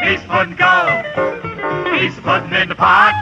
of 0.02 0.26
pudding 0.26 0.56
cold, 0.56 1.49
piece 1.98 2.16
of 2.16 2.24
pudding 2.24 2.52
in 2.52 2.68
the 2.68 2.74
pot, 2.74 3.14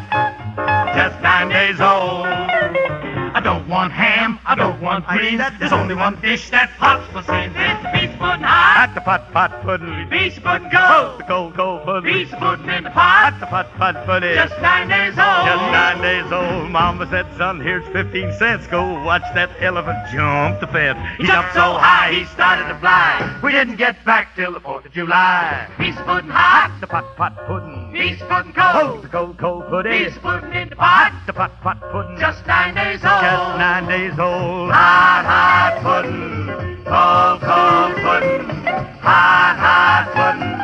just 0.94 1.20
nine 1.22 1.48
days 1.48 1.80
old. 1.80 2.26
I 2.26 3.40
don't 3.40 3.68
want 3.68 3.92
ham, 3.92 4.38
I 4.46 4.54
don't 4.54 4.80
want 4.80 5.06
greens. 5.06 5.42
There's 5.58 5.72
only 5.72 5.94
one 5.94 6.20
dish 6.20 6.50
that 6.50 6.70
pops 6.78 7.06
for 7.12 7.22
sins. 7.22 7.97
Pudding 8.18 8.42
hot, 8.42 8.88
At 8.88 8.94
the 8.94 9.00
pot, 9.00 9.32
pot 9.32 9.62
pudding. 9.62 10.08
piece 10.10 10.36
of 10.36 10.42
pudding 10.44 10.70
Cold, 10.70 11.18
the 11.20 11.24
cold, 11.24 11.54
cold 11.54 11.84
pudding. 11.84 12.12
piece 12.12 12.32
of 12.32 12.38
pudding 12.40 12.68
in 12.68 12.84
the 12.84 12.90
pot, 12.90 13.32
At 13.34 13.40
the 13.40 13.46
pot, 13.46 13.66
pot 13.78 14.04
pudding. 14.06 14.34
just 14.34 14.60
nine 14.60 14.88
days 14.88 15.14
old. 15.18 15.46
Just 15.46 15.64
nine 15.72 16.00
days 16.02 16.32
old. 16.32 16.70
Mama 16.70 17.06
said, 17.08 17.26
son, 17.36 17.60
here's 17.60 17.84
15 17.92 18.32
cents. 18.38 18.66
Go 18.66 18.82
watch 19.04 19.22
that 19.34 19.50
elephant 19.60 19.98
jump 20.12 20.60
the 20.60 20.66
fence. 20.66 20.98
He 21.18 21.26
jumped 21.26 21.54
so 21.54 21.74
high 21.78 22.12
he 22.12 22.24
started 22.26 22.68
to 22.68 22.78
fly. 22.80 23.38
We 23.42 23.52
didn't 23.52 23.76
get 23.76 24.04
back 24.04 24.34
till 24.34 24.52
the 24.52 24.60
4th 24.60 24.86
of 24.86 24.92
July. 24.92 25.68
Piece 25.78 25.96
of 25.96 26.04
pudding 26.06 26.30
hot, 26.30 26.72
The 26.80 26.86
pot, 26.86 27.16
pot 27.16 27.36
pudding. 27.46 27.90
piece 27.92 28.20
of 28.20 28.28
pudding 28.28 28.52
Cold, 28.52 28.74
cold, 28.82 29.02
the 29.04 29.08
cold, 29.08 29.38
cold 29.38 29.68
pudding. 29.68 29.92
piece 30.04 30.16
of 30.16 30.22
pudding 30.22 30.52
in 30.52 30.68
the 30.70 30.76
pot, 30.76 31.12
The 31.26 31.32
pot, 31.32 31.52
pot 31.62 31.80
pudding. 31.92 32.18
just 32.18 32.44
nine 32.46 32.74
days 32.74 33.00
old. 33.04 33.22
Just 33.22 33.58
nine 33.58 33.86
days 33.86 34.18
old. 34.18 34.70
Hot, 34.72 35.24
hot 35.24 35.78
pudding, 35.82 36.84
cold, 36.84 37.40
cold 37.40 37.92
pudding, 37.94 38.07
hot, 38.08 39.56
hot 39.64 40.04
pudding, 40.14 40.56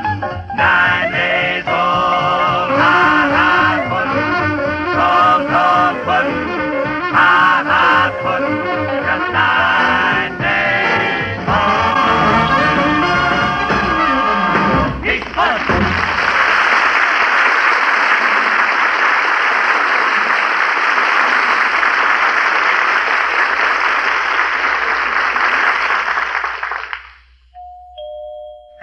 nine 0.57 1.13
days 1.13 1.67
old. 1.69 2.73
Hot, 2.81 3.24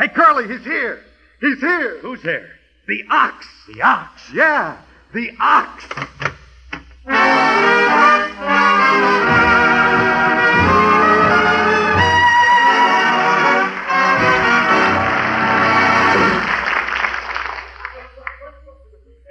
Hey, 0.01 0.07
Curly, 0.07 0.47
he's 0.47 0.63
here. 0.65 1.03
He's 1.41 1.59
here. 1.59 1.99
Who's 1.99 2.23
here? 2.23 2.49
The 2.87 3.03
ox. 3.11 3.45
The 3.67 3.83
ox. 3.83 4.31
Yeah, 4.33 4.81
the 5.13 5.29
ox. 5.39 5.83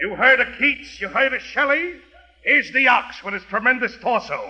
You 0.01 0.15
heard 0.15 0.39
of 0.39 0.57
Keats, 0.57 1.01
you 1.01 1.09
heard 1.09 1.35
of 1.35 1.43
Shelley. 1.43 1.95
Here's 2.45 2.71
the 2.71 2.87
ox 2.87 3.25
with 3.25 3.35
his 3.35 3.43
tremendous 3.43 3.97
torso. 3.97 4.41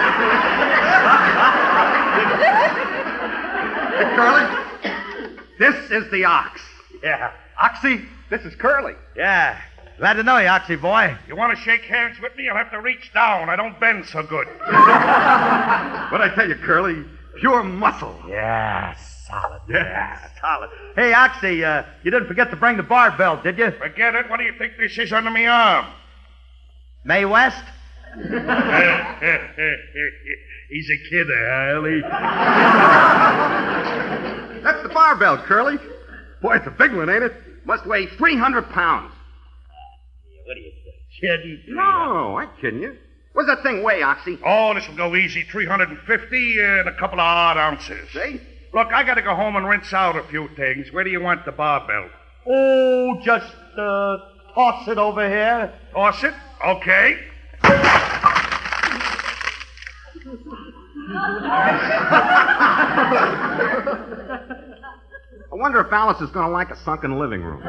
Hey, 3.94 4.02
Curly, 4.16 4.44
this 5.56 5.88
is 5.92 6.10
the 6.10 6.24
ox. 6.24 6.60
Yeah. 7.00 7.30
Oxy, 7.62 8.00
this 8.28 8.42
is 8.42 8.52
Curly. 8.56 8.94
Yeah. 9.14 9.56
Glad 9.98 10.14
to 10.14 10.24
know 10.24 10.36
you, 10.38 10.48
Oxy 10.48 10.74
boy. 10.74 11.16
You 11.28 11.36
want 11.36 11.56
to 11.56 11.64
shake 11.64 11.82
hands 11.82 12.18
with 12.20 12.34
me? 12.34 12.42
You'll 12.42 12.56
have 12.56 12.72
to 12.72 12.80
reach 12.80 13.12
down. 13.14 13.48
I 13.48 13.54
don't 13.54 13.78
bend 13.78 14.04
so 14.06 14.24
good. 14.24 14.48
What 16.10 16.20
I 16.20 16.32
tell 16.34 16.48
you, 16.48 16.56
Curly? 16.56 17.04
Pure 17.38 17.62
muscle. 17.62 18.20
Yeah, 18.28 18.96
solid. 18.96 19.60
Yeah, 19.68 20.18
solid. 20.40 20.70
Hey, 20.96 21.14
Oxy, 21.14 21.64
uh, 21.64 21.84
you 22.02 22.10
didn't 22.10 22.26
forget 22.26 22.50
to 22.50 22.56
bring 22.56 22.76
the 22.76 22.82
barbell, 22.82 23.40
did 23.40 23.58
you? 23.58 23.70
Forget 23.70 24.16
it. 24.16 24.28
What 24.28 24.38
do 24.38 24.44
you 24.44 24.58
think 24.58 24.72
this 24.76 24.98
is 24.98 25.12
under 25.12 25.30
my 25.30 25.46
arm? 25.46 25.86
Mae 27.04 27.26
West? 27.26 27.62
He's 30.70 30.88
a 30.90 30.98
kidder, 31.10 31.48
huh, 31.50 31.76
Ellie? 31.76 32.00
That's 34.62 34.82
the 34.82 34.88
barbell, 34.88 35.38
Curly. 35.38 35.76
Boy, 36.40 36.56
it's 36.56 36.66
a 36.66 36.70
big 36.70 36.92
one, 36.94 37.08
ain't 37.10 37.22
it? 37.22 37.32
Must 37.64 37.86
weigh 37.86 38.06
300 38.06 38.70
pounds. 38.70 39.12
What 40.46 40.56
are 40.56 40.60
you 40.60 40.72
kidding? 41.20 41.62
No, 41.68 42.38
I'm 42.38 42.50
kidding 42.60 42.82
you. 42.82 42.96
What's 43.32 43.48
that 43.48 43.62
thing 43.62 43.82
weigh, 43.82 44.02
Oxy? 44.02 44.38
Oh, 44.44 44.74
this 44.74 44.86
will 44.88 44.96
go 44.96 45.16
easy. 45.16 45.42
350 45.42 46.60
and 46.60 46.88
a 46.88 46.94
couple 46.98 47.18
of 47.18 47.24
odd 47.24 47.56
ounces. 47.56 48.08
See? 48.12 48.40
Look, 48.72 48.88
I 48.88 49.02
got 49.04 49.14
to 49.14 49.22
go 49.22 49.34
home 49.34 49.56
and 49.56 49.68
rinse 49.68 49.92
out 49.92 50.16
a 50.16 50.22
few 50.24 50.48
things. 50.56 50.92
Where 50.92 51.04
do 51.04 51.10
you 51.10 51.20
want 51.20 51.44
the 51.44 51.52
barbell? 51.52 52.10
Oh, 52.46 53.20
just, 53.24 53.54
uh, 53.76 54.16
toss 54.54 54.86
it 54.88 54.98
over 54.98 55.28
here. 55.28 55.72
Toss 55.92 56.22
it? 56.24 56.34
Okay. 56.64 57.18
I 65.46 65.56
wonder 65.56 65.80
if 65.80 65.92
Alice 65.92 66.20
is 66.20 66.30
going 66.30 66.46
to 66.46 66.52
like 66.52 66.70
a 66.70 66.76
sunken 66.76 67.18
living 67.18 67.42
room. 67.42 67.62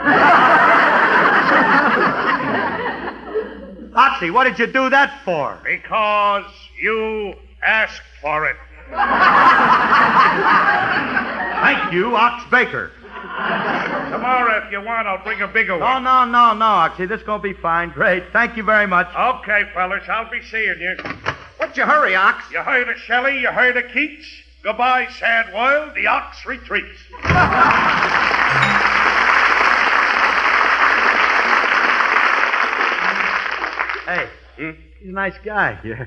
Oxy, 3.95 4.29
what 4.31 4.43
did 4.45 4.59
you 4.59 4.67
do 4.67 4.89
that 4.89 5.21
for? 5.23 5.57
Because 5.63 6.45
you 6.81 7.33
asked 7.63 8.01
for 8.21 8.45
it. 8.47 8.55
Thank 11.63 11.93
you, 11.93 12.15
Ox 12.15 12.43
Baker. 12.51 12.91
Tomorrow, 14.11 14.65
if 14.65 14.71
you 14.71 14.81
want, 14.81 15.07
I'll 15.07 15.23
bring 15.23 15.41
a 15.41 15.47
bigger 15.47 15.77
No, 15.79 15.85
one. 15.85 16.03
no, 16.03 16.25
no, 16.25 16.53
no, 16.53 16.65
Oxy. 16.65 17.05
This 17.05 17.21
is 17.21 17.25
going 17.25 17.41
to 17.41 17.47
be 17.53 17.53
fine. 17.53 17.89
Great. 17.91 18.23
Thank 18.33 18.57
you 18.57 18.63
very 18.63 18.85
much. 18.87 19.07
Okay, 19.15 19.63
fellas, 19.73 20.03
I'll 20.09 20.29
be 20.29 20.41
seeing 20.43 20.75
you. 20.79 20.95
What's 21.65 21.77
your 21.77 21.87
hurry, 21.87 22.15
Ox? 22.15 22.45
You 22.51 22.59
heard 22.59 22.87
of 22.89 22.97
Shelley? 22.97 23.39
You 23.39 23.47
heard 23.47 23.75
of 23.75 23.91
Keats? 23.91 24.27
Goodbye, 24.61 25.07
sad 25.17 25.51
world. 25.51 25.95
The 25.95 26.05
ox 26.05 26.45
retreats. 26.45 26.99
Hey, 34.05 34.29
hmm? 34.59 34.69
he's 34.99 35.09
a 35.09 35.11
nice 35.11 35.33
guy. 35.43 35.79
Yeah. 35.83 36.05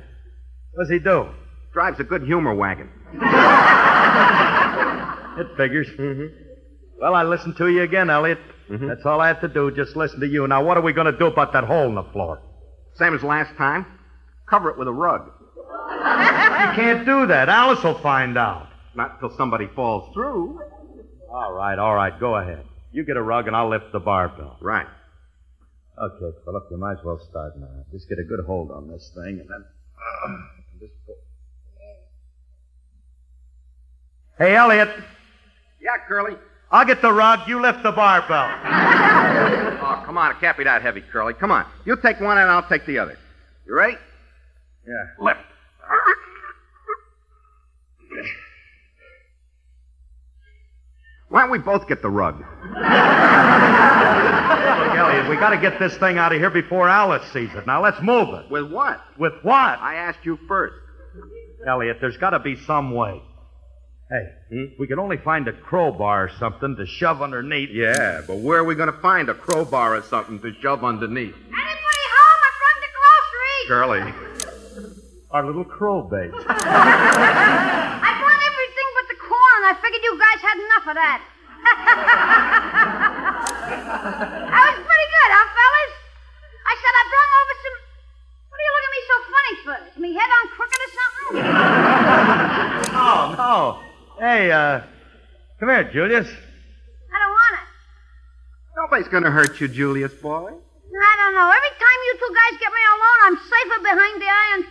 does 0.78 0.88
he 0.88 1.00
do? 1.00 1.26
Drives 1.72 1.98
a 1.98 2.04
good 2.04 2.22
humor 2.22 2.54
wagon. 2.54 2.88
It 5.40 5.56
figures. 5.56 5.88
Mm-hmm. 5.98 6.26
Well, 7.00 7.14
I 7.14 7.24
listened 7.24 7.56
to 7.56 7.68
you 7.68 7.82
again, 7.82 8.10
Elliot. 8.10 8.38
Mm-hmm. 8.70 8.86
That's 8.86 9.04
all 9.04 9.20
I 9.20 9.28
have 9.28 9.40
to 9.40 9.48
do, 9.48 9.72
just 9.72 9.96
listen 9.96 10.20
to 10.20 10.26
you. 10.26 10.46
Now, 10.46 10.64
what 10.64 10.76
are 10.76 10.82
we 10.82 10.92
going 10.92 11.12
to 11.12 11.18
do 11.18 11.26
about 11.26 11.52
that 11.52 11.64
hole 11.64 11.88
in 11.88 11.96
the 11.96 12.04
floor? 12.12 12.40
Same 12.94 13.16
as 13.16 13.24
last 13.24 13.56
time. 13.56 13.84
Cover 14.48 14.70
it 14.70 14.78
with 14.78 14.88
a 14.88 14.92
rug. 14.92 15.30
You 16.58 16.74
can't 16.74 17.06
do 17.06 17.26
that. 17.26 17.48
Alice 17.48 17.82
will 17.82 17.98
find 17.98 18.36
out. 18.36 18.68
Not 18.94 19.14
until 19.14 19.36
somebody 19.36 19.66
falls 19.74 20.12
through. 20.12 20.60
All 21.30 21.52
right, 21.52 21.78
all 21.78 21.94
right, 21.94 22.18
go 22.18 22.36
ahead. 22.36 22.64
You 22.92 23.04
get 23.04 23.16
a 23.16 23.22
rug 23.22 23.46
and 23.46 23.54
I'll 23.56 23.68
lift 23.68 23.92
the 23.92 24.00
barbell. 24.00 24.56
Right. 24.60 24.86
Okay, 26.00 26.36
Philip, 26.44 26.66
you 26.70 26.76
might 26.78 26.92
as 26.98 27.04
well 27.04 27.18
start 27.30 27.58
now. 27.58 27.68
Just 27.92 28.08
get 28.08 28.18
a 28.18 28.24
good 28.24 28.44
hold 28.46 28.70
on 28.70 28.88
this 28.88 29.10
thing 29.14 29.40
and 29.40 29.48
then. 29.48 29.64
Uh, 30.24 30.36
just 30.80 30.92
pull. 31.06 31.14
Hey, 34.38 34.54
Elliot, 34.54 34.88
Yeah, 35.80 35.96
Curly. 36.06 36.36
I'll 36.70 36.86
get 36.86 37.02
the 37.02 37.12
rug. 37.12 37.48
You 37.48 37.60
lift 37.60 37.82
the 37.82 37.92
barbell. 37.92 38.48
Oh, 39.80 40.02
come 40.04 40.18
on. 40.18 40.32
It 40.32 40.40
can't 40.40 40.56
be 40.58 40.64
that 40.64 40.82
heavy, 40.82 41.00
Curly. 41.00 41.32
Come 41.34 41.50
on. 41.50 41.64
You 41.86 41.96
take 41.96 42.20
one 42.20 42.36
and 42.36 42.50
I'll 42.50 42.66
take 42.68 42.84
the 42.84 42.98
other. 42.98 43.16
You 43.66 43.74
ready? 43.74 43.96
Yeah. 44.86 45.04
Lift. 45.18 45.40
Why 51.28 51.42
don't 51.42 51.50
we 51.50 51.58
both 51.58 51.86
get 51.86 52.00
the 52.00 52.08
rug? 52.08 52.38
Look, 52.38 52.48
Elliot, 54.96 55.28
we 55.28 55.36
got 55.36 55.50
to 55.50 55.58
get 55.58 55.78
this 55.78 55.96
thing 55.98 56.16
out 56.16 56.32
of 56.32 56.38
here 56.38 56.50
before 56.50 56.88
Alice 56.88 57.30
sees 57.32 57.52
it. 57.54 57.66
Now, 57.66 57.82
let's 57.82 58.00
move 58.00 58.30
it. 58.30 58.50
With 58.50 58.72
what? 58.72 59.00
With 59.18 59.34
what? 59.42 59.78
I 59.78 59.96
asked 59.96 60.24
you 60.24 60.38
first. 60.48 60.74
Elliot, 61.66 61.98
there's 62.00 62.16
got 62.16 62.30
to 62.30 62.38
be 62.38 62.56
some 62.56 62.94
way. 62.94 63.20
Hey, 64.10 64.26
hmm? 64.48 64.64
we 64.78 64.86
can 64.86 64.98
only 64.98 65.18
find 65.18 65.46
a 65.48 65.52
crowbar 65.52 66.24
or 66.24 66.30
something 66.38 66.76
to 66.76 66.86
shove 66.86 67.20
underneath. 67.20 67.68
Yeah, 67.70 68.22
but 68.26 68.38
where 68.38 68.60
are 68.60 68.64
we 68.64 68.74
going 68.74 68.90
to 68.90 69.00
find 69.00 69.28
a 69.28 69.34
crowbar 69.34 69.96
or 69.96 70.02
something 70.02 70.40
to 70.40 70.54
shove 70.62 70.82
underneath? 70.82 71.34
Anybody 71.34 72.04
home? 72.16 72.40
I 72.48 72.50
brought 72.56 72.80
the 72.80 72.88
groceries. 72.96 73.68
Curly. 73.68 74.00
Our 75.30 75.44
little 75.44 75.64
crow 75.64 76.00
bait. 76.02 76.30
I 76.48 78.10
brought 78.16 78.42
everything 78.48 78.88
but 78.96 79.08
the 79.08 79.18
corn. 79.20 79.62
I 79.68 79.74
figured 79.88 80.04
you 80.04 80.20
guys 80.20 80.40
had 80.44 80.60
enough 80.60 80.84
of 80.84 80.94
that. 81.00 81.24
that 84.52 84.62
was 84.68 84.76
pretty 84.84 85.08
good, 85.16 85.30
huh, 85.32 85.48
fellas? 85.56 85.92
I 86.68 86.76
said 86.76 86.92
I 86.92 87.04
brought 87.08 87.32
over 87.40 87.56
some. 87.64 87.72
What 88.52 88.60
are 88.60 88.66
you 88.68 88.72
looking 88.76 88.88
at 88.88 88.92
me 88.92 89.00
so 89.08 89.16
funny 89.32 89.54
for? 89.64 89.72
Is 89.88 89.96
me 89.96 90.12
head 90.12 90.28
on 90.28 90.44
crooked 90.52 90.76
or 90.84 90.90
something? 90.92 91.40
Oh, 93.00 93.32
no. 93.38 93.78
Hey, 94.18 94.50
uh, 94.50 94.80
come 95.60 95.68
here, 95.68 95.84
Julius. 95.84 96.26
I 96.26 96.30
don't 97.18 97.30
want 97.30 97.54
it. 97.54 97.60
Nobody's 98.76 99.08
going 99.08 99.22
to 99.22 99.30
hurt 99.30 99.60
you, 99.60 99.68
Julius 99.68 100.12
boy. 100.14 100.50
I 100.50 101.14
don't 101.16 101.34
know. 101.34 101.48
Every 101.48 101.70
time 101.78 102.00
you 102.04 102.18
two 102.18 102.34
guys 102.34 102.58
get 102.58 102.72
me 102.72 102.82
alone, 102.90 103.20
I'm 103.24 103.38
safer 103.38 103.80
behind 103.86 104.20
the 104.20 104.28
iron 104.28 104.62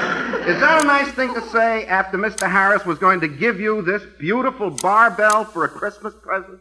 curtain. 0.00 0.16
Is 0.50 0.58
that 0.58 0.82
a 0.82 0.84
nice 0.84 1.12
thing 1.12 1.32
to 1.34 1.48
say 1.50 1.86
after 1.86 2.18
Mr. 2.18 2.50
Harris 2.50 2.84
was 2.84 2.98
going 2.98 3.20
to 3.20 3.28
give 3.28 3.60
you 3.60 3.82
this 3.82 4.02
beautiful 4.18 4.68
barbell 4.68 5.44
for 5.44 5.64
a 5.64 5.68
Christmas 5.68 6.12
present? 6.20 6.58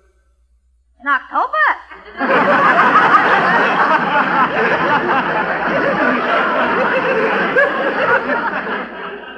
In 1.01 1.07
October? 1.07 1.57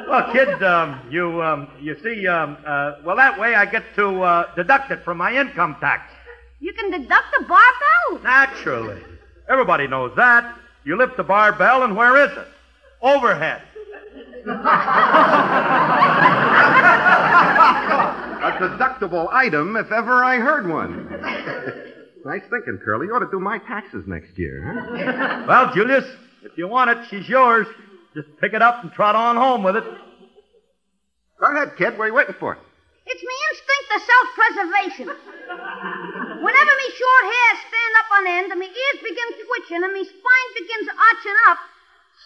Well, 0.09 0.33
kid, 0.33 0.61
um, 0.61 0.99
you, 1.09 1.41
um, 1.41 1.69
you 1.79 1.97
see, 2.03 2.27
um, 2.27 2.57
uh, 2.65 2.95
well, 3.05 3.15
that 3.15 3.39
way 3.39 3.55
I 3.55 3.65
get 3.65 3.85
to 3.95 4.21
uh, 4.21 4.53
deduct 4.55 4.91
it 4.91 5.05
from 5.05 5.17
my 5.17 5.33
income 5.33 5.77
tax. 5.79 6.11
You 6.59 6.73
can 6.73 6.91
deduct 6.91 7.27
the 7.39 7.45
barbell? 7.45 8.21
Naturally. 8.21 9.01
Everybody 9.47 9.87
knows 9.87 10.13
that. 10.17 10.59
You 10.83 10.97
lift 10.97 11.15
the 11.15 11.23
barbell, 11.23 11.83
and 11.83 11.95
where 11.95 12.25
is 12.25 12.37
it? 12.37 12.47
Overhead. 13.01 13.61
A 18.41 18.51
deductible 18.59 19.27
item, 19.31 19.75
if 19.75 19.91
ever 19.91 20.23
I 20.23 20.37
heard 20.37 20.67
one. 20.67 21.09
nice 22.25 22.41
thinking, 22.49 22.79
Curly. 22.83 23.07
You 23.07 23.15
ought 23.15 23.19
to 23.19 23.29
do 23.31 23.39
my 23.39 23.59
taxes 23.59 24.03
next 24.07 24.37
year, 24.37 24.63
huh? 24.65 25.45
Well, 25.47 25.73
Julius, 25.73 26.05
if 26.43 26.57
you 26.57 26.67
want 26.67 26.89
it, 26.89 26.97
she's 27.09 27.27
yours. 27.29 27.67
Just 28.15 28.27
pick 28.39 28.53
it 28.53 28.61
up 28.61 28.83
and 28.83 28.91
trot 28.91 29.15
on 29.15 29.35
home 29.37 29.63
with 29.63 29.77
it. 29.77 29.83
Go 31.39 31.55
ahead, 31.55 31.75
kid. 31.77 31.97
What 31.97 32.05
are 32.05 32.07
you 32.07 32.13
waiting 32.13 32.35
for? 32.39 32.57
It's 33.05 33.23
me 33.23 33.35
instinct 33.51 33.89
of 33.95 34.01
self-preservation. 34.01 35.07
Whenever 36.41 36.73
me 36.77 36.87
short 36.97 37.23
hair 37.25 37.51
stand 37.65 37.93
up 38.01 38.09
on 38.13 38.27
end 38.27 38.51
and 38.51 38.59
me 38.59 38.67
ears 38.67 38.99
begin 39.01 39.29
twitching 39.45 39.83
and 39.83 39.93
me 39.93 40.03
spine 40.05 40.49
begins 40.55 40.87
arching 40.89 41.37
up, 41.49 41.59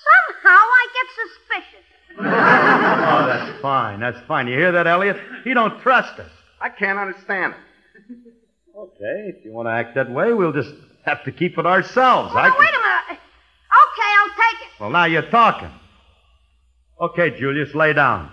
somehow 0.03 0.61
I 0.63 0.84
get 0.95 1.07
suspicious. 1.16 1.95
Oh, 2.18 3.26
that's 3.28 3.61
fine. 3.61 3.99
That's 3.99 4.20
fine. 4.28 4.47
You 4.47 4.57
hear 4.57 4.72
that, 4.72 4.88
Elliot? 4.88 5.18
He 5.43 5.53
don't 5.53 5.80
trust 5.82 6.20
us. 6.20 6.30
I 6.61 6.70
can't 6.70 6.97
understand 6.97 7.53
it. 7.53 7.59
Okay, 8.78 9.32
if 9.38 9.45
you 9.45 9.51
want 9.53 9.68
to 9.68 9.72
act 9.72 9.95
that 9.95 10.09
way, 10.11 10.34
we'll 10.34 10.51
just 10.53 10.74
have 11.05 11.24
to 11.24 11.32
keep 11.32 11.57
it 11.57 11.66
ourselves. 11.66 12.32
Oh, 12.34 12.38
I 12.38 12.49
can- 12.49 12.59
wait 12.59 12.70
a 12.70 12.78
minute. 12.78 13.20
Okay, 13.20 14.11
I'll 14.20 14.28
take 14.30 14.61
it. 14.68 14.80
Well, 14.80 14.89
now 14.89 15.05
you're 15.05 15.30
talking. 15.30 15.72
Okay, 16.99 17.32
Julius, 17.39 17.74
lay 17.76 17.93
down. 17.93 18.32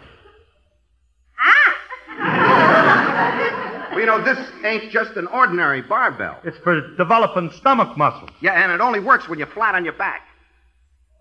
Ah! 2.19 3.93
We 3.95 4.01
you 4.03 4.07
know, 4.07 4.21
this 4.23 4.39
ain't 4.65 4.91
just 4.91 5.17
an 5.17 5.27
ordinary 5.29 5.83
barbell. 5.83 6.39
It's 6.45 6.59
for 6.59 6.97
developing 6.97 7.51
stomach 7.53 7.97
muscles. 7.97 8.31
Yeah, 8.41 8.63
and 8.63 8.73
it 8.73 8.81
only 8.81 9.01
works 9.01 9.29
when 9.29 9.39
you're 9.39 9.49
flat 9.49 9.75
on 9.75 9.85
your 9.85 9.95
back. 9.95 10.23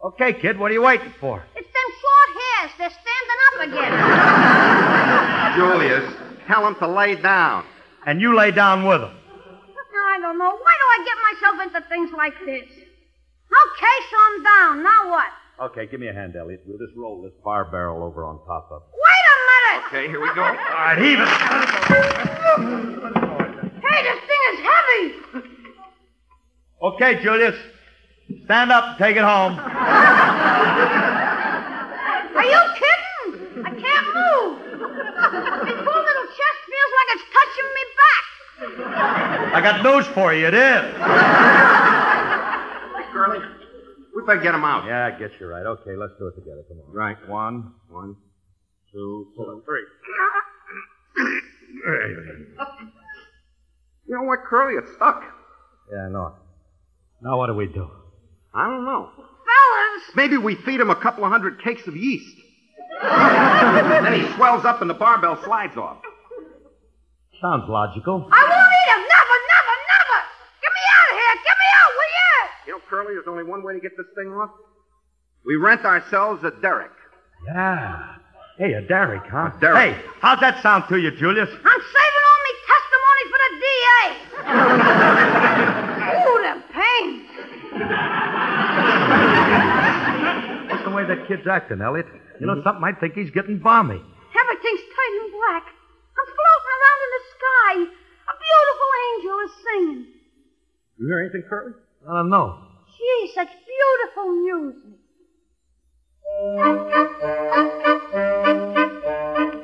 Okay, 0.03 0.34
kid, 0.34 0.57
what 0.57 0.72
are 0.72 0.74
you 0.74 0.82
waiting 0.82 1.14
for? 1.20 1.43
It's 1.55 1.68
them 1.68 1.91
short 2.62 2.70
hairs. 2.70 2.72
They're 2.78 2.89
standing 2.89 3.39
up 3.47 3.55
again. 3.68 3.91
Julius, 5.57 6.14
tell 6.47 6.64
them 6.64 6.76
to 6.76 6.88
lay 6.88 7.16
down. 7.16 7.66
And 8.05 8.22
you 8.22 8.36
lay 8.36 8.51
down 8.51 8.86
with 8.86 9.01
him. 9.01 9.12
I 9.12 10.20
don't 10.20 10.38
know. 10.38 10.49
Why 10.49 10.55
do 10.55 10.86
I 10.91 11.05
get 11.05 11.18
myself 11.32 11.62
into 11.68 11.82
things 11.89 12.12
like 12.16 12.34
this? 12.45 12.64
Okay, 12.64 13.97
so 14.09 14.18
I'm 14.28 14.43
down. 14.43 14.84
Now 14.84 15.09
what? 15.09 15.72
Okay, 15.72 15.86
give 15.88 15.99
me 15.99 16.07
a 16.07 16.14
hand, 16.14 16.36
Elliot. 16.36 16.62
We'll 16.66 16.78
just 16.78 16.95
roll 16.97 17.22
this 17.22 17.34
bar 17.43 17.66
barrel 17.66 18.03
over 18.03 18.26
on 18.26 18.39
top 18.45 18.70
of 18.72 18.82
it. 18.82 18.88
Wait 18.93 19.26
a 19.32 19.38
minute! 19.51 19.86
Okay, 19.88 20.07
here 20.07 20.22
we 20.22 20.34
go. 20.34 20.41
All 20.43 20.53
right, 20.53 20.97
heave 20.97 21.20
it. 21.20 21.28
Hey, 23.88 24.03
this 24.03 24.20
thing 24.28 24.41
is 24.51 24.59
heavy. 24.70 25.03
Okay, 26.82 27.24
Julius. 27.24 27.55
Stand 28.45 28.72
up 28.72 28.86
and 28.86 28.97
take 28.97 29.16
it 29.18 29.24
home. 29.24 29.59
Are 32.36 32.46
you 32.46 32.62
kidding? 32.80 33.66
I 33.66 33.70
can't 33.70 34.08
move. 34.16 34.52
My 34.82 35.74
poor 35.74 36.00
little 36.02 36.28
chest 36.38 36.60
feels 36.72 36.94
like 36.98 37.10
it's 37.14 37.26
touching 37.36 37.70
me 37.78 37.84
back. 38.02 38.26
I 39.54 39.62
got 39.62 39.84
news 39.84 40.08
for 40.14 40.34
you. 40.34 40.48
It 40.48 40.54
is. 40.54 40.96
Hey, 42.96 43.04
Curly, 43.12 43.40
we 44.16 44.24
better 44.26 44.42
get 44.42 44.56
him 44.56 44.64
out. 44.64 44.86
Yeah, 44.86 45.06
I 45.08 45.12
guess 45.20 45.32
you're 45.40 45.50
right. 45.50 45.66
Okay, 45.66 45.96
let's 45.96 46.14
do 46.20 46.28
it 46.28 46.36
together. 46.36 46.64
Come 46.68 46.80
on. 46.80 46.94
Right, 46.94 47.18
one, 47.30 47.74
one, 47.90 48.16
two, 48.92 49.28
three. 49.66 49.86
You 54.08 54.16
know 54.18 54.24
what, 54.24 54.40
Curly? 54.46 54.76
It's 54.76 54.92
stuck. 54.96 55.24
Yeah, 55.92 56.06
I 56.06 56.10
know. 56.10 56.34
Now 57.22 57.38
what 57.38 57.48
do 57.48 57.54
we 57.54 57.68
do? 57.68 57.90
I 58.54 58.68
don't 58.68 58.86
know. 58.86 59.10
Fellas! 59.46 60.16
Maybe 60.16 60.38
we 60.38 60.56
feed 60.56 60.80
him 60.80 60.89
a 60.89 60.96
couple 60.96 61.24
of 61.26 61.32
hundred 61.32 61.62
cakes 61.64 61.88
of 61.88 61.96
yeast. 61.96 62.38
then 63.02 64.14
he 64.14 64.32
swells 64.36 64.66
up 64.66 64.82
and 64.82 64.89
the 64.89 64.94
barbell 64.94 65.42
slides 65.44 65.78
off. 65.78 65.98
Sounds 67.42 67.64
logical. 67.68 68.28
I 68.32 68.44
won't 68.44 68.54
eat 68.54 68.89
him. 68.94 69.02
Never, 69.02 69.38
never, 69.50 69.76
never. 69.89 70.20
Get 70.62 70.72
me 70.72 70.84
out 70.94 71.08
of 71.10 71.16
here. 71.18 71.36
Get 71.42 71.58
me 71.58 71.70
out, 71.82 71.92
will 71.98 72.14
you? 72.20 72.32
You 72.68 72.74
know, 72.74 72.82
Curly, 72.88 73.14
there's 73.16 73.28
only 73.28 73.44
one 73.44 73.64
way 73.64 73.74
to 73.74 73.80
get 73.80 73.98
this 73.98 74.06
thing 74.16 74.32
off. 74.34 74.52
We 75.44 75.56
rent 75.56 75.84
ourselves 75.86 76.44
a 76.44 76.52
derrick. 76.62 76.92
Yeah. 77.48 78.18
Hey, 78.60 78.74
a 78.74 78.82
derrick, 78.82 79.24
huh? 79.26 79.50
A 79.58 79.60
derrick. 79.60 79.96
Hey, 79.96 80.04
how's 80.22 80.39
that 80.42 80.62
sound 80.62 80.84
to 80.89 80.98
you, 80.98 81.10
Julius? 81.10 81.50
I'm 81.50 81.82
saving 81.82 82.26
all 82.30 82.39
me 82.46 82.54
testimony 82.70 83.24
for 83.32 83.39
the 83.42 83.52
DA. 83.64 84.02
Ooh, 86.30 86.38
the 86.46 86.62
pain. 86.70 87.26
What's 90.92 91.08
the 91.08 91.14
way 91.14 91.16
that 91.16 91.28
kid's 91.30 91.48
acting, 91.48 91.80
Elliot? 91.80 92.06
You 92.42 92.48
know 92.48 92.56
mm-hmm. 92.56 92.68
something? 92.68 92.84
I 92.84 92.92
think 93.00 93.14
he's 93.14 93.32
getting 93.32 93.60
balmy. 93.60 93.96
Everything's 93.96 94.84
tight 94.92 95.14
and 95.24 95.32
black. 95.32 95.64
I'm 96.20 96.28
floating 96.36 96.68
around 96.76 97.00
in 97.06 97.12
the 97.16 97.24
sky. 97.32 97.72
A 98.28 98.34
beautiful 98.44 98.89
angel 99.08 99.38
is 99.39 99.54
singing. 99.64 100.02
You 101.00 101.08
hear 101.08 101.20
anything, 101.22 101.44
Curly? 101.48 101.74
I 102.10 102.14
don't 102.14 102.30
know. 102.30 102.60
Gee, 102.98 103.32
such 103.34 103.48
beautiful 103.48 104.36
music. 104.36 105.00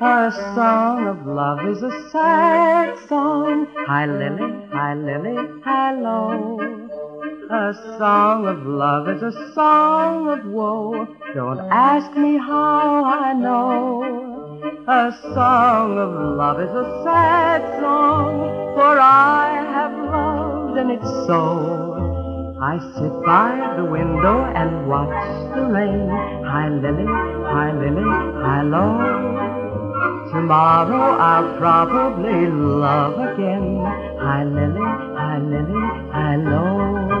A 0.00 0.32
song 0.54 1.08
of 1.08 1.26
love 1.26 1.68
is 1.68 1.82
a 1.82 2.08
sad 2.10 3.06
song. 3.06 3.66
Hi, 3.86 4.06
Lily, 4.06 4.66
hi, 4.72 4.94
Lily, 4.94 5.60
hi, 5.62 5.92
low. 5.92 6.77
A 7.50 7.72
song 7.96 8.46
of 8.46 8.66
love 8.66 9.08
is 9.08 9.22
a 9.22 9.54
song 9.54 10.28
of 10.28 10.44
woe. 10.44 11.08
Don't 11.34 11.60
ask 11.70 12.14
me 12.14 12.36
how 12.36 13.06
I 13.06 13.32
know. 13.32 14.84
A 14.86 15.10
song 15.32 15.96
of 15.96 16.36
love 16.36 16.60
is 16.60 16.68
a 16.68 17.02
sad 17.02 17.80
song, 17.80 18.74
for 18.74 19.00
I 19.00 19.64
have 19.72 19.92
loved 19.92 20.76
and 20.76 20.90
it's 20.90 21.08
so. 21.26 22.58
I 22.60 22.76
sit 22.98 23.14
by 23.24 23.74
the 23.78 23.84
window 23.86 24.44
and 24.44 24.86
watch 24.86 25.54
the 25.54 25.64
rain. 25.72 26.10
Hi, 26.44 26.68
Lily, 26.68 27.06
hi, 27.06 27.72
Lily, 27.72 28.04
hi, 28.44 28.60
low. 28.60 30.28
Tomorrow 30.32 31.16
I'll 31.16 31.56
probably 31.56 32.46
love 32.50 33.14
again. 33.14 33.78
Hi, 34.20 34.44
Lily, 34.44 34.84
hi, 35.16 35.38
Lily, 35.38 36.12
hi, 36.12 36.36
low. 36.36 37.17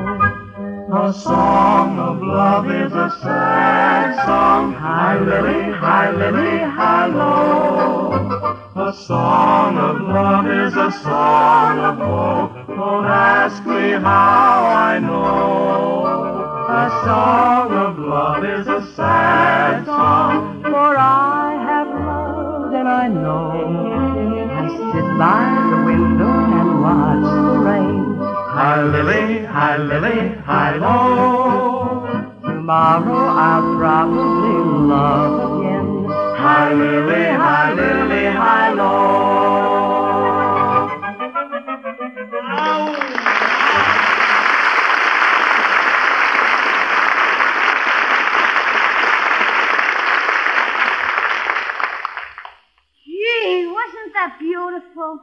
A 0.90 1.12
song 1.12 1.98
of 1.98 2.22
love 2.22 2.70
is 2.70 2.90
a 2.94 3.10
sad 3.20 4.24
song. 4.24 4.72
Hi, 4.72 5.20
Lily, 5.20 5.70
hi, 5.72 6.10
Lily, 6.10 6.64
low. 7.14 8.56
A 8.74 8.94
song 8.94 9.76
of 9.76 10.00
love 10.00 10.46
is 10.46 10.74
a 10.76 10.90
song 11.02 11.78
of 11.78 11.98
woe. 11.98 12.64
Don't 12.74 13.04
ask 13.04 13.62
me 13.66 13.90
how 14.00 14.64
I 14.64 14.98
know. 14.98 16.06
A 16.70 16.88
song 17.04 17.70
of 17.70 17.98
love 17.98 18.44
is 18.46 18.66
a 18.66 18.80
sad 18.96 19.84
song. 19.84 20.62
For 20.62 20.96
I 20.96 21.52
have 21.68 21.88
loved 21.88 22.74
and 22.74 22.88
I 22.88 23.08
know. 23.08 23.50
I 24.56 24.68
sit 24.68 25.18
by 25.18 25.68
the 25.68 25.84
window 25.84 26.32
and 26.32 26.80
watch 26.80 27.24
the 27.24 27.58
rain. 27.58 28.17
Hi, 28.58 28.82
Lily, 28.82 29.44
hi, 29.44 29.76
Lily, 29.76 30.34
hi, 30.44 30.74
low. 30.78 32.02
Tomorrow 32.42 33.26
I'll 33.46 33.62
probably 33.78 34.58
love 34.88 35.60
again. 35.60 36.06
Hi, 36.08 36.72
Lily, 36.74 37.24
hi, 37.38 37.72
Lily, 37.74 38.24
hi, 38.34 38.72
low. 38.72 40.08
Gee, 53.06 53.70
wasn't 53.70 54.12
that 54.14 54.36
beautiful? 54.40 55.20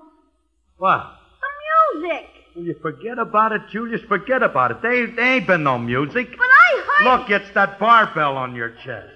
What? 0.77 1.19
The 1.41 1.99
music. 1.99 2.34
Will 2.55 2.63
you 2.63 2.75
forget 2.81 3.19
about 3.19 3.51
it, 3.51 3.63
Julius? 3.69 4.01
Forget 4.07 4.41
about 4.41 4.71
it. 4.71 4.81
They, 4.81 5.05
they 5.07 5.35
ain't 5.35 5.47
been 5.47 5.63
no 5.63 5.77
music. 5.77 6.31
But 6.31 6.47
I 6.47 6.83
heard. 6.87 7.19
Look, 7.19 7.29
it's 7.29 7.53
that 7.53 7.77
barbell 7.79 8.37
on 8.37 8.55
your 8.55 8.69
chest. 8.69 9.09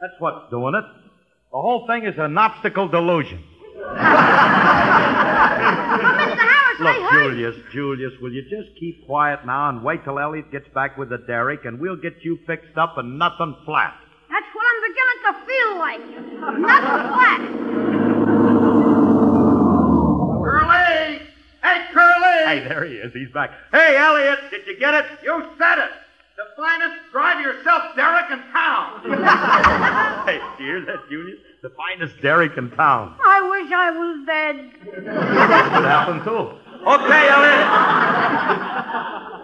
That's 0.00 0.14
what's 0.20 0.48
doing 0.50 0.76
it. 0.76 0.84
The 1.50 1.58
whole 1.58 1.84
thing 1.88 2.04
is 2.04 2.14
an 2.18 2.38
optical 2.38 2.86
delusion. 2.86 3.42
Look, 6.78 6.96
Julius, 7.10 7.56
Julius, 7.72 8.12
will 8.20 8.32
you 8.32 8.42
just 8.42 8.78
keep 8.78 9.04
quiet 9.06 9.44
now 9.46 9.70
and 9.70 9.82
wait 9.82 10.04
till 10.04 10.20
Elliot 10.20 10.52
gets 10.52 10.68
back 10.74 10.96
with 10.96 11.08
the 11.08 11.18
derrick 11.18 11.64
and 11.64 11.80
we'll 11.80 11.96
get 11.96 12.22
you 12.22 12.38
fixed 12.46 12.76
up 12.76 12.98
and 12.98 13.18
nothing 13.18 13.56
flat. 13.64 13.94
That's 14.30 14.46
what 14.54 14.64
I'm 14.70 14.82
beginning 14.92 15.22
to 15.24 15.32
feel 15.46 15.78
like. 15.78 16.00
Nothing 16.60 17.02
flat. 17.14 17.40
Curly! 20.44 21.25
Hey, 21.66 21.82
Curly! 21.92 22.46
Hey, 22.46 22.60
there 22.68 22.84
he 22.84 22.94
is. 22.94 23.12
He's 23.12 23.28
back. 23.30 23.50
Hey, 23.72 23.96
Elliot, 23.96 24.38
did 24.52 24.64
you 24.68 24.78
get 24.78 24.94
it? 24.94 25.04
You 25.24 25.44
said 25.58 25.78
it! 25.78 25.90
The 26.36 26.44
finest 26.56 26.94
drive 27.10 27.40
yourself 27.40 27.96
derrick 27.96 28.30
in 28.30 28.38
town! 28.52 29.00
hey, 30.26 30.38
do 30.56 30.62
you 30.62 30.70
hear 30.70 30.84
that, 30.86 31.08
Julius? 31.10 31.40
The 31.62 31.70
finest 31.70 32.20
derrick 32.22 32.56
in 32.56 32.70
town. 32.70 33.16
I 33.26 33.42
wish 33.50 33.72
I 33.72 33.90
was 33.90 34.24
dead. 34.26 34.70
What 35.74 35.84
happened, 35.84 36.22
too? 36.22 36.52
Okay, 36.86 37.28
Elliot. 37.34 37.66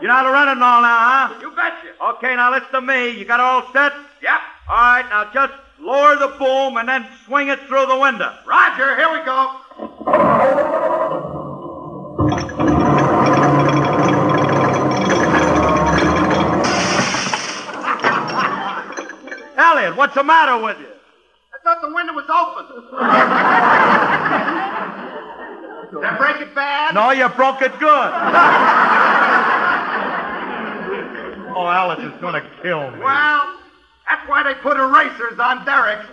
You 0.01 0.07
know 0.07 0.15
how 0.15 0.23
to 0.23 0.31
run 0.31 0.47
it 0.47 0.53
and 0.53 0.63
all 0.63 0.81
now, 0.83 1.27
huh? 1.27 1.35
You 1.41 1.51
betcha! 1.57 1.89
Okay, 2.19 2.37
now 2.37 2.53
listen 2.53 2.71
to 2.71 2.81
me. 2.83 3.09
You 3.19 3.25
got 3.25 3.41
it 3.41 3.47
all 3.47 3.67
set? 3.73 3.93
Yep. 4.23 4.41
All 4.69 4.77
right, 4.77 5.05
now 5.11 5.25
just 5.35 5.55
lower 5.81 6.15
the 6.15 6.29
boom 6.39 6.77
and 6.77 6.89
then 6.89 7.05
swing 7.27 7.49
it 7.49 7.59
through 7.67 7.87
the 7.87 7.99
window. 7.99 8.33
Roger, 8.47 8.95
here 8.95 9.11
we 9.11 9.25
go. 9.25 9.59
Elliot, 19.83 19.97
what's 19.99 20.15
the 20.15 20.23
matter 20.23 20.63
with 20.63 20.79
you? 20.79 20.87
I 20.87 21.59
thought 21.65 21.81
the 21.83 21.93
window 21.93 22.13
was 22.13 22.25
open. 22.31 22.67
Did 25.91 26.05
I 26.05 26.17
break 26.17 26.41
it 26.41 26.55
bad? 26.55 26.95
No, 26.95 27.11
you 27.11 27.29
broke 27.31 27.61
it 27.63 27.73
good. 27.81 28.13
oh, 31.55 31.67
Alice 31.67 31.99
is 31.99 32.13
going 32.21 32.35
to 32.35 32.49
kill 32.63 32.93
me. 32.93 33.01
Well, 33.01 33.59
that's 34.09 34.29
why 34.29 34.45
they 34.45 34.55
put 34.55 34.77
erasers 34.77 35.39
on 35.41 35.65
derricks. 35.65 36.07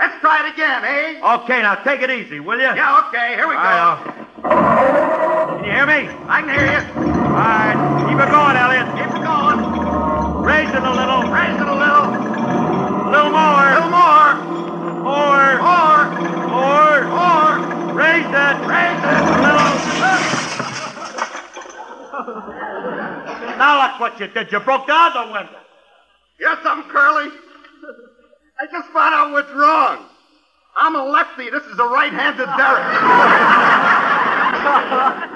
Let's 0.00 0.20
try 0.20 0.46
it 0.46 0.52
again, 0.54 0.84
eh? 0.84 1.20
Okay, 1.44 1.60
now 1.60 1.74
take 1.84 2.00
it 2.00 2.10
easy, 2.10 2.40
will 2.40 2.56
you? 2.56 2.64
Yeah, 2.64 3.04
okay. 3.08 3.34
Here 3.36 3.46
we 3.46 3.54
go. 3.54 3.60
Right, 3.60 4.00
Can 5.60 5.64
you 5.64 5.70
hear 5.70 5.86
me? 5.86 6.08
I 6.28 6.40
can 6.40 6.48
hear 6.48 6.64
you. 6.72 6.80
All 7.24 7.32
right. 7.32 7.76
Keep 8.08 8.18
it 8.26 8.30
going, 8.30 8.56
Elliot. 8.56 9.03
Keep 10.44 10.52
it 10.52 10.54
going. 10.54 10.54
Raise 10.64 10.74
it 10.74 10.82
a 10.82 10.92
little. 10.92 11.22
Raise 11.30 11.60
it 11.60 11.68
a 11.68 11.74
little. 11.74 12.04
A 12.04 13.10
little 13.10 13.30
more. 13.30 13.64
A 13.64 13.74
little 13.74 13.90
more. 13.90 14.34
More. 15.02 15.62
More. 15.62 16.04
More. 16.48 17.04
More. 17.08 17.58
Raise 17.94 18.26
it. 18.26 18.56
Raise 18.68 19.04
it. 19.04 19.24
A 19.24 19.40
little. 19.40 19.72
now 23.58 23.82
look 23.82 24.00
what 24.00 24.20
you 24.20 24.26
did. 24.28 24.52
You 24.52 24.60
broke 24.60 24.86
the 24.86 24.94
other 24.94 25.32
window. 25.32 25.58
Here's 26.38 26.58
something, 26.62 26.90
Curly. 26.90 27.30
I 28.60 28.66
just 28.70 28.88
found 28.90 29.14
out 29.14 29.32
what's 29.32 29.50
wrong. 29.52 30.04
I'm 30.76 30.94
a 30.96 31.04
lefty. 31.04 31.50
This 31.50 31.64
is 31.64 31.78
a 31.78 31.84
right-handed 31.84 32.46
derrick. 32.56 33.00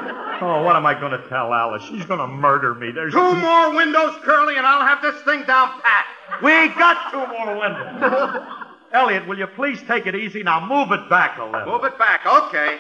Oh, 0.41 0.63
what 0.63 0.77
am 0.77 0.87
I 0.87 0.95
going 0.99 1.13
to 1.13 1.29
tell 1.29 1.53
Alice? 1.53 1.83
She's 1.89 2.05
going 2.05 2.21
to 2.21 2.27
murder 2.29 2.75
me. 2.75 2.93
There's 2.93 3.13
Two 3.13 3.35
more 3.35 3.75
windows, 3.75 4.15
Curly, 4.23 4.57
and 4.57 4.67
I'll 4.67 4.87
have 4.87 5.03
this 5.03 5.21
thing 5.23 5.43
down 5.45 5.81
pat. 5.81 6.07
We 6.43 6.69
got 6.79 7.11
two 7.11 7.27
more 7.27 7.59
windows. 7.59 8.47
Elliot, 8.93 9.27
will 9.27 9.39
you 9.39 9.47
please 9.49 9.83
take 9.87 10.07
it 10.07 10.15
easy? 10.15 10.43
Now 10.43 10.65
move 10.67 10.93
it 10.93 11.11
back 11.11 11.39
a 11.39 11.45
little. 11.45 11.73
Move 11.73 11.85
it 11.85 11.99
back. 11.99 12.25
Okay. 12.25 12.79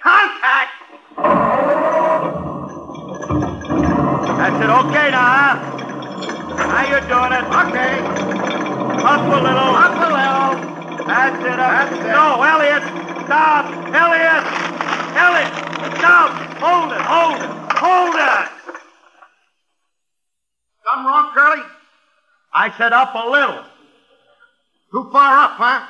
Contact. 0.00 0.70
That's 4.38 4.56
it. 4.56 4.70
Okay 4.70 5.10
now, 5.10 5.26
huh? 5.32 5.54
Now 6.56 6.88
you're 6.90 7.00
doing 7.08 7.32
it. 7.32 7.44
Okay. 7.62 7.98
Up 9.02 9.20
a 9.22 9.40
little. 9.40 9.70
Up 9.74 9.96
a 9.96 10.08
little. 10.12 11.06
That's 11.06 11.44
it. 11.44 11.58
Up. 11.58 11.58
That's 11.58 11.96
it. 11.96 12.06
No, 12.06 12.42
Elliot. 12.42 12.82
Stop. 13.26 13.64
Elliot. 13.94 14.81
Elliot. 15.16 15.52
Stop. 15.98 16.30
Hold 16.62 16.92
it. 16.92 17.02
Hold 17.02 17.42
it. 17.42 17.50
Hold 17.76 18.14
it. 18.14 18.48
Something 20.84 21.06
wrong, 21.06 21.30
Curly? 21.34 21.62
I 22.54 22.70
said 22.76 22.92
up 22.92 23.14
a 23.14 23.28
little. 23.28 23.64
Too 24.90 25.08
far 25.10 25.38
up, 25.44 25.52
huh? 25.52 25.86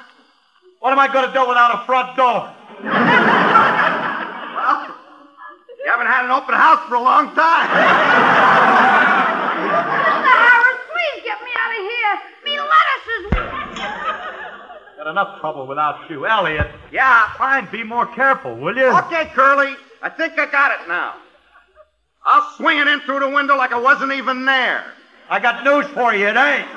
What 0.81 0.93
am 0.93 0.99
I 0.99 1.09
going 1.13 1.27
to 1.27 1.33
do 1.33 1.49
without 1.49 1.83
a 1.83 1.87
front 1.87 2.17
door? 2.17 2.53
Well, 4.63 4.87
you 5.85 5.91
haven't 5.91 6.07
had 6.07 6.25
an 6.25 6.31
open 6.31 6.55
house 6.55 6.87
for 6.89 6.95
a 6.95 7.03
long 7.03 7.35
time. 7.35 7.67
Mr. 9.73 10.31
Harris, 10.31 10.81
please 10.87 11.23
get 11.27 11.43
me 11.43 11.51
out 11.59 11.73
of 11.75 11.83
here. 11.83 12.15
Me 12.47 12.55
lettuce 12.63 13.07
is. 13.11 13.27
Got 15.03 15.11
enough 15.11 15.41
trouble 15.41 15.67
without 15.67 16.09
you. 16.09 16.29
Elliot. 16.29 16.71
Yeah. 16.93 17.33
Fine, 17.37 17.69
be 17.73 17.83
more 17.83 18.07
careful, 18.07 18.55
will 18.55 18.77
you? 18.77 18.87
Okay, 18.99 19.33
Curly. 19.35 19.75
I 20.01 20.09
think 20.09 20.39
I 20.39 20.49
got 20.49 20.81
it 20.81 20.87
now. 20.87 21.17
I'll 22.25 22.49
swing 22.57 22.79
it 22.79 22.87
in 22.87 23.01
through 23.01 23.19
the 23.19 23.29
window 23.29 23.57
like 23.57 23.73
I 23.73 23.81
wasn't 23.81 24.13
even 24.13 24.45
there. 24.45 24.85
I 25.29 25.41
got 25.41 25.65
news 25.65 25.87
for 25.89 26.15
you, 26.15 26.29
it 26.29 26.37
ain't. 26.37 26.37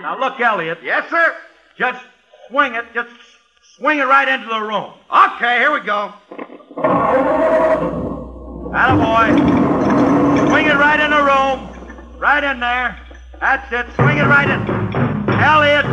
now 0.00 0.16
look, 0.18 0.40
Elliot. 0.40 0.78
Yes, 0.82 1.10
sir. 1.10 1.36
Just 1.76 2.02
swing 2.48 2.74
it. 2.74 2.86
Just 2.94 3.10
swing 3.76 3.98
it 3.98 4.04
right 4.04 4.26
into 4.26 4.48
the 4.48 4.60
room. 4.60 4.94
Okay, 5.14 5.58
here 5.58 5.72
we 5.72 5.80
go. 5.80 6.10
Attaboy. 8.72 9.28
Swing 10.48 10.66
it 10.68 10.76
right 10.76 11.00
in 11.00 11.10
the 11.10 11.22
room. 11.22 11.68
Right 12.18 12.42
in 12.42 12.60
there. 12.60 12.98
That's 13.40 13.70
it. 13.70 13.94
Swing 13.96 14.16
it 14.16 14.24
right 14.24 14.48
in. 14.48 14.86
Elliot, 15.28 15.84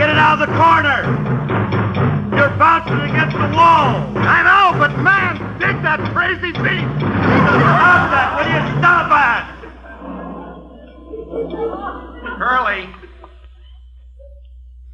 get 0.00 0.08
it 0.08 0.16
out 0.16 0.40
of 0.40 0.48
the 0.48 0.54
corner. 0.56 1.04
You're 2.34 2.56
bouncing 2.56 3.00
against 3.10 3.36
the 3.36 3.48
wall. 3.54 4.00
I 4.16 4.40
know, 4.48 4.72
but 4.78 4.96
man, 5.02 5.36
dig 5.60 5.76
that 5.82 6.00
crazy 6.14 6.52
beat. 6.52 6.88
Stop 7.60 8.08
that. 8.08 8.28
Will 8.40 8.48
you 8.48 8.62
stop 8.80 9.12
it? 9.12 9.44
Curly, 12.38 12.88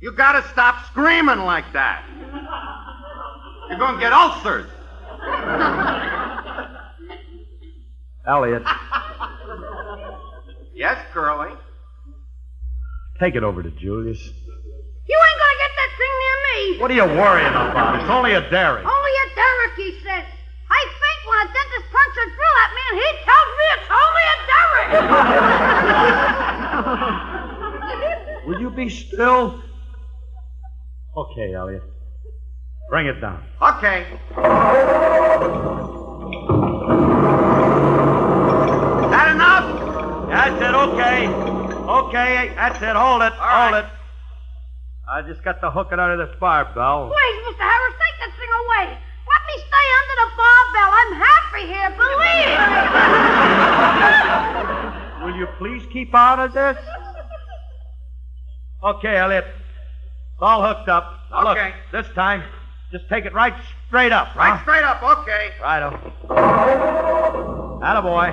you 0.00 0.10
gotta 0.10 0.42
stop 0.48 0.84
screaming 0.86 1.38
like 1.38 1.72
that. 1.72 2.04
You're 3.68 3.78
gonna 3.78 4.00
get 4.00 4.12
ulcers. 4.12 4.66
Elliot, 8.26 8.64
Yes, 10.74 10.98
Curly. 11.12 11.52
take 13.20 13.36
it 13.36 13.44
over 13.44 13.62
to 13.62 13.70
Julius. 13.70 14.32
You 15.08 15.14
ain't 15.14 15.38
gonna 15.38 15.58
get 15.62 15.72
that 15.78 15.90
thing 15.96 16.14
near 16.18 16.36
me. 16.50 16.58
What 16.82 16.90
are 16.90 16.98
you 16.98 17.06
worrying 17.06 17.54
about? 17.54 18.00
It's 18.00 18.10
only 18.10 18.34
a 18.34 18.40
derrick. 18.50 18.84
Only 18.84 19.14
a 19.22 19.26
derrick, 19.38 19.74
he 19.76 19.92
says. 20.02 20.26
I 20.68 20.82
think 20.82 21.18
when 21.30 21.38
a 21.46 21.48
dentist 21.54 21.86
punches 21.94 22.30
through 22.34 22.54
that 22.58 22.70
man, 22.74 22.92
he 22.98 23.08
tells 23.22 23.50
me 23.54 23.64
it's 23.76 23.86
only 24.02 24.24
a 24.34 24.36
derrick. 24.50 24.90
Will 28.46 28.60
you 28.60 28.70
be 28.70 28.88
still? 28.88 29.62
Okay, 31.16 31.54
Elliot. 31.54 31.82
Bring 32.90 33.06
it 33.06 33.20
down. 33.20 33.44
Okay. 33.62 34.06
That 39.10 39.28
enough? 39.34 40.28
That's 40.28 40.62
it, 40.62 40.74
okay. 40.74 41.28
Okay, 41.86 42.52
that's 42.56 42.82
it. 42.82 42.96
Hold 42.96 43.22
it. 43.22 43.32
Hold 43.34 43.74
it. 43.74 43.86
I 45.08 45.22
just 45.22 45.42
got 45.44 45.60
to 45.60 45.70
hook 45.70 45.88
it 45.92 46.00
under 46.00 46.16
this 46.26 46.34
barbell. 46.40 47.08
Please, 47.08 47.40
Mr. 47.46 47.62
Harris, 47.62 47.94
take 47.94 48.18
that 48.20 48.32
thing 48.36 48.50
away. 48.50 48.98
Let 49.26 49.42
me 49.46 49.54
stay 49.62 49.86
under 50.02 50.16
the 50.22 50.30
barbell. 50.34 50.90
I'm 50.98 51.12
happy 51.22 51.64
here, 51.70 51.90
believe 51.94 52.18
me. 52.26 52.38
Will 55.24 55.36
you 55.38 55.46
please 55.58 55.86
keep 55.92 56.12
out 56.14 56.40
of 56.40 56.52
this? 56.52 56.76
Okay, 58.82 59.16
Elliot. 59.16 59.44
It's 59.46 60.42
all 60.42 60.62
hooked 60.66 60.88
up. 60.88 61.20
Now 61.30 61.52
Okay. 61.52 61.72
Look, 61.92 62.04
this 62.04 62.14
time, 62.14 62.42
just 62.90 63.08
take 63.08 63.24
it 63.26 63.32
right 63.32 63.54
straight 63.86 64.12
up. 64.12 64.34
Right 64.34 64.56
huh? 64.58 64.62
straight 64.62 64.82
up, 64.84 65.02
okay. 65.20 65.52
Righto. 65.62 65.90
Attaboy. 67.80 68.32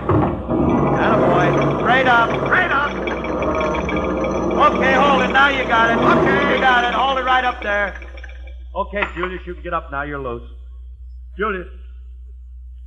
Attaboy. 0.97 1.79
Straight 1.81 2.07
up. 2.07 2.29
Straight 2.47 2.71
up. 2.71 2.92
Okay, 4.63 4.93
hold 4.93 5.21
it. 5.23 5.27
Now 5.27 5.49
you 5.49 5.65
got 5.67 5.91
it. 5.91 5.97
Okay. 5.97 6.55
You 6.55 6.61
got 6.61 6.85
it. 6.85 6.93
Hold 6.93 7.19
it 7.19 7.23
right 7.23 7.43
up 7.43 7.61
there. 7.61 7.99
Okay, 8.73 9.03
Julius, 9.13 9.41
you 9.45 9.55
can 9.55 9.63
get 9.63 9.73
up 9.73 9.91
now. 9.91 10.03
You're 10.03 10.23
loose. 10.23 10.49
Julius. 11.37 11.67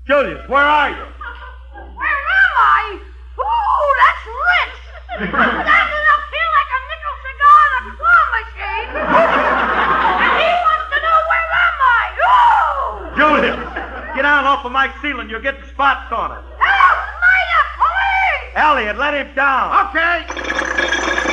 Julius, 0.06 0.48
where 0.48 0.64
are 0.64 0.88
you? 0.88 0.96
Where 0.96 2.20
am 2.40 2.54
I? 2.56 2.96
Ooh, 2.96 3.88
that's 4.00 4.24
rich. 4.48 4.76
Standing 5.28 6.06
up 6.14 6.22
here 6.32 6.50
like 6.56 6.70
a 6.72 6.80
nickel 6.88 7.16
cigar 7.26 7.66
in 7.76 7.82
a 7.84 7.92
claw 8.00 8.22
machine. 8.32 8.88
and 10.16 10.32
he 10.40 10.48
wants 10.64 10.86
to 10.88 10.98
know 11.04 11.18
where 11.28 11.48
am 11.66 11.76
I? 11.92 12.04
Ooh! 12.24 13.20
Julius, 13.20 13.60
get 14.16 14.22
down 14.22 14.44
off 14.46 14.64
of 14.64 14.72
my 14.72 14.88
ceiling. 15.02 15.28
You're 15.28 15.42
getting 15.42 15.68
spots 15.68 16.10
on 16.10 16.38
it. 16.38 16.44
Help! 16.56 16.98
Miner! 17.20 17.64
Police! 17.76 18.56
Elliot, 18.56 18.96
let 18.96 19.12
him 19.12 19.34
down. 19.34 19.88
Okay. 19.90 21.25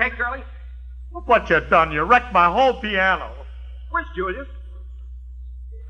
Okay, 0.00 0.16
Curly? 0.16 0.42
Look 1.12 1.28
what 1.28 1.50
you 1.50 1.60
done. 1.60 1.92
You 1.92 2.04
wrecked 2.04 2.32
my 2.32 2.46
whole 2.46 2.72
piano. 2.80 3.34
Where's 3.90 4.06
Julius? 4.16 4.48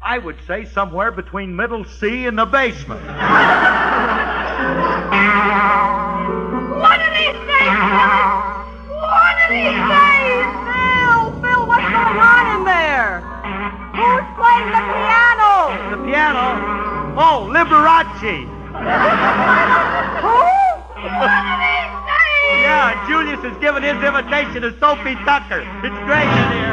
I 0.02 0.18
would 0.18 0.34
say 0.48 0.64
somewhere 0.64 1.12
between 1.12 1.54
middle 1.54 1.84
C 1.84 2.26
and 2.26 2.36
the 2.36 2.44
basement. 2.44 3.06
What 3.06 3.14
did 6.98 7.14
he 7.14 7.26
say, 7.30 7.62
Phil? 7.62 8.26
What 8.98 9.36
did 9.38 9.54
he 9.54 9.70
say? 9.78 10.42
Phil, 10.66 11.30
Phil, 11.38 11.62
what's 11.68 11.86
going 11.86 12.18
on 12.18 12.58
in 12.58 12.64
there? 12.64 13.20
Who's 13.94 14.26
playing 14.34 14.74
the 14.74 14.82
piano? 14.90 15.70
The 15.94 16.02
piano? 16.10 16.58
Oh, 17.16 17.46
Liberace. 17.48 18.42
Who? 20.18 20.34
What 20.98 21.30
did 21.46 21.62
he 21.62 21.78
say? 21.94 21.99
Yeah, 22.70 23.08
Julius 23.08 23.42
is 23.42 23.58
giving 23.58 23.82
his 23.82 24.00
invitation 24.00 24.62
to 24.62 24.70
Sophie 24.78 25.16
Tucker. 25.26 25.58
It's 25.82 25.98
great 26.06 26.22
in 26.22 26.52
here, 26.54 26.70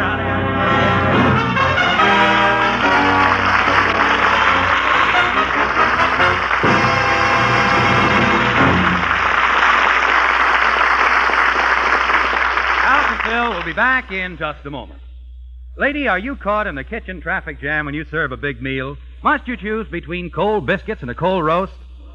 Phil 13.25 13.49
will 13.49 13.65
be 13.65 13.73
back 13.73 14.11
in 14.11 14.37
just 14.37 14.65
a 14.65 14.69
moment. 14.69 15.01
Lady, 15.77 16.07
are 16.07 16.19
you 16.19 16.35
caught 16.35 16.67
in 16.67 16.75
the 16.75 16.83
kitchen 16.83 17.19
traffic 17.21 17.59
jam 17.59 17.85
when 17.87 17.95
you 17.95 18.05
serve 18.05 18.31
a 18.31 18.37
big 18.37 18.61
meal? 18.61 18.95
Must 19.23 19.47
you 19.47 19.57
choose 19.57 19.87
between 19.87 20.29
cold 20.29 20.67
biscuits 20.67 21.01
and 21.01 21.09
a 21.09 21.15
cold 21.15 21.43
roast? 21.43 21.73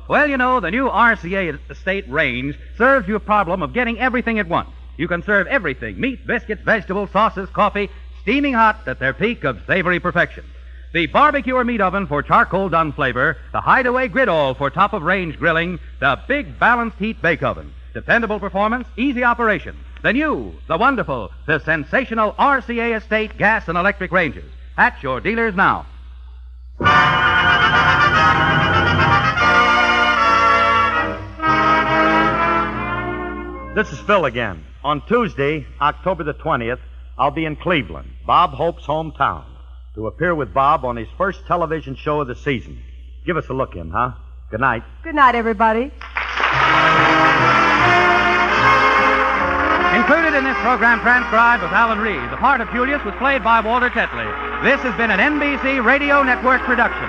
Well, 0.08 0.26
you 0.26 0.36
know, 0.36 0.60
the 0.60 0.70
new 0.70 0.88
RCA 0.88 1.58
Estate 1.70 2.08
range 2.08 2.58
serves 2.76 3.08
you 3.08 3.16
a 3.16 3.20
problem 3.20 3.62
of 3.62 3.72
getting 3.72 3.98
everything 3.98 4.38
at 4.38 4.48
once. 4.48 4.70
You 4.96 5.08
can 5.08 5.22
serve 5.22 5.46
everything 5.46 6.00
meat, 6.00 6.26
biscuits, 6.26 6.62
vegetables, 6.62 7.10
sauces, 7.12 7.48
coffee, 7.50 7.88
steaming 8.20 8.54
hot 8.54 8.86
at 8.86 8.98
their 8.98 9.14
peak 9.14 9.44
of 9.44 9.62
savory 9.66 10.00
perfection. 10.00 10.44
The 10.92 11.06
barbecue 11.06 11.62
meat 11.64 11.80
oven 11.80 12.06
for 12.06 12.22
charcoal 12.22 12.68
done 12.68 12.92
flavor, 12.92 13.38
the 13.52 13.60
hideaway 13.60 14.08
griddle 14.08 14.54
for 14.54 14.68
top 14.68 14.92
of 14.92 15.02
range 15.02 15.38
grilling, 15.38 15.78
the 16.00 16.20
big 16.28 16.58
balanced 16.58 16.98
heat 16.98 17.22
bake 17.22 17.42
oven. 17.42 17.72
Dependable 17.94 18.38
performance, 18.38 18.86
easy 18.96 19.24
operation. 19.24 19.76
The 20.02 20.12
new, 20.12 20.54
the 20.68 20.76
wonderful, 20.76 21.30
the 21.46 21.60
sensational 21.60 22.32
RCA 22.34 22.96
Estate 22.96 23.38
gas 23.38 23.68
and 23.68 23.78
electric 23.78 24.12
ranges. 24.12 24.50
At 24.76 25.02
your 25.02 25.20
dealers 25.20 25.54
now. 25.54 25.86
This 33.74 33.90
is 33.90 33.98
Phil 34.00 34.26
again. 34.26 34.66
On 34.84 35.00
Tuesday, 35.06 35.66
October 35.80 36.24
the 36.24 36.34
20th, 36.34 36.80
I'll 37.16 37.30
be 37.30 37.46
in 37.46 37.56
Cleveland, 37.56 38.10
Bob 38.26 38.50
Hope's 38.50 38.84
hometown, 38.84 39.46
to 39.94 40.08
appear 40.08 40.34
with 40.34 40.52
Bob 40.52 40.84
on 40.84 40.96
his 40.96 41.08
first 41.16 41.46
television 41.46 41.96
show 41.96 42.20
of 42.20 42.28
the 42.28 42.34
season. 42.34 42.82
Give 43.24 43.38
us 43.38 43.48
a 43.48 43.54
look 43.54 43.74
in, 43.74 43.90
huh? 43.90 44.12
Good 44.50 44.60
night. 44.60 44.82
Good 45.02 45.14
night, 45.14 45.34
everybody. 45.34 45.84
Included 49.96 50.36
in 50.36 50.44
this 50.44 50.58
program 50.60 51.00
transcribed 51.00 51.62
was 51.62 51.72
Alan 51.72 51.98
Reed. 51.98 52.30
The 52.30 52.36
part 52.36 52.60
of 52.60 52.68
Julius 52.72 53.02
was 53.06 53.14
played 53.14 53.42
by 53.42 53.60
Walter 53.60 53.88
Tetley. 53.88 54.28
This 54.62 54.80
has 54.82 54.94
been 54.98 55.10
an 55.10 55.18
NBC 55.18 55.82
Radio 55.82 56.22
Network 56.22 56.60
production. 56.62 57.08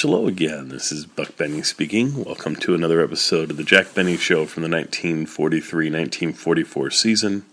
Hello 0.00 0.26
again. 0.26 0.70
This 0.70 0.92
is 0.92 1.04
Buck 1.04 1.36
Benny 1.36 1.60
speaking. 1.60 2.24
Welcome 2.24 2.56
to 2.56 2.74
another 2.74 3.04
episode 3.04 3.50
of 3.50 3.58
the 3.58 3.62
Jack 3.62 3.92
Benny 3.92 4.16
Show 4.16 4.46
from 4.46 4.62
the 4.62 4.70
1943 4.70 5.90
1944 5.90 6.90
season. 6.90 7.44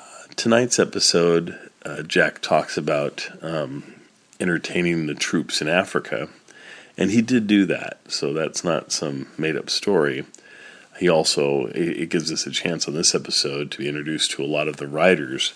Uh, 0.00 0.32
tonight's 0.34 0.78
episode, 0.78 1.58
uh, 1.84 2.00
Jack 2.04 2.40
talks 2.40 2.78
about 2.78 3.28
um, 3.42 3.96
entertaining 4.40 5.08
the 5.08 5.14
troops 5.14 5.60
in 5.60 5.68
Africa, 5.68 6.30
and 6.96 7.10
he 7.10 7.20
did 7.20 7.46
do 7.46 7.66
that, 7.66 8.00
so 8.08 8.32
that's 8.32 8.64
not 8.64 8.90
some 8.90 9.26
made 9.36 9.56
up 9.56 9.68
story. 9.68 10.24
He 10.98 11.06
also, 11.06 11.66
it, 11.66 12.00
it 12.00 12.08
gives 12.08 12.32
us 12.32 12.46
a 12.46 12.50
chance 12.50 12.88
on 12.88 12.94
this 12.94 13.14
episode 13.14 13.70
to 13.72 13.78
be 13.78 13.90
introduced 13.90 14.30
to 14.30 14.42
a 14.42 14.46
lot 14.48 14.68
of 14.68 14.78
the 14.78 14.88
writers 14.88 15.52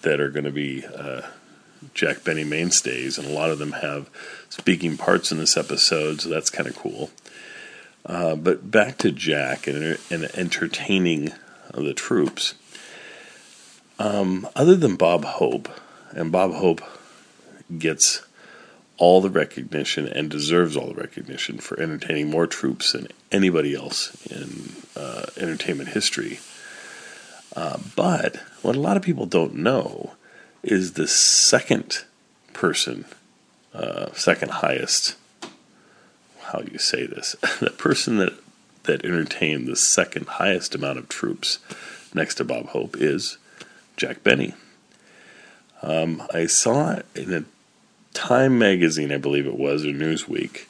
that 0.00 0.18
are 0.18 0.30
going 0.30 0.46
to 0.46 0.50
be. 0.50 0.86
Uh, 0.86 1.20
Jack 1.94 2.24
Benny 2.24 2.44
mainstays, 2.44 3.18
and 3.18 3.26
a 3.26 3.32
lot 3.32 3.50
of 3.50 3.58
them 3.58 3.72
have 3.72 4.10
speaking 4.48 4.96
parts 4.96 5.32
in 5.32 5.38
this 5.38 5.56
episode, 5.56 6.20
so 6.20 6.28
that's 6.28 6.50
kind 6.50 6.68
of 6.68 6.76
cool. 6.76 7.10
Uh, 8.04 8.34
but 8.34 8.70
back 8.70 8.98
to 8.98 9.10
Jack 9.10 9.66
and, 9.66 9.98
and 10.10 10.24
entertaining 10.34 11.32
the 11.74 11.94
troops. 11.94 12.54
Um, 13.98 14.48
other 14.56 14.76
than 14.76 14.96
Bob 14.96 15.24
Hope, 15.24 15.68
and 16.12 16.32
Bob 16.32 16.54
Hope 16.54 16.80
gets 17.78 18.22
all 18.96 19.20
the 19.20 19.30
recognition 19.30 20.06
and 20.06 20.30
deserves 20.30 20.76
all 20.76 20.88
the 20.88 20.94
recognition 20.94 21.58
for 21.58 21.80
entertaining 21.80 22.30
more 22.30 22.46
troops 22.46 22.92
than 22.92 23.08
anybody 23.32 23.74
else 23.74 24.14
in 24.26 24.72
uh, 24.96 25.26
entertainment 25.36 25.90
history. 25.90 26.40
Uh, 27.56 27.78
but 27.96 28.36
what 28.62 28.76
a 28.76 28.80
lot 28.80 28.96
of 28.96 29.02
people 29.02 29.26
don't 29.26 29.54
know 29.54 30.12
is 30.62 30.92
the 30.92 31.08
second 31.08 32.04
person, 32.52 33.04
uh, 33.74 34.12
second 34.12 34.50
highest. 34.50 35.16
How 36.40 36.60
do 36.60 36.72
you 36.72 36.78
say 36.78 37.06
this? 37.06 37.36
the 37.60 37.70
person 37.70 38.18
that 38.18 38.34
that 38.84 39.04
entertained 39.04 39.68
the 39.68 39.76
second 39.76 40.26
highest 40.26 40.74
amount 40.74 40.98
of 40.98 41.08
troops, 41.08 41.58
next 42.14 42.36
to 42.36 42.44
Bob 42.44 42.68
Hope, 42.68 42.96
is 42.96 43.36
Jack 43.96 44.24
Benny. 44.24 44.54
Um, 45.82 46.22
I 46.32 46.46
saw 46.46 47.00
in 47.14 47.32
a 47.32 47.44
Time 48.12 48.58
magazine, 48.58 49.12
I 49.12 49.18
believe 49.18 49.46
it 49.46 49.56
was, 49.56 49.84
or 49.84 49.90
Newsweek, 49.90 50.66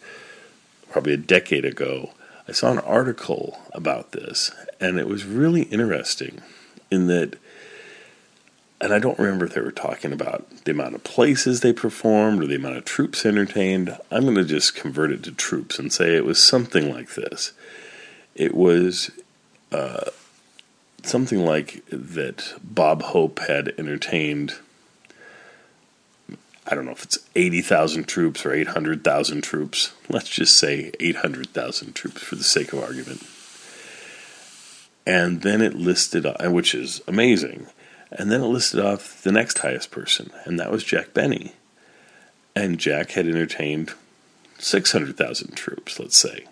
probably 0.91 1.15
a 1.15 1.17
decade 1.17 1.65
ago. 1.65 2.11
I 2.47 2.53
saw 2.53 2.71
an 2.71 2.79
article 2.81 3.59
about 3.73 4.13
this, 4.13 4.51
and 4.79 4.99
it 4.99 5.09
was 5.09 5.25
really 5.25 5.63
interesting 5.63 6.43
in 6.91 7.07
that 7.07 7.39
and 8.81 8.95
I 8.95 8.99
don't 8.99 9.19
remember 9.19 9.45
if 9.45 9.55
they 9.55 9.61
were 9.61 9.71
talking 9.71 10.13
about 10.13 10.65
the 10.65 10.71
amount 10.71 10.95
of 10.95 11.05
places 11.05 11.61
they 11.61 11.73
performed 11.73 12.43
or 12.43 12.47
the 12.47 12.57
amount 12.57 12.79
of 12.79 12.87
troops 12.87 13.27
entertained. 13.27 13.97
I'm 14.11 14.23
going 14.23 14.37
to 14.37 14.45
just 14.45 14.75
convert 14.75 15.13
it 15.13 15.23
to 15.25 15.33
troops 15.33 15.79
and 15.79 15.93
say 15.93 16.17
it 16.17 16.25
was 16.25 16.43
something 16.43 16.91
like 16.91 17.15
this. 17.15 17.53
It 18.35 18.55
was 18.55 19.11
uh, 19.71 20.11
something 21.03 21.45
like 21.45 21.85
that 21.91 22.55
Bob 22.65 23.03
Hope 23.03 23.41
had 23.41 23.75
entertained, 23.77 24.55
I 26.67 26.75
don't 26.75 26.87
know 26.87 26.93
if 26.93 27.05
it's 27.05 27.19
80,000 27.37 28.09
troops 28.09 28.47
or 28.47 28.55
800,000 28.55 29.43
troops. 29.43 29.93
Let's 30.09 30.31
just 30.31 30.57
say 30.57 30.93
800,000 30.99 31.95
troops 31.95 32.23
for 32.23 32.37
the 32.37 32.45
sake 32.45 32.73
of 32.73 32.83
argument. 32.83 33.27
And 35.07 35.43
then 35.43 35.61
it 35.61 35.75
listed, 35.75 36.27
which 36.41 36.75
is 36.75 37.03
amazing 37.07 37.67
and 38.11 38.31
then 38.31 38.43
it 38.43 38.47
listed 38.47 38.81
off 38.81 39.23
the 39.23 39.33
next 39.33 39.59
highest 39.59 39.91
person, 39.91 40.31
and 40.45 40.59
that 40.59 40.71
was 40.71 40.85
Jack 40.85 41.15
Benny. 41.15 41.53
And 42.55 42.79
Jack 42.79 43.13
had 43.13 43.27
entertained 43.27 43.93
600,000 44.59 45.55
troops, 45.55 45.99
let's 45.99 46.19
say. 46.19 46.47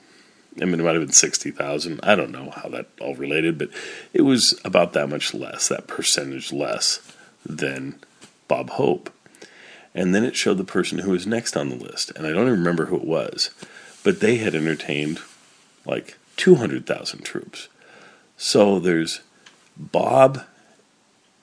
I 0.61 0.65
mean, 0.65 0.81
it 0.81 0.85
might 0.85 0.95
have 0.95 1.03
been 1.03 1.13
60,000. 1.13 2.01
I 2.03 2.15
don't 2.15 2.33
know 2.33 2.51
how 2.51 2.69
that 2.71 2.87
all 3.01 3.15
related, 3.15 3.59
but 3.59 3.71
it 4.13 4.23
was 4.23 4.59
about 4.65 4.93
that 4.93 5.09
much 5.09 5.35
less, 5.35 5.69
that 5.69 5.87
percentage 5.87 6.53
less 6.53 7.01
than 7.45 8.01
Bob 8.49 8.71
Hope. 8.71 9.13
And 9.95 10.15
then 10.15 10.25
it 10.25 10.37
showed 10.37 10.59
the 10.59 10.65
person 10.65 10.99
who 10.99 11.11
was 11.11 11.27
next 11.27 11.57
on 11.57 11.69
the 11.69 11.77
list, 11.77 12.13
and 12.17 12.27
I 12.27 12.31
don't 12.31 12.47
even 12.47 12.59
remember 12.59 12.87
who 12.87 12.97
it 12.97 13.05
was, 13.05 13.51
but 14.05 14.21
they 14.21 14.37
had 14.37 14.55
entertained 14.55 15.21
like 15.85 16.17
200,000 16.37 17.23
troops. 17.23 17.69
So 18.37 18.79
there's 18.79 19.21
Bob 19.77 20.45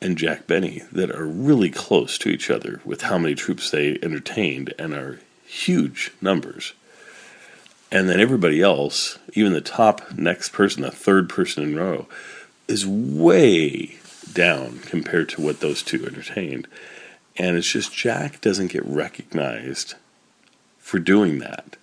and 0.02 0.18
Jack 0.18 0.48
Benny 0.48 0.84
that 0.92 1.12
are 1.12 1.26
really 1.26 1.70
close 1.70 2.18
to 2.20 2.30
each 2.30 2.50
other 2.50 2.82
with 2.86 3.04
how 3.04 3.18
many 3.18 3.36
troops 3.36 3.72
they 3.72 3.98
entertained 4.04 4.74
and 4.78 4.94
are 4.94 5.20
huge 5.46 6.12
numbers. 6.22 6.74
And 7.92 8.10
then 8.10 8.20
everybody 8.20 8.62
else, 8.62 9.20
even 9.34 9.54
the 9.54 9.62
top 9.62 10.12
next 10.18 10.50
person, 10.50 10.82
the 10.82 10.92
third 10.92 11.30
person 11.30 11.64
in 11.64 11.76
row, 11.76 12.08
is 12.68 12.86
way 12.86 13.98
down 14.34 14.80
compared 14.80 15.30
to 15.30 15.42
what 15.42 15.60
those 15.60 15.82
two 15.84 16.06
entertained. 16.06 16.68
And 17.38 17.56
it's 17.56 17.72
just 17.72 17.94
Jack 17.94 18.42
doesn't 18.42 18.72
get 18.72 18.86
recognized 18.86 19.96
for 20.80 21.00
doing 21.00 21.40
that. 21.40 21.78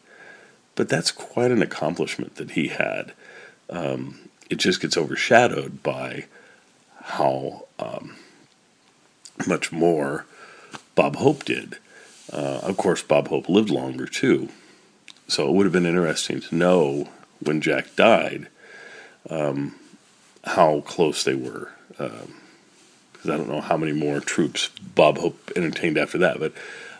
But 0.74 0.88
that's 0.88 1.12
quite 1.12 1.50
an 1.50 1.62
accomplishment 1.62 2.36
that 2.36 2.52
he 2.52 2.68
had. 2.68 3.12
Um, 3.68 4.28
it 4.50 4.56
just 4.56 4.80
gets 4.80 4.96
overshadowed 4.96 5.82
by 5.82 6.26
how 7.02 7.66
um, 7.78 8.16
much 9.46 9.72
more 9.72 10.26
Bob 10.94 11.16
Hope 11.16 11.44
did. 11.44 11.78
Uh, 12.32 12.60
of 12.62 12.76
course, 12.76 13.02
Bob 13.02 13.28
Hope 13.28 13.48
lived 13.48 13.70
longer 13.70 14.06
too, 14.06 14.48
so 15.28 15.48
it 15.48 15.52
would 15.52 15.66
have 15.66 15.72
been 15.72 15.86
interesting 15.86 16.40
to 16.40 16.54
know 16.54 17.08
when 17.40 17.60
Jack 17.60 17.96
died 17.96 18.48
um, 19.28 19.74
how 20.44 20.80
close 20.80 21.24
they 21.24 21.34
were. 21.34 21.72
Because 21.88 22.24
um, 22.24 23.30
I 23.30 23.36
don't 23.36 23.48
know 23.48 23.60
how 23.60 23.76
many 23.76 23.92
more 23.92 24.20
troops 24.20 24.68
Bob 24.94 25.18
Hope 25.18 25.50
entertained 25.56 25.98
after 25.98 26.18
that, 26.18 26.38
but 26.38 26.52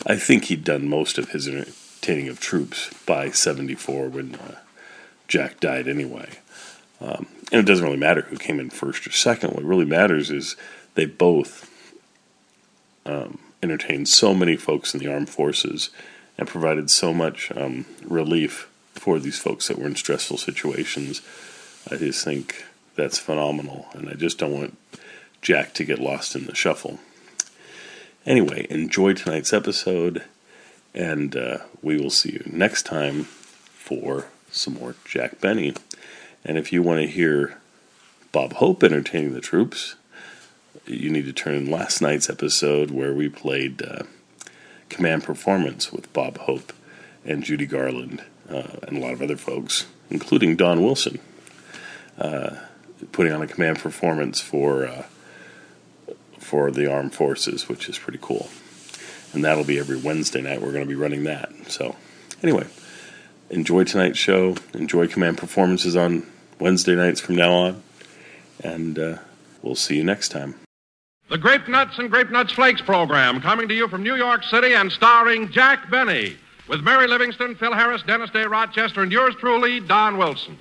I 0.06 0.16
think 0.16 0.44
he'd 0.44 0.64
done 0.64 0.88
most 0.88 1.18
of 1.18 1.30
his 1.30 1.48
entertaining 1.48 2.28
of 2.28 2.40
troops 2.40 2.90
by 3.06 3.30
74 3.30 4.08
when 4.08 4.34
uh, 4.34 4.56
Jack 5.28 5.60
died 5.60 5.88
anyway. 5.88 6.28
Um, 7.00 7.26
and 7.52 7.60
it 7.60 7.66
doesn't 7.66 7.84
really 7.84 7.98
matter 7.98 8.22
who 8.22 8.36
came 8.36 8.58
in 8.58 8.70
first 8.70 9.06
or 9.06 9.12
second. 9.12 9.52
What 9.52 9.62
really 9.62 9.84
matters 9.84 10.30
is 10.30 10.56
they 10.94 11.04
both 11.04 11.70
um, 13.04 13.38
entertained 13.62 14.08
so 14.08 14.34
many 14.34 14.56
folks 14.56 14.94
in 14.94 15.00
the 15.00 15.12
armed 15.12 15.28
forces 15.28 15.90
and 16.38 16.48
provided 16.48 16.90
so 16.90 17.12
much 17.12 17.52
um, 17.54 17.84
relief 18.02 18.68
for 18.94 19.18
these 19.18 19.38
folks 19.38 19.68
that 19.68 19.78
were 19.78 19.86
in 19.86 19.96
stressful 19.96 20.38
situations. 20.38 21.20
I 21.90 21.96
just 21.96 22.24
think 22.24 22.64
that's 22.96 23.18
phenomenal, 23.18 23.86
and 23.92 24.08
I 24.08 24.14
just 24.14 24.38
don't 24.38 24.52
want 24.52 24.78
Jack 25.42 25.74
to 25.74 25.84
get 25.84 25.98
lost 25.98 26.34
in 26.34 26.46
the 26.46 26.54
shuffle. 26.54 27.00
Anyway, 28.24 28.66
enjoy 28.70 29.12
tonight's 29.12 29.52
episode, 29.52 30.22
And 30.94 31.36
uh, 31.36 31.58
we 31.80 31.96
will 31.96 32.10
see 32.10 32.32
you 32.32 32.42
next 32.46 32.84
time 32.84 33.24
for 33.24 34.26
some 34.50 34.74
more 34.74 34.94
Jack 35.04 35.40
Benny. 35.40 35.74
And 36.44 36.58
if 36.58 36.72
you 36.72 36.82
want 36.82 37.00
to 37.00 37.06
hear 37.06 37.58
Bob 38.32 38.54
Hope 38.54 38.82
entertaining 38.82 39.34
the 39.34 39.40
troops, 39.40 39.94
you 40.86 41.10
need 41.10 41.24
to 41.26 41.32
turn 41.32 41.54
in 41.54 41.70
last 41.70 42.00
night's 42.00 42.28
episode 42.28 42.90
where 42.90 43.12
we 43.12 43.28
played 43.28 43.82
uh, 43.82 44.02
Command 44.88 45.24
Performance 45.24 45.92
with 45.92 46.12
Bob 46.12 46.38
Hope 46.38 46.72
and 47.24 47.44
Judy 47.44 47.66
Garland 47.66 48.24
uh, 48.48 48.78
and 48.86 48.98
a 48.98 49.00
lot 49.00 49.12
of 49.12 49.22
other 49.22 49.36
folks, 49.36 49.86
including 50.10 50.56
Don 50.56 50.82
Wilson, 50.82 51.18
uh, 52.18 52.56
putting 53.12 53.32
on 53.32 53.42
a 53.42 53.46
command 53.46 53.78
performance 53.78 54.40
for 54.40 54.86
uh, 54.86 55.04
for 56.38 56.70
the 56.70 56.90
armed 56.90 57.14
forces, 57.14 57.68
which 57.68 57.88
is 57.88 57.98
pretty 57.98 58.18
cool. 58.20 58.50
And 59.32 59.44
that'll 59.44 59.64
be 59.64 59.78
every 59.78 59.96
Wednesday 59.96 60.42
night. 60.42 60.60
We're 60.60 60.72
going 60.72 60.84
to 60.84 60.88
be 60.88 60.94
running 60.94 61.24
that. 61.24 61.50
So, 61.68 61.96
anyway, 62.42 62.66
enjoy 63.48 63.84
tonight's 63.84 64.18
show. 64.18 64.56
Enjoy 64.74 65.06
command 65.06 65.38
performances 65.38 65.96
on 65.96 66.26
Wednesday 66.62 66.94
nights 66.94 67.20
from 67.20 67.36
now 67.36 67.52
on. 67.52 67.82
And 68.62 68.98
uh, 68.98 69.18
we'll 69.62 69.74
see 69.74 69.96
you 69.96 70.04
next 70.04 70.28
time. 70.30 70.54
The 71.28 71.38
Grape 71.38 71.66
Nuts 71.66 71.98
and 71.98 72.10
Grape 72.10 72.30
Nuts 72.30 72.52
Flakes 72.52 72.80
program 72.80 73.40
coming 73.40 73.66
to 73.68 73.74
you 73.74 73.88
from 73.88 74.02
New 74.02 74.14
York 74.14 74.44
City 74.44 74.74
and 74.74 74.92
starring 74.92 75.50
Jack 75.50 75.90
Benny 75.90 76.36
with 76.68 76.82
Mary 76.82 77.06
Livingstone, 77.06 77.54
Phil 77.56 77.72
Harris, 77.72 78.02
Dennis 78.02 78.30
Day 78.30 78.44
Rochester, 78.44 79.02
and 79.02 79.10
yours 79.10 79.34
truly, 79.40 79.80
Don 79.80 80.18
Wilson. 80.18 80.56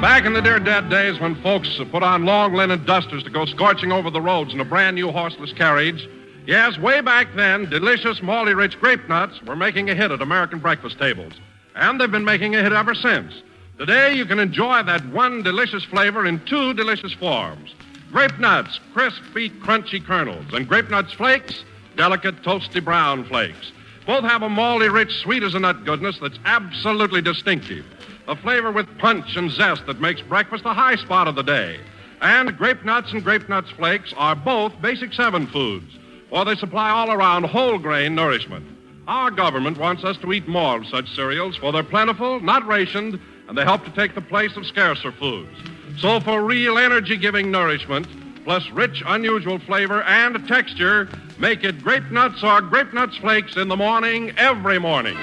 Back 0.00 0.24
in 0.24 0.32
the 0.32 0.40
dear 0.40 0.58
dead 0.58 0.88
days 0.88 1.20
when 1.20 1.34
folks 1.42 1.78
put 1.90 2.02
on 2.02 2.24
long 2.24 2.54
linen 2.54 2.86
dusters 2.86 3.22
to 3.24 3.30
go 3.30 3.44
scorching 3.44 3.92
over 3.92 4.08
the 4.08 4.20
roads 4.20 4.54
in 4.54 4.58
a 4.58 4.64
brand 4.64 4.96
new 4.96 5.10
horseless 5.12 5.52
carriage, 5.52 6.08
yes, 6.46 6.78
way 6.78 7.02
back 7.02 7.28
then, 7.36 7.68
delicious, 7.68 8.20
malty 8.20 8.56
rich 8.56 8.80
grape 8.80 9.06
nuts 9.10 9.42
were 9.42 9.54
making 9.54 9.90
a 9.90 9.94
hit 9.94 10.10
at 10.10 10.22
American 10.22 10.58
breakfast 10.58 10.98
tables. 10.98 11.34
And 11.74 12.00
they've 12.00 12.10
been 12.10 12.24
making 12.24 12.56
a 12.56 12.62
hit 12.62 12.72
ever 12.72 12.94
since. 12.94 13.42
Today, 13.76 14.14
you 14.14 14.24
can 14.24 14.38
enjoy 14.38 14.82
that 14.84 15.06
one 15.08 15.42
delicious 15.42 15.84
flavor 15.84 16.24
in 16.24 16.42
two 16.46 16.72
delicious 16.72 17.12
forms 17.12 17.74
grape 18.10 18.38
nuts, 18.38 18.80
crispy, 18.94 19.50
crunchy 19.50 20.02
kernels, 20.02 20.46
and 20.54 20.66
grape 20.66 20.88
nuts 20.88 21.12
flakes, 21.12 21.62
delicate, 21.96 22.42
toasty 22.42 22.82
brown 22.82 23.22
flakes. 23.26 23.70
Both 24.06 24.24
have 24.24 24.40
a 24.40 24.48
malty 24.48 24.90
rich, 24.90 25.12
sweet 25.18 25.42
as 25.42 25.54
a 25.54 25.58
nut 25.58 25.84
goodness 25.84 26.18
that's 26.22 26.38
absolutely 26.46 27.20
distinctive. 27.20 27.84
A 28.30 28.36
flavor 28.36 28.70
with 28.70 28.86
punch 28.98 29.34
and 29.34 29.50
zest 29.50 29.86
that 29.86 30.00
makes 30.00 30.20
breakfast 30.20 30.62
the 30.62 30.72
high 30.72 30.94
spot 30.94 31.26
of 31.26 31.34
the 31.34 31.42
day. 31.42 31.80
And 32.20 32.56
grape 32.56 32.84
nuts 32.84 33.10
and 33.10 33.24
grape 33.24 33.48
nuts 33.48 33.72
flakes 33.72 34.14
are 34.16 34.36
both 34.36 34.80
basic 34.80 35.12
seven 35.12 35.48
foods, 35.48 35.98
for 36.28 36.44
they 36.44 36.54
supply 36.54 36.90
all 36.90 37.10
around 37.10 37.46
whole 37.46 37.76
grain 37.76 38.14
nourishment. 38.14 38.64
Our 39.08 39.32
government 39.32 39.78
wants 39.78 40.04
us 40.04 40.16
to 40.18 40.32
eat 40.32 40.46
more 40.46 40.76
of 40.76 40.86
such 40.86 41.12
cereals, 41.12 41.56
for 41.56 41.72
they're 41.72 41.82
plentiful, 41.82 42.38
not 42.38 42.64
rationed, 42.68 43.18
and 43.48 43.58
they 43.58 43.64
help 43.64 43.84
to 43.84 43.90
take 43.90 44.14
the 44.14 44.20
place 44.20 44.56
of 44.56 44.64
scarcer 44.64 45.10
foods. 45.10 45.50
So, 45.98 46.20
for 46.20 46.44
real 46.44 46.78
energy 46.78 47.16
giving 47.16 47.50
nourishment, 47.50 48.06
plus 48.44 48.70
rich, 48.70 49.02
unusual 49.06 49.58
flavor 49.58 50.04
and 50.04 50.46
texture, 50.46 51.08
make 51.40 51.64
it 51.64 51.82
grape 51.82 52.08
nuts 52.12 52.44
or 52.44 52.60
grape 52.60 52.94
nuts 52.94 53.16
flakes 53.16 53.56
in 53.56 53.66
the 53.66 53.76
morning, 53.76 54.30
every 54.38 54.78
morning. 54.78 55.18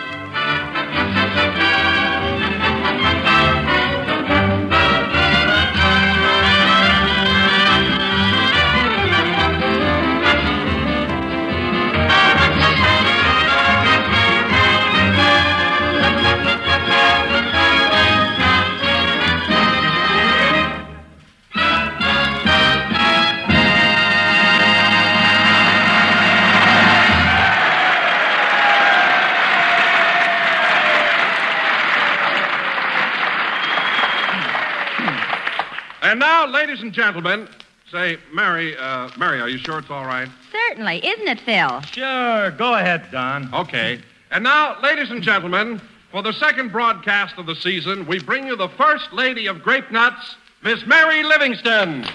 And 36.08 36.22
now, 36.22 36.48
ladies 36.48 36.82
and 36.82 36.94
gentlemen, 36.94 37.50
say, 37.92 38.18
Mary, 38.32 38.78
uh, 38.78 39.10
Mary, 39.18 39.42
are 39.42 39.50
you 39.50 39.58
sure 39.58 39.80
it's 39.80 39.90
all 39.90 40.06
right? 40.06 40.30
Certainly, 40.54 41.06
isn't 41.06 41.28
it, 41.28 41.42
Phil? 41.42 41.82
Sure. 41.82 42.50
Go 42.52 42.76
ahead, 42.76 43.12
Don. 43.12 43.54
Okay. 43.54 44.00
And 44.32 44.42
now, 44.42 44.80
ladies 44.80 45.12
and 45.12 45.22
gentlemen, 45.22 45.82
for 46.10 46.24
the 46.24 46.32
second 46.32 46.72
broadcast 46.72 47.38
of 47.38 47.46
the 47.46 47.56
season, 47.56 48.06
we 48.08 48.20
bring 48.20 48.48
you 48.48 48.56
the 48.56 48.70
First 48.70 49.12
Lady 49.12 49.48
of 49.48 49.62
Grape 49.62 49.92
Nuts, 49.92 50.38
Miss 50.64 50.86
Mary 50.86 51.24
Livingstone. 51.24 52.06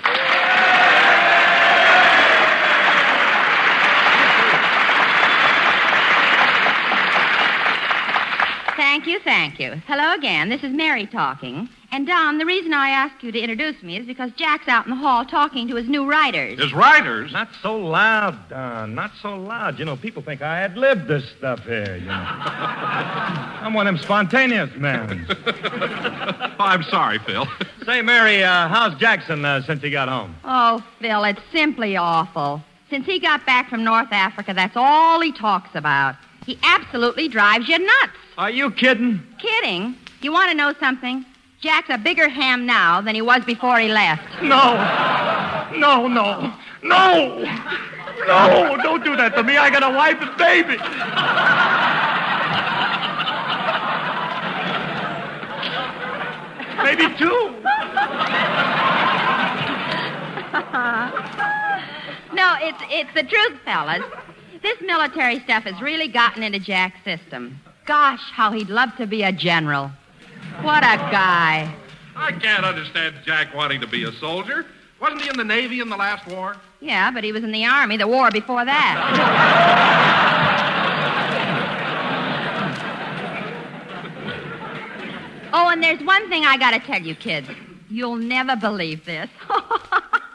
Thank 8.92 9.06
you, 9.06 9.20
thank 9.20 9.58
you. 9.58 9.80
Hello 9.86 10.12
again. 10.12 10.50
This 10.50 10.62
is 10.62 10.70
Mary 10.70 11.06
talking. 11.06 11.66
And 11.92 12.06
Don, 12.06 12.36
the 12.36 12.44
reason 12.44 12.74
I 12.74 12.90
asked 12.90 13.24
you 13.24 13.32
to 13.32 13.40
introduce 13.40 13.82
me 13.82 13.96
is 13.96 14.06
because 14.06 14.30
Jack's 14.32 14.68
out 14.68 14.84
in 14.84 14.90
the 14.90 14.96
hall 14.96 15.24
talking 15.24 15.66
to 15.68 15.76
his 15.76 15.88
new 15.88 16.06
writers. 16.06 16.60
His 16.60 16.74
writers? 16.74 17.32
Not 17.32 17.48
so 17.62 17.74
loud, 17.74 18.50
Don. 18.50 18.94
Not 18.94 19.12
so 19.22 19.34
loud. 19.34 19.78
You 19.78 19.86
know, 19.86 19.96
people 19.96 20.20
think 20.20 20.42
I 20.42 20.58
had 20.58 20.76
lived 20.76 21.08
this 21.08 21.26
stuff 21.38 21.60
here, 21.60 21.96
you 21.96 22.04
know. 22.04 22.12
I'm 22.12 23.72
one 23.72 23.86
of 23.86 23.94
them 23.94 24.02
spontaneous 24.02 24.68
men. 24.76 25.26
I'm 26.58 26.82
sorry, 26.82 27.18
Phil. 27.20 27.48
Say, 27.86 28.02
Mary, 28.02 28.44
uh, 28.44 28.68
how's 28.68 28.94
Jackson 29.00 29.42
uh, 29.42 29.62
since 29.62 29.82
he 29.82 29.88
got 29.88 30.10
home? 30.10 30.36
Oh, 30.44 30.84
Phil, 31.00 31.24
it's 31.24 31.40
simply 31.50 31.96
awful. 31.96 32.62
Since 32.90 33.06
he 33.06 33.18
got 33.18 33.46
back 33.46 33.70
from 33.70 33.84
North 33.84 34.12
Africa, 34.12 34.52
that's 34.52 34.76
all 34.76 35.22
he 35.22 35.32
talks 35.32 35.70
about. 35.72 36.14
He 36.46 36.58
absolutely 36.62 37.28
drives 37.28 37.68
you 37.68 37.78
nuts. 37.78 38.12
Are 38.36 38.50
you 38.50 38.70
kidding? 38.70 39.22
Kidding? 39.38 39.96
You 40.20 40.32
want 40.32 40.50
to 40.50 40.56
know 40.56 40.74
something? 40.80 41.24
Jack's 41.60 41.90
a 41.90 41.98
bigger 41.98 42.28
ham 42.28 42.66
now 42.66 43.00
than 43.00 43.14
he 43.14 43.22
was 43.22 43.44
before 43.44 43.78
he 43.78 43.86
left. 43.88 44.42
No. 44.42 44.74
No, 45.76 46.08
no. 46.08 46.52
No! 46.82 47.44
No! 48.26 48.76
Don't 48.82 49.04
do 49.04 49.14
that 49.16 49.36
to 49.36 49.44
me. 49.44 49.56
I 49.56 49.70
got 49.70 49.84
a 49.84 49.90
wife 49.90 50.20
and 50.20 50.36
baby. 50.36 50.76
Maybe 56.82 57.06
two. 57.16 57.24
no, 62.34 62.56
it's 62.60 62.82
it's 62.90 63.14
the 63.14 63.22
truth, 63.22 63.60
fellas. 63.64 64.02
This 64.62 64.80
military 64.80 65.40
stuff 65.40 65.64
has 65.64 65.80
really 65.82 66.06
gotten 66.06 66.44
into 66.44 66.60
Jack's 66.60 67.02
system. 67.04 67.60
Gosh, 67.84 68.22
how 68.30 68.52
he'd 68.52 68.70
love 68.70 68.94
to 68.96 69.06
be 69.08 69.24
a 69.24 69.32
general. 69.32 69.90
What 70.60 70.84
a 70.84 70.96
guy. 71.10 71.74
I 72.14 72.30
can't 72.32 72.64
understand 72.64 73.16
Jack 73.24 73.52
wanting 73.54 73.80
to 73.80 73.88
be 73.88 74.04
a 74.04 74.12
soldier. 74.12 74.64
Wasn't 75.00 75.20
he 75.20 75.28
in 75.28 75.36
the 75.36 75.44
Navy 75.44 75.80
in 75.80 75.88
the 75.88 75.96
last 75.96 76.28
war? 76.28 76.56
Yeah, 76.80 77.10
but 77.10 77.24
he 77.24 77.32
was 77.32 77.42
in 77.42 77.50
the 77.50 77.64
Army 77.64 77.96
the 77.96 78.06
war 78.06 78.30
before 78.30 78.64
that. 78.64 78.96
oh, 85.52 85.70
and 85.70 85.82
there's 85.82 86.00
one 86.04 86.28
thing 86.28 86.44
I 86.44 86.56
gotta 86.56 86.78
tell 86.78 87.02
you, 87.02 87.16
kids. 87.16 87.48
You'll 87.90 88.14
never 88.14 88.54
believe 88.54 89.04
this. 89.04 89.28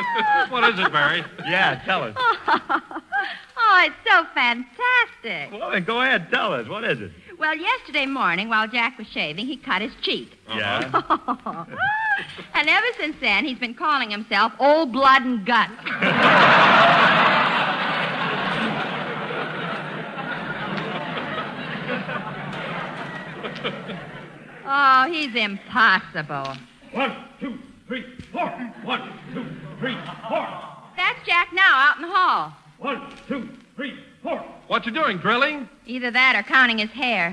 what 0.48 0.64
is 0.72 0.78
it, 0.78 0.92
Mary? 0.92 1.24
Yeah, 1.46 1.82
tell 1.84 2.02
us. 2.04 2.14
oh, 2.18 3.84
it's 3.84 3.94
so 4.06 4.24
fantastic. 4.34 5.58
Well, 5.58 5.70
then 5.70 5.84
go 5.84 6.00
ahead, 6.00 6.28
tell 6.30 6.52
us. 6.52 6.68
What 6.68 6.84
is 6.84 7.00
it? 7.00 7.10
Well, 7.38 7.56
yesterday 7.56 8.06
morning, 8.06 8.48
while 8.48 8.68
Jack 8.68 8.98
was 8.98 9.08
shaving, 9.08 9.46
he 9.46 9.56
cut 9.56 9.82
his 9.82 9.92
cheek. 10.00 10.38
Yeah? 10.48 10.82
and 12.54 12.68
ever 12.68 12.86
since 12.98 13.16
then, 13.20 13.44
he's 13.44 13.58
been 13.58 13.74
calling 13.74 14.10
himself 14.10 14.52
Old 14.60 14.92
Blood 14.92 15.22
and 15.22 15.44
Guts. 15.44 15.72
oh, 24.64 25.06
he's 25.10 25.34
impossible. 25.34 26.56
One, 26.92 27.16
two, 27.40 27.58
three, 27.88 28.04
four. 28.32 28.48
One, 28.84 29.18
two, 29.34 29.44
three, 29.82 29.96
four. 30.28 30.46
That's 30.96 31.26
Jack 31.26 31.52
now 31.52 31.74
out 31.74 31.96
in 31.96 32.02
the 32.02 32.08
hall. 32.08 32.52
One, 32.78 33.12
two, 33.26 33.48
three, 33.74 33.98
What 34.68 34.86
you 34.86 34.92
doing, 34.92 35.18
drilling? 35.18 35.68
Either 35.86 36.12
that 36.12 36.36
or 36.36 36.44
counting 36.44 36.78
his 36.78 36.90
hair. 36.90 37.32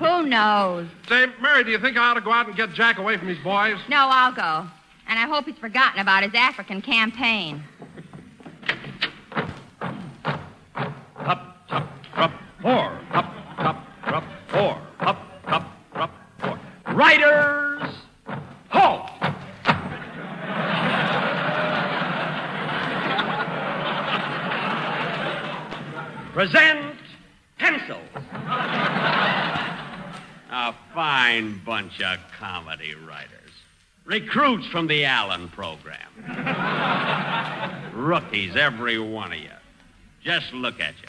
Who 0.00 0.26
knows? 0.26 0.88
Say, 1.08 1.26
Mary, 1.40 1.62
do 1.62 1.70
you 1.70 1.78
think 1.78 1.96
I 1.96 2.10
ought 2.10 2.14
to 2.14 2.20
go 2.20 2.32
out 2.32 2.48
and 2.48 2.56
get 2.56 2.72
Jack 2.72 2.98
away 2.98 3.16
from 3.16 3.28
these 3.28 3.42
boys? 3.44 3.76
No, 3.88 4.08
I'll 4.10 4.32
go. 4.32 4.68
And 5.06 5.16
I 5.16 5.28
hope 5.28 5.44
he's 5.44 5.58
forgotten 5.58 6.00
about 6.00 6.24
his 6.24 6.34
African 6.34 6.82
campaign. 6.82 7.62
Up, 11.18 11.56
up, 11.70 11.88
up, 12.16 12.32
four. 12.60 13.00
Up, 13.12 13.32
up, 13.58 13.86
up, 14.06 14.24
four. 14.48 14.82
Riders, 16.94 17.94
halt! 18.68 19.08
Present 26.34 26.96
pencils. 27.58 27.98
A 30.50 30.74
fine 30.92 31.62
bunch 31.64 32.02
of 32.02 32.18
comedy 32.38 32.94
writers. 32.94 33.30
Recruits 34.04 34.66
from 34.66 34.86
the 34.86 35.06
Allen 35.06 35.48
program. 35.48 35.98
Rookies, 37.94 38.54
every 38.54 38.98
one 38.98 39.32
of 39.32 39.38
you. 39.38 39.48
Just 40.22 40.52
look 40.52 40.78
at 40.78 40.94
you. 41.00 41.08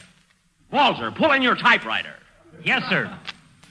Walter, 0.71 1.11
pull 1.11 1.33
in 1.33 1.41
your 1.41 1.55
typewriter. 1.55 2.15
Yes, 2.63 2.87
sir. 2.89 3.13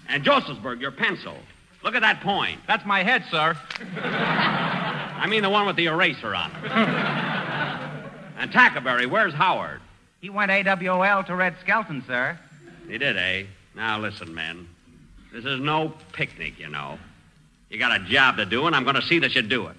And 0.09 0.22
Josefsberg, 0.24 0.80
your 0.80 0.90
pencil. 0.90 1.36
Look 1.83 1.95
at 1.95 2.03
that 2.03 2.21
point. 2.21 2.61
That's 2.67 2.85
my 2.87 3.03
head, 3.03 3.25
sir. 3.31 3.57
I 4.03 5.27
mean 5.29 5.43
the 5.43 5.51
one 5.51 5.67
with 5.67 5.77
the 5.77 5.87
eraser 5.87 6.35
on 6.35 6.51
it. 6.51 6.73
and 8.39 8.51
Tackaberry, 8.53 9.07
where's 9.07 9.35
Howard? 9.35 9.81
He 10.21 10.31
went 10.31 10.51
AWOL 10.51 11.27
to 11.27 11.35
Red 11.35 11.57
Skelton, 11.61 12.05
sir. 12.07 12.39
He 12.89 12.99
did, 12.99 13.17
eh? 13.17 13.45
Now 13.75 13.99
listen, 13.99 14.35
men. 14.35 14.69
This 15.33 15.45
is 15.45 15.61
no 15.61 15.95
picnic, 16.13 16.59
you 16.59 16.69
know. 16.69 16.99
You 17.71 17.79
got 17.79 18.01
a 18.01 18.05
job 18.05 18.37
to 18.37 18.45
do, 18.45 18.67
and 18.67 18.77
I'm 18.77 18.85
going 18.85 18.97
to 18.97 19.03
see 19.03 19.19
that 19.21 19.35
you 19.35 19.43
do 19.43 19.67
it. 19.69 19.77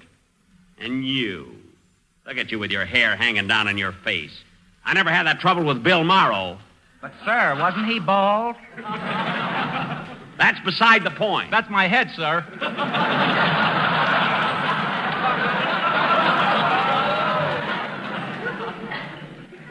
And 0.80 1.06
you. 1.06 1.56
Look 2.26 2.38
at 2.38 2.52
you 2.52 2.60
with 2.60 2.72
your 2.72 2.86
hair 2.86 3.16
hanging 3.16 3.48
down 3.48 3.68
in 3.68 3.78
your 3.78 3.92
face. 3.92 4.44
I 4.84 4.94
never 4.94 5.12
had 5.12 5.28
that 5.28 5.40
trouble 5.40 5.64
with 5.64 5.84
Bill 5.84 6.04
Morrow. 6.04 6.58
But, 7.02 7.14
sir, 7.24 7.56
wasn't 7.60 7.86
he 7.86 8.00
bald? 8.00 8.56
That's 10.38 10.60
beside 10.62 11.04
the 11.04 11.12
point. 11.12 11.52
That's 11.52 11.70
my 11.70 11.88
head, 11.88 12.10
sir. 12.16 12.44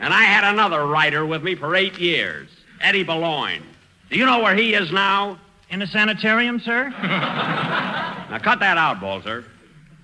And 0.01 0.13
I 0.13 0.23
had 0.25 0.53
another 0.53 0.87
writer 0.87 1.25
with 1.25 1.45
me 1.45 1.55
for 1.55 1.77
eight 1.77 1.99
years, 1.99 2.49
Eddie 2.81 3.05
Beloin. 3.05 3.63
Do 4.11 4.19
you 4.19 4.27
know 4.27 4.41
where 4.43 4.55
he 4.55 4.75
is 4.75 4.91
now? 4.91 5.39
In 5.71 5.81
a 5.81 5.87
sanitarium, 5.87 6.61
sir? 6.61 6.91
Now 6.91 8.39
cut 8.43 8.61
that 8.61 8.77
out, 8.77 9.01
Balzer. 9.01 9.45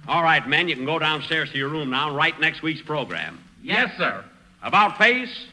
All 0.07 0.23
right, 0.23 0.47
men, 0.49 0.69
you 0.69 0.77
can 0.77 0.87
go 0.87 0.99
downstairs 0.99 1.51
to 1.51 1.59
your 1.59 1.69
room 1.69 1.91
now 1.91 2.09
and 2.09 2.17
write 2.17 2.41
next 2.41 2.63
week's 2.63 2.81
program. 2.81 3.39
Yes, 3.63 3.91
sir. 3.99 4.25
About 4.63 4.97
face, 4.97 5.47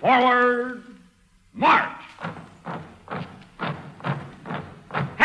forward, 0.00 0.82
march. 1.52 1.99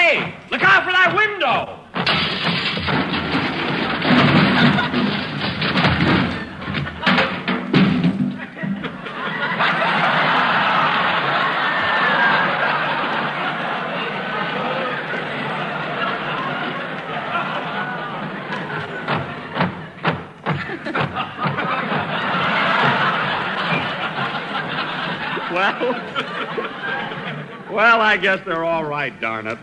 Hey, 0.07 0.35
look 0.51 0.61
out 0.61 0.83
for 0.83 0.91
that 0.91 1.15
window! 1.17 1.79
Well, 25.51 25.93
well, 27.73 28.01
I 28.01 28.17
guess 28.17 28.45
they're 28.45 28.63
all 28.63 28.85
right, 28.85 29.19
darn 29.19 29.47
it. 29.47 29.57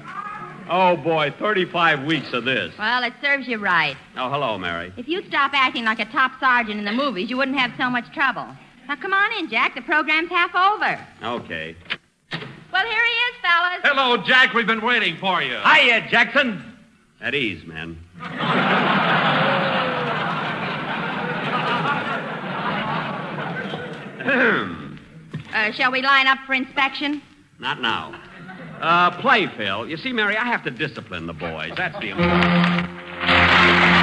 Oh, 0.75 0.97
boy, 0.97 1.31
35 1.39 2.05
weeks 2.05 2.33
of 2.33 2.47
this. 2.47 2.73
Well, 2.79 3.03
it 3.03 3.13
serves 3.21 3.47
you 3.47 3.59
right. 3.59 3.95
Oh, 4.17 4.31
hello, 4.31 4.57
Mary. 4.57 4.91
If 4.97 5.07
you'd 5.07 5.27
stop 5.27 5.53
acting 5.53 5.85
like 5.85 5.99
a 5.99 6.07
top 6.07 6.41
sergeant 6.41 6.79
in 6.79 6.87
the 6.87 6.93
movies, 6.93 7.29
you 7.29 7.37
wouldn't 7.37 7.59
have 7.59 7.73
so 7.77 7.91
much 7.91 8.11
trouble. 8.15 8.47
Now, 8.89 8.97
come 8.97 9.13
on 9.13 9.31
in, 9.39 9.51
Jack. 9.51 9.75
The 9.75 9.83
program's 9.83 10.31
half 10.31 10.55
over. 10.55 10.99
Okay. 11.37 11.77
Well, 12.73 12.87
here 12.87 13.05
he 13.05 13.13
is, 13.13 13.37
fellas. 13.43 13.81
Hello, 13.85 14.17
Jack. 14.25 14.55
We've 14.55 14.67
been 14.67 14.81
waiting 14.81 15.19
for 15.19 15.43
you. 15.43 15.59
Hiya, 15.59 16.09
Jackson. 16.09 16.65
At 17.21 17.35
ease, 17.35 17.67
men. 17.67 17.99
Uh, 25.55 25.71
shall 25.73 25.93
we 25.93 26.01
line 26.01 26.27
up 26.27 26.39
for 26.47 26.55
inspection? 26.55 27.21
Not 27.59 27.83
now. 27.83 28.19
Uh, 28.83 29.13
play, 29.21 29.47
Phil. 29.57 29.89
You 29.89 29.97
see, 29.97 30.13
Mary, 30.13 30.37
I 30.37 30.45
have 30.45 30.65
to 30.65 30.71
discipline 30.71 31.29
the 31.29 31.33
boys. 31.33 31.71
That's 31.77 31.97
the 32.01 32.11
important. 32.11 34.02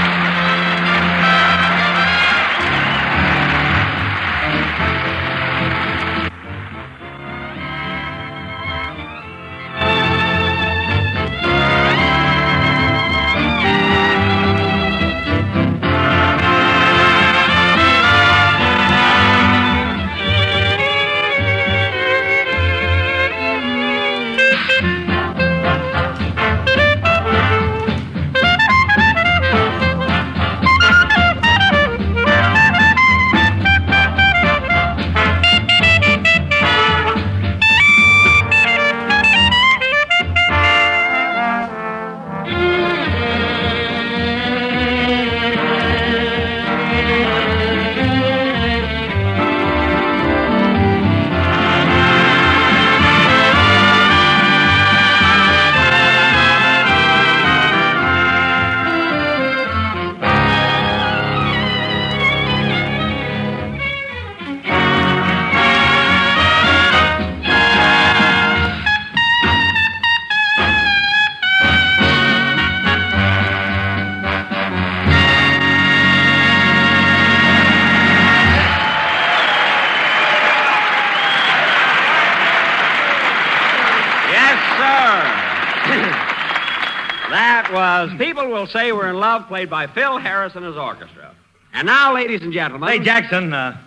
Love, 89.30 89.48
played 89.48 89.70
by 89.70 89.86
Phil 89.86 90.18
Harris 90.18 90.56
and 90.56 90.66
his 90.66 90.76
orchestra. 90.76 91.36
And 91.72 91.86
now, 91.86 92.16
ladies 92.16 92.42
and 92.42 92.52
gentlemen. 92.52 92.90
Hey, 92.90 92.98
Jackson, 92.98 93.54
uh, 93.54 93.78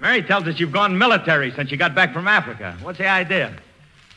Mary 0.00 0.20
tells 0.20 0.48
us 0.48 0.58
you've 0.58 0.72
gone 0.72 0.98
military 0.98 1.52
since 1.52 1.70
you 1.70 1.76
got 1.76 1.94
back 1.94 2.12
from 2.12 2.26
Africa. 2.26 2.76
What's 2.82 2.98
the 2.98 3.06
idea? 3.06 3.56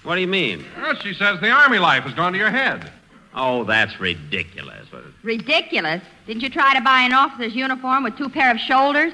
What 0.02 0.16
do 0.16 0.22
you 0.22 0.28
mean? 0.28 0.66
Well, 0.76 0.96
she 0.96 1.14
says 1.14 1.40
the 1.42 1.52
army 1.52 1.78
life 1.78 2.06
has 2.06 2.16
gone 2.16 2.34
to 2.34 2.40
your 2.40 2.50
head. 2.50 2.92
Oh, 3.36 3.66
that's 3.66 4.00
ridiculous. 4.00 4.88
Ridiculous. 5.22 6.02
Didn't 6.26 6.42
you 6.42 6.50
try 6.50 6.74
to 6.74 6.82
buy 6.82 7.02
an 7.02 7.14
officer's 7.14 7.54
uniform 7.54 8.04
with 8.04 8.18
two 8.18 8.28
pair 8.28 8.50
of 8.50 8.58
shoulders? 8.58 9.14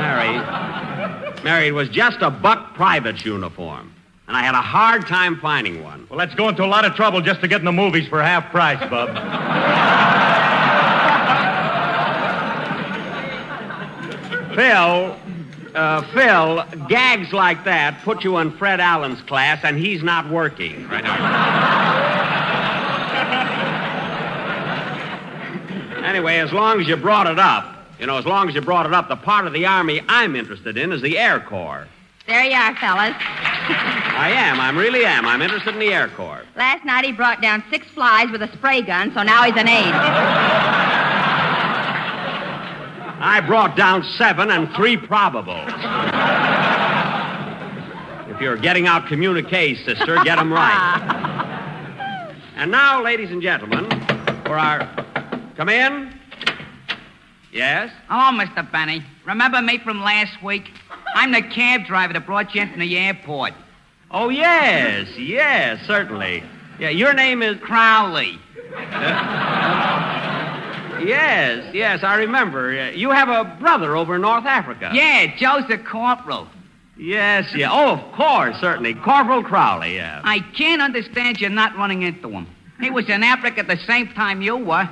Mary, 0.00 0.38
Mary, 1.44 1.66
it 1.66 1.74
was 1.74 1.90
just 1.90 2.22
a 2.22 2.30
buck 2.30 2.74
private's 2.74 3.26
uniform. 3.26 3.91
And 4.32 4.38
I 4.38 4.44
had 4.44 4.54
a 4.54 4.62
hard 4.62 5.06
time 5.06 5.36
finding 5.36 5.84
one. 5.84 6.06
Well, 6.08 6.18
let's 6.18 6.34
go 6.34 6.48
into 6.48 6.64
a 6.64 6.66
lot 6.66 6.86
of 6.86 6.94
trouble 6.94 7.20
just 7.20 7.42
to 7.42 7.48
get 7.48 7.60
in 7.60 7.66
the 7.66 7.72
movies 7.72 8.08
for 8.08 8.22
half 8.22 8.50
price, 8.50 8.80
Bub. 8.88 9.10
Phil, 14.54 15.18
uh, 15.74 16.00
Phil, 16.14 16.64
gags 16.88 17.34
like 17.34 17.62
that 17.64 18.00
put 18.04 18.24
you 18.24 18.38
in 18.38 18.52
Fred 18.52 18.80
Allen's 18.80 19.20
class, 19.20 19.62
and 19.64 19.76
he's 19.76 20.02
not 20.02 20.30
working. 20.30 20.88
Right 20.88 21.04
now. 21.04 21.12
anyway, 26.06 26.38
as 26.38 26.54
long 26.54 26.80
as 26.80 26.88
you 26.88 26.96
brought 26.96 27.26
it 27.26 27.38
up, 27.38 27.86
you 28.00 28.06
know, 28.06 28.16
as 28.16 28.24
long 28.24 28.48
as 28.48 28.54
you 28.54 28.62
brought 28.62 28.86
it 28.86 28.94
up, 28.94 29.08
the 29.08 29.16
part 29.16 29.46
of 29.46 29.52
the 29.52 29.66
Army 29.66 30.00
I'm 30.08 30.36
interested 30.36 30.78
in 30.78 30.90
is 30.90 31.02
the 31.02 31.18
Air 31.18 31.38
Corps. 31.38 31.86
There 32.26 32.44
you 32.44 32.54
are, 32.54 32.74
fellas. 32.76 34.01
I 34.22 34.30
am. 34.30 34.60
I 34.60 34.70
really 34.70 35.04
am. 35.04 35.26
I'm 35.26 35.42
interested 35.42 35.74
in 35.74 35.80
the 35.80 35.92
Air 35.92 36.06
Corps. 36.06 36.44
Last 36.54 36.84
night 36.84 37.04
he 37.04 37.10
brought 37.10 37.42
down 37.42 37.64
six 37.70 37.88
flies 37.88 38.30
with 38.30 38.40
a 38.40 38.52
spray 38.52 38.80
gun, 38.80 39.12
so 39.12 39.24
now 39.24 39.42
he's 39.42 39.56
an 39.56 39.66
aide. 39.66 39.92
I 43.18 43.42
brought 43.44 43.76
down 43.76 44.04
seven 44.16 44.52
and 44.52 44.72
three 44.76 44.96
probables. 44.96 45.66
if 48.32 48.40
you're 48.40 48.56
getting 48.56 48.86
out 48.86 49.08
communiques, 49.08 49.84
sister, 49.84 50.16
get 50.22 50.36
them 50.36 50.52
right. 50.52 51.00
and 52.54 52.70
now, 52.70 53.02
ladies 53.02 53.32
and 53.32 53.42
gentlemen, 53.42 53.90
for 54.44 54.56
our. 54.56 54.88
Come 55.56 55.68
in. 55.68 56.16
Yes? 57.52 57.90
Oh, 58.08 58.30
Hello, 58.30 58.44
Mr. 58.44 58.70
Benny. 58.70 59.04
Remember 59.26 59.60
me 59.60 59.78
from 59.78 60.00
last 60.00 60.40
week? 60.44 60.70
I'm 61.16 61.32
the 61.32 61.42
cab 61.42 61.86
driver 61.86 62.12
that 62.12 62.24
brought 62.24 62.54
you 62.54 62.62
into 62.62 62.78
the 62.78 62.96
airport. 62.96 63.52
Oh, 64.12 64.28
yes, 64.28 65.08
yes, 65.16 65.84
certainly. 65.86 66.42
Yeah, 66.78 66.90
your 66.90 67.14
name 67.14 67.42
is. 67.42 67.58
Crowley. 67.60 68.38
Yes, 71.04 71.74
yes, 71.74 72.04
I 72.04 72.16
remember. 72.16 72.92
You 72.92 73.10
have 73.10 73.28
a 73.28 73.56
brother 73.58 73.96
over 73.96 74.14
in 74.14 74.20
North 74.20 74.46
Africa. 74.46 74.90
Yeah, 74.94 75.34
Joe's 75.36 75.66
the 75.68 75.78
corporal. 75.78 76.46
Yes, 76.96 77.52
yeah. 77.54 77.72
Oh, 77.72 77.94
of 77.94 78.12
course, 78.12 78.56
certainly. 78.60 78.94
Corporal 78.94 79.42
Crowley, 79.42 79.96
yeah. 79.96 80.20
I 80.22 80.40
can't 80.56 80.80
understand 80.80 81.40
you 81.40 81.48
not 81.48 81.76
running 81.76 82.02
into 82.02 82.30
him. 82.30 82.46
He 82.80 82.90
was 82.90 83.08
in 83.08 83.22
Africa 83.22 83.60
at 83.60 83.68
the 83.68 83.78
same 83.78 84.08
time 84.08 84.42
you 84.42 84.56
were. 84.56 84.88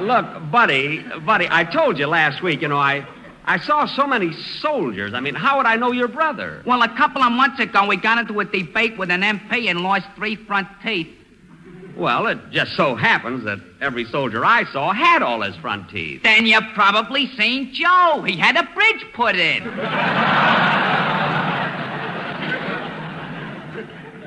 Look, 0.00 0.50
buddy, 0.50 1.02
buddy, 1.24 1.46
I 1.50 1.64
told 1.64 1.98
you 1.98 2.06
last 2.06 2.42
week, 2.42 2.60
you 2.62 2.68
know, 2.68 2.78
I 2.78 3.06
I 3.44 3.58
saw 3.58 3.86
so 3.86 4.06
many 4.06 4.32
soldiers. 4.60 5.14
I 5.14 5.20
mean, 5.20 5.34
how 5.34 5.56
would 5.56 5.66
I 5.66 5.76
know 5.76 5.92
your 5.92 6.08
brother? 6.08 6.62
Well, 6.64 6.82
a 6.82 6.96
couple 6.96 7.22
of 7.22 7.32
months 7.32 7.58
ago, 7.60 7.86
we 7.86 7.96
got 7.96 8.18
into 8.18 8.38
a 8.40 8.44
debate 8.44 8.96
with 8.96 9.10
an 9.10 9.22
MP 9.22 9.68
and 9.68 9.80
lost 9.80 10.06
three 10.16 10.36
front 10.36 10.68
teeth. 10.82 11.08
Well, 11.96 12.26
it 12.28 12.38
just 12.50 12.74
so 12.76 12.94
happens 12.94 13.44
that 13.44 13.58
every 13.80 14.04
soldier 14.06 14.44
I 14.44 14.64
saw 14.72 14.92
had 14.92 15.22
all 15.22 15.42
his 15.42 15.56
front 15.56 15.90
teeth. 15.90 16.22
Then 16.22 16.46
you 16.46 16.58
probably 16.74 17.26
seen 17.36 17.74
Joe. 17.74 18.22
He 18.26 18.36
had 18.36 18.56
a 18.56 18.62
bridge 18.74 19.04
put 19.12 19.36
in. 19.36 19.62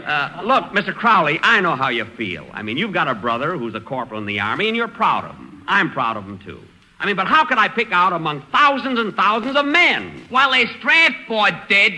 Uh, 0.05 0.41
look, 0.43 0.65
Mr. 0.65 0.93
Crowley, 0.93 1.39
I 1.41 1.61
know 1.61 1.75
how 1.75 1.89
you 1.89 2.05
feel. 2.05 2.45
I 2.53 2.61
mean, 2.61 2.77
you've 2.77 2.93
got 2.93 3.07
a 3.07 3.15
brother 3.15 3.57
who's 3.57 3.73
a 3.73 3.81
corporal 3.81 4.19
in 4.19 4.27
the 4.27 4.39
Army, 4.39 4.67
and 4.67 4.77
you're 4.77 4.87
proud 4.87 5.25
of 5.25 5.35
him. 5.35 5.63
I'm 5.67 5.91
proud 5.91 6.15
of 6.15 6.25
him, 6.25 6.37
too. 6.37 6.61
I 6.99 7.05
mean, 7.05 7.15
but 7.15 7.27
how 7.27 7.45
could 7.45 7.57
I 7.57 7.67
pick 7.67 7.91
out 7.91 8.13
among 8.13 8.41
thousands 8.51 8.99
and 8.99 9.13
thousands 9.15 9.57
of 9.57 9.65
men? 9.65 10.27
Well, 10.31 10.53
his 10.53 10.69
draft 10.81 11.27
board 11.27 11.53
did. 11.67 11.93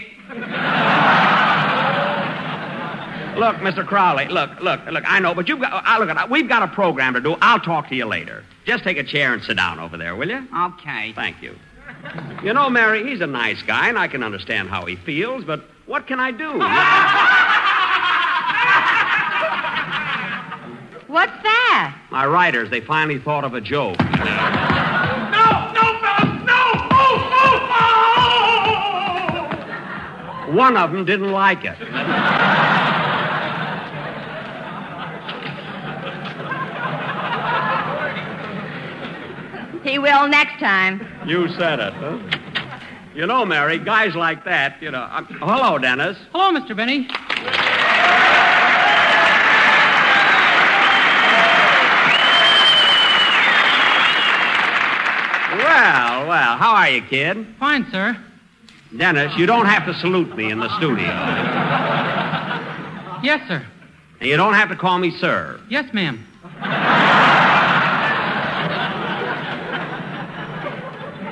Look, 3.38 3.58
Mr. 3.58 3.86
Crowley, 3.86 4.28
look, 4.28 4.50
look, 4.62 4.84
look, 4.88 5.04
I 5.06 5.20
know, 5.20 5.36
but 5.36 5.48
you've 5.48 5.60
got, 5.60 5.86
uh, 5.86 6.00
look, 6.00 6.10
at, 6.10 6.30
we've 6.30 6.50
got 6.50 6.64
a 6.64 6.68
program 6.68 7.14
to 7.14 7.22
do. 7.22 7.36
I'll 7.40 7.60
talk 7.60 7.88
to 7.90 7.96
you 7.96 8.06
later. 8.06 8.44
Just 8.66 8.84
take 8.84 8.98
a 8.98 9.04
chair 9.04 9.34
and 9.34 9.44
sit 9.44 9.58
down 9.58 9.80
over 9.80 9.96
there, 9.96 10.16
will 10.16 10.28
you? 10.28 10.48
Okay. 10.56 11.14
Thank 11.14 11.44
you. 11.44 11.56
You 12.44 12.54
know, 12.54 12.68
Mary, 12.70 13.08
he's 13.08 13.22
a 13.22 13.28
nice 13.28 13.62
guy, 13.62 13.90
and 13.90 13.98
I 13.98 14.08
can 14.08 14.24
understand 14.24 14.70
how 14.70 14.86
he 14.86 14.96
feels, 14.96 15.46
but 15.46 15.64
what 15.86 16.08
can 16.08 16.20
I 16.20 16.32
do? 16.32 16.58
What's 21.08 21.44
that? 21.44 21.96
My 22.12 22.26
writers, 22.26 22.70
they 22.70 22.82
finally 22.82 23.20
thought 23.20 23.44
of 23.44 23.54
a 23.54 23.62
joke. 23.62 23.98
One 30.48 30.78
of 30.78 30.92
them 30.94 31.04
didn't 31.04 31.32
like 31.32 31.66
it. 31.66 31.78
He 39.84 40.00
will 40.00 40.28
next 40.28 40.60
time. 40.60 41.06
You 41.26 41.48
said 41.50 41.80
it, 41.80 41.94
huh? 41.94 42.20
You 43.16 43.26
know, 43.26 43.46
Mary, 43.46 43.80
guys 43.80 44.16
like 44.16 44.44
that, 44.46 44.82
you 44.82 44.92
know. 44.92 45.02
Uh, 45.02 45.24
hello, 45.24 45.78
Dennis. 45.78 46.18
Hello, 46.32 46.58
Mr. 46.58 46.76
Benny. 46.76 47.08
Well, 55.58 56.28
well, 56.28 56.58
how 56.58 56.76
are 56.76 56.90
you, 56.90 57.02
kid? 57.02 57.48
Fine, 57.60 57.88
sir. 57.92 58.18
Dennis, 58.96 59.36
you 59.38 59.46
don't 59.46 59.66
have 59.66 59.86
to 59.86 59.94
salute 59.94 60.36
me 60.36 60.52
in 60.52 60.60
the 60.60 60.70
studio. 60.78 61.08
Yes, 63.24 63.48
sir. 63.48 63.66
And 64.20 64.30
you 64.30 64.38
don't 64.38 64.54
have 64.54 64.70
to 64.70 64.76
call 64.76 64.98
me 64.98 65.12
sir. 65.12 65.60
Yes, 65.70 65.92
ma'am. 65.94 66.26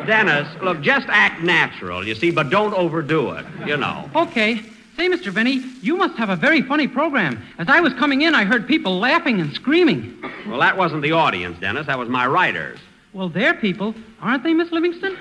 Dennis, 0.06 0.48
look, 0.62 0.82
just 0.82 1.08
act 1.10 1.42
natural, 1.42 2.06
you 2.06 2.14
see, 2.14 2.30
but 2.30 2.50
don't 2.50 2.74
overdo 2.74 3.32
it, 3.32 3.46
you 3.66 3.78
know. 3.78 4.10
Okay. 4.16 4.62
Say, 4.96 5.10
Mr. 5.10 5.34
Benny, 5.34 5.62
you 5.82 5.98
must 5.98 6.16
have 6.18 6.30
a 6.30 6.38
very 6.38 6.62
funny 6.62 6.88
program. 6.88 7.42
As 7.58 7.68
I 7.68 7.82
was 7.82 7.94
coming 7.96 8.22
in, 8.22 8.34
I 8.34 8.46
heard 8.46 8.66
people 8.66 8.98
laughing 8.98 9.42
and 9.42 9.54
screaming. 9.54 10.24
Well, 10.48 10.60
that 10.60 10.78
wasn't 10.78 11.02
the 11.02 11.12
audience, 11.12 11.60
Dennis. 11.60 11.88
That 11.88 12.00
was 12.00 12.08
my 12.08 12.26
writers. 12.28 12.80
Well, 13.16 13.30
they're 13.30 13.54
people, 13.54 13.96
aren't 14.22 14.44
they, 14.44 14.54
Miss 14.54 14.70
Livingstone? 14.74 15.16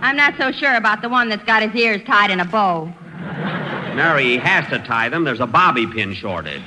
I'm 0.00 0.16
not 0.16 0.34
so 0.38 0.52
sure 0.52 0.76
about 0.76 1.02
the 1.02 1.08
one 1.08 1.28
that's 1.28 1.42
got 1.44 1.60
his 1.68 1.74
ears 1.74 2.00
tied 2.06 2.30
in 2.30 2.38
a 2.38 2.44
bow. 2.44 2.84
Mary, 3.96 4.22
he 4.26 4.36
has 4.36 4.64
to 4.68 4.78
tie 4.78 5.08
them. 5.08 5.24
There's 5.24 5.40
a 5.40 5.46
bobby 5.46 5.88
pin 5.88 6.14
shortage. 6.14 6.62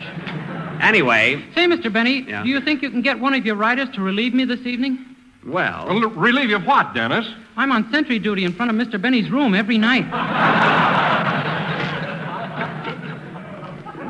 Anyway, 0.82 1.42
Say, 1.56 1.66
Mr. 1.66 1.92
Benny, 1.94 2.26
Yeah. 2.28 2.44
do 2.44 2.50
you 2.50 2.60
think 2.60 2.82
you 2.82 2.90
can 2.90 3.02
get 3.02 3.22
one 3.22 3.34
of 3.34 3.46
your 3.46 3.56
writers 3.56 3.88
to 3.94 4.02
relieve 4.02 4.34
me 4.34 4.44
this 4.44 4.66
evening? 4.66 5.06
well. 5.48 5.88
relieve 6.10 6.50
you 6.50 6.58
of 6.58 6.66
what, 6.66 6.94
Dennis? 6.94 7.26
I'm 7.56 7.72
on 7.72 7.90
sentry 7.90 8.20
duty 8.20 8.44
in 8.44 8.52
front 8.52 8.72
of 8.72 8.88
Mr. 8.88 9.02
Benny's 9.02 9.30
room 9.32 9.56
every 9.56 9.78
night. 9.78 10.06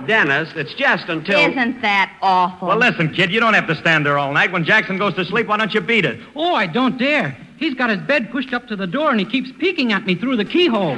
Dennis, 0.10 0.50
it's 0.56 0.74
just 0.74 1.08
until. 1.08 1.38
Isn't 1.38 1.82
that 1.84 2.12
awful? 2.24 2.70
Well, 2.70 2.78
listen, 2.78 3.14
kid, 3.14 3.32
you 3.32 3.40
don't 3.40 3.54
have 3.54 3.68
to 3.68 3.76
stand 3.76 4.08
there 4.08 4.18
all 4.18 4.34
night. 4.34 4.52
When 4.52 4.66
Jackson 4.66 4.98
goes 4.98 5.14
to 5.14 5.24
sleep, 5.24 5.46
why 5.46 5.58
don't 5.58 5.72
you 5.72 5.82
beat 5.82 6.04
it? 6.04 6.20
Oh, 6.36 6.56
I 6.56 6.66
don't 6.66 6.98
dare. 6.98 7.38
He's 7.58 7.76
got 7.76 7.92
his 7.92 8.00
bed 8.00 8.32
pushed 8.32 8.52
up 8.52 8.68
to 8.70 8.76
the 8.76 8.88
door 8.88 9.12
and 9.12 9.20
he 9.20 9.26
keeps 9.28 9.52
peeking 9.60 9.94
at 9.94 10.08
me 10.08 10.16
through 10.16 10.38
the 10.38 10.46
keyhole. 10.46 10.96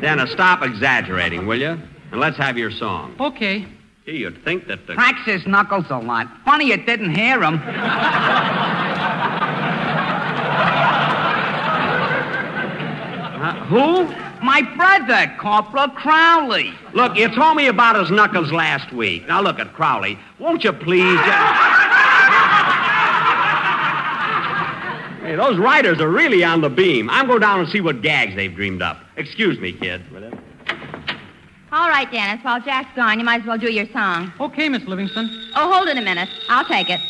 Dennis, 0.00 0.32
stop 0.32 0.64
exaggerating, 0.64 1.46
will 1.46 1.60
you? 1.60 1.78
And 2.10 2.20
let's 2.20 2.36
have 2.36 2.58
your 2.58 2.72
song. 2.72 3.14
Okay. 3.20 3.64
Gee, 4.04 4.16
you'd 4.16 4.42
think 4.42 4.66
that 4.66 4.88
the. 4.88 4.94
Cracks 4.94 5.24
his 5.24 5.46
knuckles 5.46 5.86
a 5.90 5.98
lot. 5.98 6.26
Funny 6.44 6.66
you 6.66 6.78
didn't 6.78 7.14
hear 7.14 7.40
him. 7.44 7.62
Uh, 13.40 13.54
who? 13.66 14.27
My 14.42 14.62
brother, 14.76 15.34
Corporal 15.38 15.88
Crowley. 15.88 16.72
Look, 16.92 17.16
you 17.16 17.34
told 17.34 17.56
me 17.56 17.66
about 17.66 17.96
his 17.96 18.10
knuckles 18.10 18.52
last 18.52 18.92
week. 18.92 19.26
Now, 19.26 19.40
look 19.40 19.58
at 19.58 19.72
Crowley. 19.74 20.18
Won't 20.38 20.62
you 20.64 20.72
please. 20.72 21.18
hey, 25.22 25.34
those 25.34 25.58
writers 25.58 26.00
are 26.00 26.08
really 26.08 26.44
on 26.44 26.60
the 26.60 26.70
beam. 26.70 27.10
I'm 27.10 27.26
going 27.26 27.40
down 27.40 27.60
and 27.60 27.68
see 27.68 27.80
what 27.80 28.00
gags 28.00 28.36
they've 28.36 28.54
dreamed 28.54 28.82
up. 28.82 28.98
Excuse 29.16 29.58
me, 29.58 29.72
kid. 29.72 30.02
All 31.70 31.88
right, 31.88 32.10
Dennis. 32.10 32.42
While 32.44 32.60
Jack's 32.60 32.94
gone, 32.96 33.18
you 33.18 33.24
might 33.24 33.42
as 33.42 33.46
well 33.46 33.58
do 33.58 33.70
your 33.70 33.86
song. 33.92 34.32
Okay, 34.40 34.68
Miss 34.68 34.84
Livingstone. 34.84 35.28
Oh, 35.54 35.72
hold 35.72 35.88
it 35.88 35.98
a 35.98 36.02
minute. 36.02 36.28
I'll 36.48 36.64
take 36.64 36.88
it. 36.88 37.00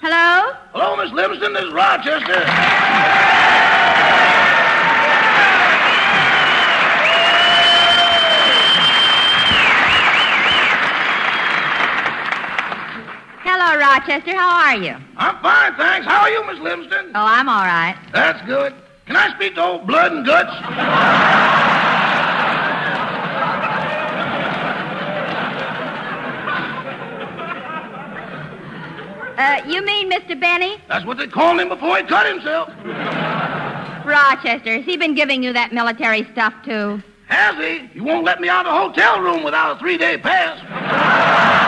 Hello? 0.00 0.56
Hello, 0.72 0.96
Miss 0.96 1.12
Livingstone. 1.12 1.52
This 1.52 1.64
is 1.64 1.72
Rochester. 1.72 2.44
Hello, 13.62 13.78
Rochester. 13.78 14.34
How 14.34 14.68
are 14.68 14.76
you? 14.76 14.96
I'm 15.18 15.36
fine, 15.42 15.74
thanks. 15.74 16.06
How 16.06 16.22
are 16.22 16.30
you, 16.30 16.46
Miss 16.46 16.58
Livingstone? 16.60 17.10
Oh, 17.14 17.26
I'm 17.26 17.46
all 17.46 17.66
right. 17.66 17.94
That's 18.10 18.40
good. 18.46 18.72
Can 19.04 19.16
I 19.16 19.34
speak 19.34 19.54
to 19.56 19.62
old 19.62 19.86
blood 19.86 20.12
and 20.12 20.24
guts? 20.24 20.48
Uh, 29.36 29.68
you 29.68 29.84
mean 29.84 30.10
Mr. 30.10 30.40
Benny? 30.40 30.78
That's 30.88 31.04
what 31.04 31.18
they 31.18 31.26
called 31.26 31.60
him 31.60 31.68
before 31.68 31.98
he 31.98 32.04
cut 32.04 32.26
himself. 32.26 32.70
Rochester, 34.06 34.76
has 34.76 34.86
he 34.86 34.96
been 34.96 35.14
giving 35.14 35.42
you 35.42 35.52
that 35.52 35.74
military 35.74 36.24
stuff, 36.32 36.54
too? 36.64 37.02
Has 37.26 37.58
he? 37.58 37.88
He 37.88 38.00
won't 38.00 38.24
let 38.24 38.40
me 38.40 38.48
out 38.48 38.64
of 38.64 38.72
the 38.72 38.78
hotel 38.78 39.20
room 39.20 39.44
without 39.44 39.76
a 39.76 39.78
three-day 39.78 40.16
pass. 40.16 41.59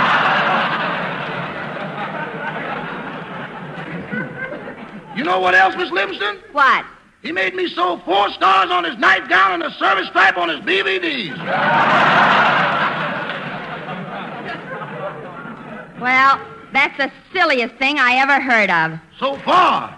You 5.22 5.28
know 5.28 5.38
what 5.38 5.54
else, 5.54 5.76
Miss 5.76 5.88
Livingstone? 5.92 6.38
What? 6.50 6.84
He 7.22 7.30
made 7.30 7.54
me 7.54 7.68
sew 7.68 8.02
four 8.04 8.28
stars 8.30 8.72
on 8.72 8.82
his 8.82 8.98
nightgown 8.98 9.52
and 9.52 9.62
a 9.62 9.70
service 9.78 10.08
stripe 10.08 10.36
on 10.36 10.48
his 10.48 10.58
BVDs. 10.62 11.38
Well, 16.00 16.44
that's 16.72 16.96
the 16.96 17.12
silliest 17.32 17.76
thing 17.76 18.00
I 18.00 18.16
ever 18.16 18.40
heard 18.40 18.68
of. 18.68 18.98
So 19.20 19.36
far. 19.44 19.96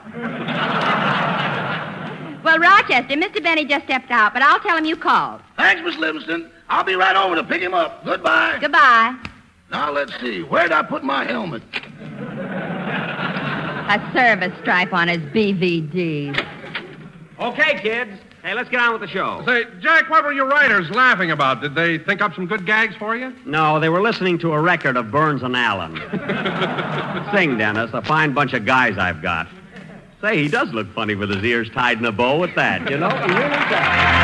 Well, 2.45 2.59
Rochester, 2.59 3.17
Mr. 3.17 3.43
Benny 3.43 3.65
just 3.65 3.87
stepped 3.87 4.11
out, 4.11 4.35
but 4.35 4.43
I'll 4.43 4.61
tell 4.61 4.77
him 4.77 4.85
you 4.85 4.95
called. 4.95 5.41
Thanks, 5.57 5.81
Miss 5.83 5.97
Livingstone. 5.97 6.51
I'll 6.69 6.85
be 6.85 6.97
right 6.97 7.17
over 7.17 7.35
to 7.37 7.45
pick 7.45 7.63
him 7.63 7.73
up. 7.73 8.05
Goodbye. 8.05 8.59
Goodbye. 8.61 9.17
Now, 9.71 9.91
let's 9.91 10.13
see. 10.21 10.43
Where'd 10.43 10.71
I 10.71 10.83
put 10.83 11.03
my 11.03 11.25
helmet? 11.25 11.63
A 13.89 14.13
service 14.15 14.53
stripe 14.61 14.93
on 14.93 15.09
his 15.09 15.19
BVDs. 15.19 16.45
Okay, 17.39 17.81
kids. 17.81 18.13
Hey, 18.43 18.55
let's 18.55 18.69
get 18.69 18.81
on 18.81 18.93
with 18.93 19.01
the 19.01 19.09
show. 19.09 19.43
Say, 19.47 19.65
Jack, 19.81 20.11
what 20.11 20.23
were 20.23 20.33
your 20.33 20.47
writers 20.47 20.91
laughing 20.91 21.31
about? 21.31 21.63
Did 21.63 21.75
they 21.75 21.99
think 21.99 22.21
up 22.21 22.35
some 22.35 22.47
good 22.47 22.67
gags 22.67 22.95
for 22.97 23.17
you? 23.17 23.35
No, 23.47 23.81
they 23.81 23.89
were 23.89 24.03
listening 24.03 24.39
to 24.41 24.53
a 24.53 24.61
record 24.61 24.97
of 24.97 25.11
Burns 25.11 25.43
and 25.43 25.57
Allen. 25.57 25.97
Sing, 27.35 27.57
Dennis. 27.57 27.91
A 27.95 28.03
fine 28.03 28.35
bunch 28.35 28.53
of 28.53 28.67
guys 28.67 28.99
I've 28.99 29.23
got. 29.23 29.49
Say, 30.21 30.43
he 30.43 30.49
does 30.49 30.73
look 30.73 30.91
funny 30.95 31.15
with 31.15 31.31
his 31.31 31.43
ears 31.43 31.71
tied 31.71 31.99
in 31.99 32.05
a 32.05 32.13
bow 32.13 32.45
at 32.45 32.55
that, 32.55 32.91
you 32.91 32.99
know? 32.99 33.09
He 33.09 33.33
really 33.33 33.49
does. 33.71 34.24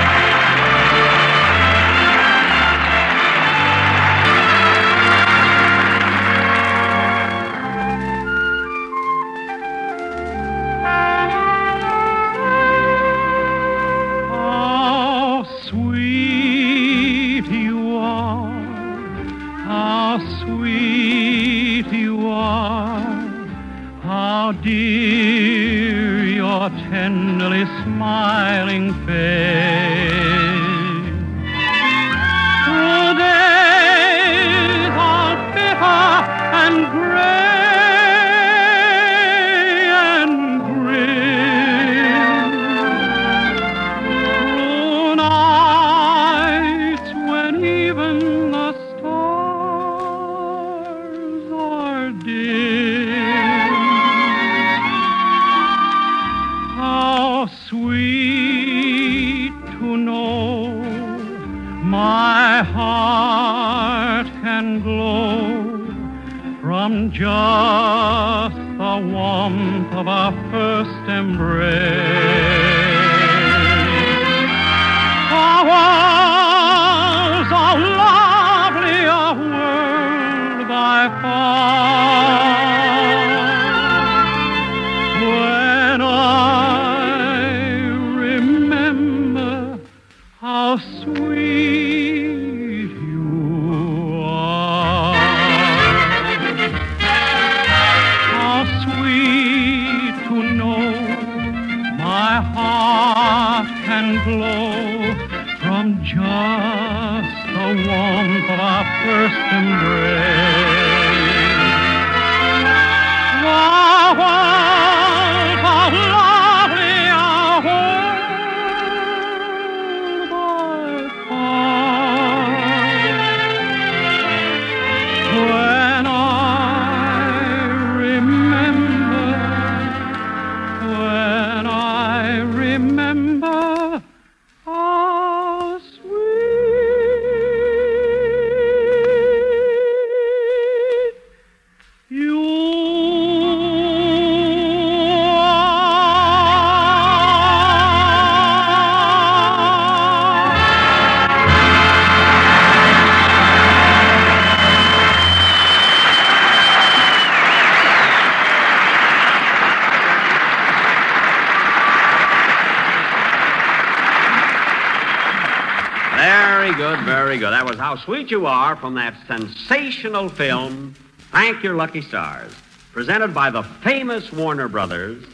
Sweet 168.05 168.31
You 168.31 168.47
Are 168.47 168.77
from 168.77 168.95
that 168.95 169.15
sensational 169.27 170.29
film, 170.29 170.95
Thank 171.33 171.63
Your 171.63 171.75
Lucky 171.75 172.01
Stars, 172.01 172.53
presented 172.93 173.35
by 173.35 173.51
the 173.51 173.63
famous 173.63 174.33
Warner 174.33 174.69
Brothers 174.69 175.25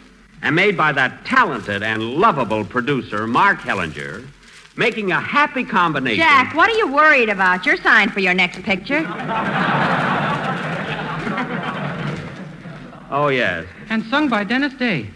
and 0.42 0.56
made 0.56 0.76
by 0.76 0.92
that 0.92 1.24
talented 1.24 1.82
and 1.82 2.02
lovable 2.02 2.64
producer, 2.64 3.26
Mark 3.26 3.58
Hellinger, 3.60 4.26
making 4.76 5.12
a 5.12 5.20
happy 5.20 5.64
combination. 5.64 6.18
Jack, 6.18 6.54
what 6.54 6.70
are 6.70 6.76
you 6.76 6.92
worried 6.92 7.28
about? 7.28 7.64
You're 7.64 7.76
signed 7.76 8.12
for 8.12 8.20
your 8.20 8.34
next 8.34 8.62
picture. 8.62 9.06
Oh, 13.08 13.28
yes. 13.28 13.66
And 13.88 14.04
sung 14.06 14.28
by 14.28 14.44
Dennis 14.44 14.74
Day. 14.74 15.08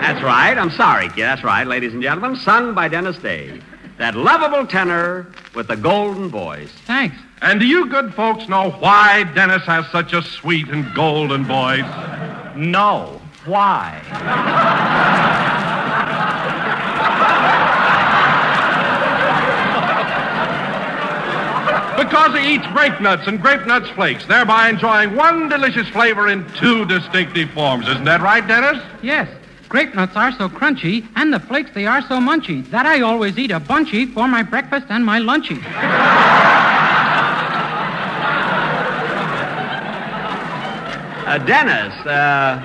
That's 0.00 0.22
right. 0.22 0.56
I'm 0.56 0.70
sorry, 0.70 1.08
kid. 1.08 1.24
That's 1.24 1.44
right, 1.44 1.66
ladies 1.66 1.92
and 1.92 2.02
gentlemen. 2.02 2.36
Sung 2.36 2.74
by 2.74 2.88
Dennis 2.88 3.18
Day. 3.18 3.60
That 3.98 4.14
lovable 4.14 4.66
tenor 4.66 5.26
with 5.54 5.68
the 5.68 5.76
golden 5.76 6.28
voice. 6.30 6.72
Thanks. 6.86 7.16
And 7.42 7.60
do 7.60 7.66
you 7.66 7.86
good 7.88 8.14
folks 8.14 8.48
know 8.48 8.70
why 8.70 9.24
Dennis 9.34 9.62
has 9.64 9.86
such 9.88 10.14
a 10.14 10.22
sweet 10.22 10.68
and 10.68 10.94
golden 10.94 11.44
voice? 11.44 11.84
No. 12.56 13.20
Why? 13.44 14.00
Because 21.96 22.38
he 22.38 22.54
eats 22.54 22.66
grape 22.68 23.00
nuts 23.00 23.26
and 23.26 23.40
grape 23.40 23.66
nuts 23.66 23.90
flakes, 23.90 24.24
thereby 24.26 24.70
enjoying 24.70 25.14
one 25.14 25.48
delicious 25.50 25.88
flavor 25.90 26.28
in 26.28 26.46
two 26.54 26.86
distinctive 26.86 27.50
forms. 27.50 27.86
Isn't 27.86 28.04
that 28.04 28.22
right, 28.22 28.46
Dennis? 28.46 28.82
Yes. 29.02 29.28
Grape 29.70 29.94
nuts 29.94 30.16
are 30.16 30.32
so 30.32 30.48
crunchy, 30.48 31.06
and 31.14 31.32
the 31.32 31.38
flakes 31.38 31.70
they 31.74 31.86
are 31.86 32.02
so 32.02 32.18
munchy, 32.18 32.68
that 32.70 32.86
I 32.86 33.02
always 33.02 33.38
eat 33.38 33.52
a 33.52 33.60
bunchy 33.60 34.04
for 34.04 34.26
my 34.26 34.42
breakfast 34.42 34.86
and 34.90 35.06
my 35.06 35.20
lunchy. 35.20 35.62
Uh, 41.24 41.38
Dennis, 41.46 41.94
uh, 42.04 42.58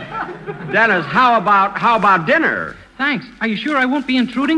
Dennis, 0.72 1.06
how 1.06 1.38
about 1.38 1.77
how 1.77 1.95
about 1.95 2.26
dinner? 2.26 2.76
Thanks. 2.98 3.27
Are 3.40 3.48
you 3.48 3.56
sure 3.56 3.77
I 3.77 3.86
won't 3.86 4.07
be 4.07 4.18
intruding? 4.18 4.57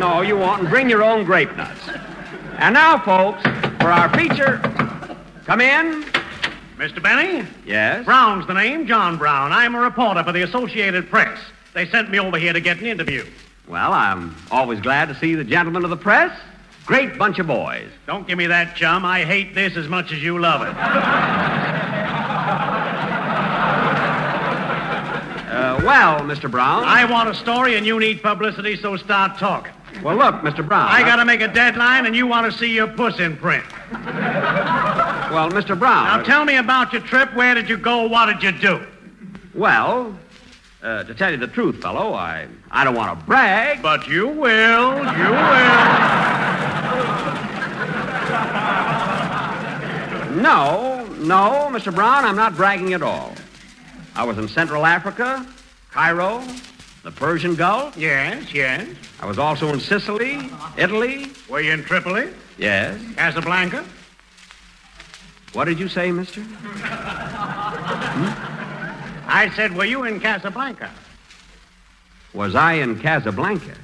No, 0.00 0.22
you 0.22 0.38
won't. 0.38 0.60
And 0.62 0.70
bring 0.70 0.88
your 0.88 1.02
own 1.02 1.26
grape 1.26 1.54
nuts. 1.58 1.90
And 2.56 2.72
now, 2.72 2.98
folks, 3.04 3.42
for 3.82 3.92
our 3.92 4.08
feature, 4.16 4.62
come 5.44 5.60
in. 5.60 6.06
Mr. 6.80 7.02
Benny? 7.02 7.46
Yes. 7.66 8.06
Brown's 8.06 8.46
the 8.46 8.54
name, 8.54 8.86
John 8.86 9.18
Brown. 9.18 9.52
I'm 9.52 9.74
a 9.74 9.80
reporter 9.80 10.24
for 10.24 10.32
the 10.32 10.40
Associated 10.40 11.10
Press. 11.10 11.38
They 11.74 11.86
sent 11.86 12.10
me 12.10 12.18
over 12.18 12.38
here 12.38 12.54
to 12.54 12.60
get 12.60 12.78
an 12.78 12.86
interview. 12.86 13.26
Well, 13.68 13.92
I'm 13.92 14.34
always 14.50 14.80
glad 14.80 15.08
to 15.08 15.14
see 15.14 15.34
the 15.34 15.44
gentlemen 15.44 15.84
of 15.84 15.90
the 15.90 15.98
press. 15.98 16.34
Great 16.86 17.18
bunch 17.18 17.38
of 17.38 17.46
boys. 17.46 17.90
Don't 18.06 18.26
give 18.26 18.38
me 18.38 18.46
that, 18.46 18.76
chum. 18.76 19.04
I 19.04 19.26
hate 19.26 19.54
this 19.54 19.76
as 19.76 19.88
much 19.88 20.10
as 20.10 20.22
you 20.22 20.38
love 20.38 20.62
it. 20.62 20.74
Uh, 25.50 25.82
well, 25.84 26.20
Mr. 26.20 26.50
Brown. 26.50 26.84
I 26.84 27.04
want 27.04 27.28
a 27.28 27.34
story 27.34 27.76
and 27.76 27.84
you 27.84 28.00
need 28.00 28.22
publicity, 28.22 28.76
so 28.76 28.96
start 28.96 29.36
talking. 29.36 29.74
Well, 30.02 30.16
look, 30.16 30.36
Mr. 30.36 30.66
Brown. 30.66 30.88
I 30.88 31.02
gotta 31.02 31.24
make 31.24 31.40
a 31.40 31.48
deadline 31.48 32.06
and 32.06 32.16
you 32.16 32.26
want 32.26 32.50
to 32.50 32.58
see 32.58 32.74
your 32.74 32.86
puss 32.86 33.18
in 33.20 33.36
print. 33.36 33.64
Well, 33.92 35.50
Mr. 35.50 35.78
Brown. 35.78 36.04
Now 36.04 36.22
tell 36.22 36.44
me 36.44 36.56
about 36.56 36.92
your 36.92 37.02
trip. 37.02 37.34
Where 37.34 37.54
did 37.54 37.68
you 37.68 37.76
go? 37.76 38.06
What 38.08 38.26
did 38.26 38.42
you 38.42 38.52
do? 38.58 38.84
Well, 39.54 40.16
uh, 40.82 41.04
to 41.04 41.14
tell 41.14 41.30
you 41.30 41.36
the 41.36 41.46
truth, 41.46 41.82
fellow, 41.82 42.14
I 42.14 42.48
I 42.70 42.84
don't 42.84 42.94
want 42.94 43.18
to 43.18 43.26
brag. 43.26 43.82
But 43.82 44.08
you 44.08 44.28
will. 44.28 44.96
You 44.96 45.30
will. 45.30 46.10
No, 50.30 51.04
no, 51.18 51.68
Mr. 51.70 51.94
Brown, 51.94 52.24
I'm 52.24 52.36
not 52.36 52.56
bragging 52.56 52.94
at 52.94 53.02
all. 53.02 53.34
I 54.14 54.24
was 54.24 54.38
in 54.38 54.48
Central 54.48 54.86
Africa, 54.86 55.46
Cairo, 55.90 56.42
the 57.02 57.10
Persian 57.10 57.54
Gulf. 57.54 57.96
Yes, 57.96 58.52
yes. 58.52 58.88
I 59.20 59.26
was 59.26 59.38
also 59.38 59.72
in 59.72 59.80
Sicily, 59.80 60.50
Italy. 60.76 61.30
Were 61.48 61.60
you 61.60 61.72
in 61.72 61.82
Tripoli? 61.82 62.28
Yes. 62.58 63.00
Casablanca? 63.16 63.84
What 65.52 65.64
did 65.64 65.78
you 65.78 65.88
say, 65.88 66.12
mister? 66.12 66.44
I 69.32 69.50
said, 69.56 69.76
were 69.76 69.84
you 69.84 70.04
in 70.04 70.20
Casablanca? 70.20 70.90
Was 72.34 72.54
I 72.54 72.74
in 72.74 73.00
Casablanca? 73.00 73.74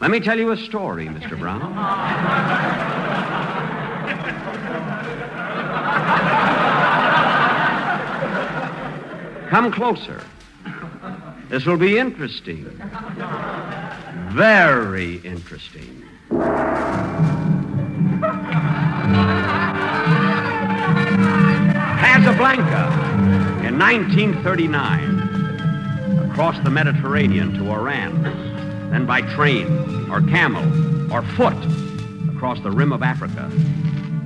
Let 0.00 0.10
me 0.10 0.20
tell 0.20 0.38
you 0.38 0.50
a 0.50 0.56
story, 0.56 1.06
Mr. 1.06 1.38
Brown. 1.38 1.60
Come 9.50 9.72
closer. 9.72 10.22
This 11.48 11.66
will 11.66 11.76
be 11.76 11.98
interesting. 11.98 12.64
Very 14.32 15.16
interesting. 15.16 16.02
Casablanca 22.00 22.90
in 23.66 23.78
1939. 23.78 25.20
Across 26.30 26.58
the 26.64 26.70
Mediterranean 26.70 27.54
to 27.54 27.68
Oran. 27.70 28.22
Then 28.90 29.06
by 29.06 29.20
train 29.22 29.66
or 30.10 30.20
camel 30.20 30.64
or 31.12 31.22
foot 31.22 31.56
across 32.34 32.60
the 32.60 32.70
rim 32.70 32.92
of 32.92 33.02
Africa 33.02 33.50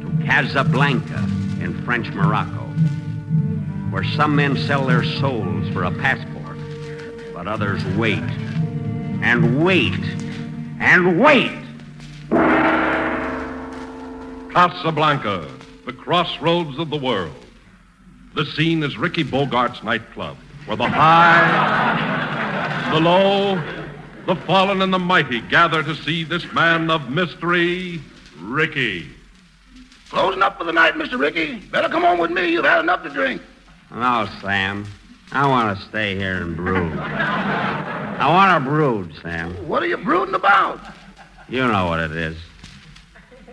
to 0.00 0.24
Casablanca 0.24 1.18
in 1.60 1.82
French 1.84 2.08
Morocco, 2.08 2.64
where 3.90 4.04
some 4.04 4.34
men 4.34 4.56
sell 4.56 4.86
their 4.86 5.04
souls 5.04 5.68
for 5.72 5.84
a 5.84 5.90
passport, 5.90 6.37
but 7.48 7.54
others 7.54 7.84
wait 7.96 8.22
and 9.22 9.64
wait 9.64 9.94
and 10.80 11.18
wait. 11.18 11.50
Casablanca, 14.52 15.48
the 15.86 15.92
crossroads 15.92 16.78
of 16.78 16.90
the 16.90 16.98
world. 16.98 17.34
The 18.34 18.44
scene 18.44 18.82
is 18.82 18.98
Ricky 18.98 19.24
Bogart's 19.24 19.82
nightclub, 19.82 20.36
where 20.66 20.76
the 20.76 20.88
high, 20.88 22.90
the 22.92 23.00
low, 23.00 23.56
the 24.26 24.36
fallen, 24.44 24.82
and 24.82 24.92
the 24.92 24.98
mighty 24.98 25.40
gather 25.40 25.82
to 25.82 25.94
see 25.94 26.24
this 26.24 26.52
man 26.52 26.90
of 26.90 27.10
mystery, 27.10 28.02
Ricky. 28.38 29.08
Closing 30.10 30.42
up 30.42 30.58
for 30.58 30.64
the 30.64 30.72
night, 30.72 30.94
Mr. 30.94 31.18
Ricky. 31.18 31.60
Better 31.60 31.88
come 31.88 32.04
on 32.04 32.18
with 32.18 32.30
me. 32.30 32.52
You've 32.52 32.66
had 32.66 32.80
enough 32.80 33.02
to 33.04 33.10
drink. 33.10 33.40
No, 33.90 34.28
Sam. 34.42 34.86
I 35.30 35.46
want 35.46 35.78
to 35.78 35.84
stay 35.86 36.16
here 36.16 36.38
and 36.42 36.56
brood. 36.56 36.98
I 36.98 38.26
want 38.28 38.64
to 38.64 38.70
brood, 38.70 39.14
Sam. 39.22 39.52
What 39.68 39.82
are 39.82 39.86
you 39.86 39.98
brooding 39.98 40.34
about? 40.34 40.80
You 41.48 41.66
know 41.68 41.86
what 41.86 42.00
it 42.00 42.12
is. 42.12 42.36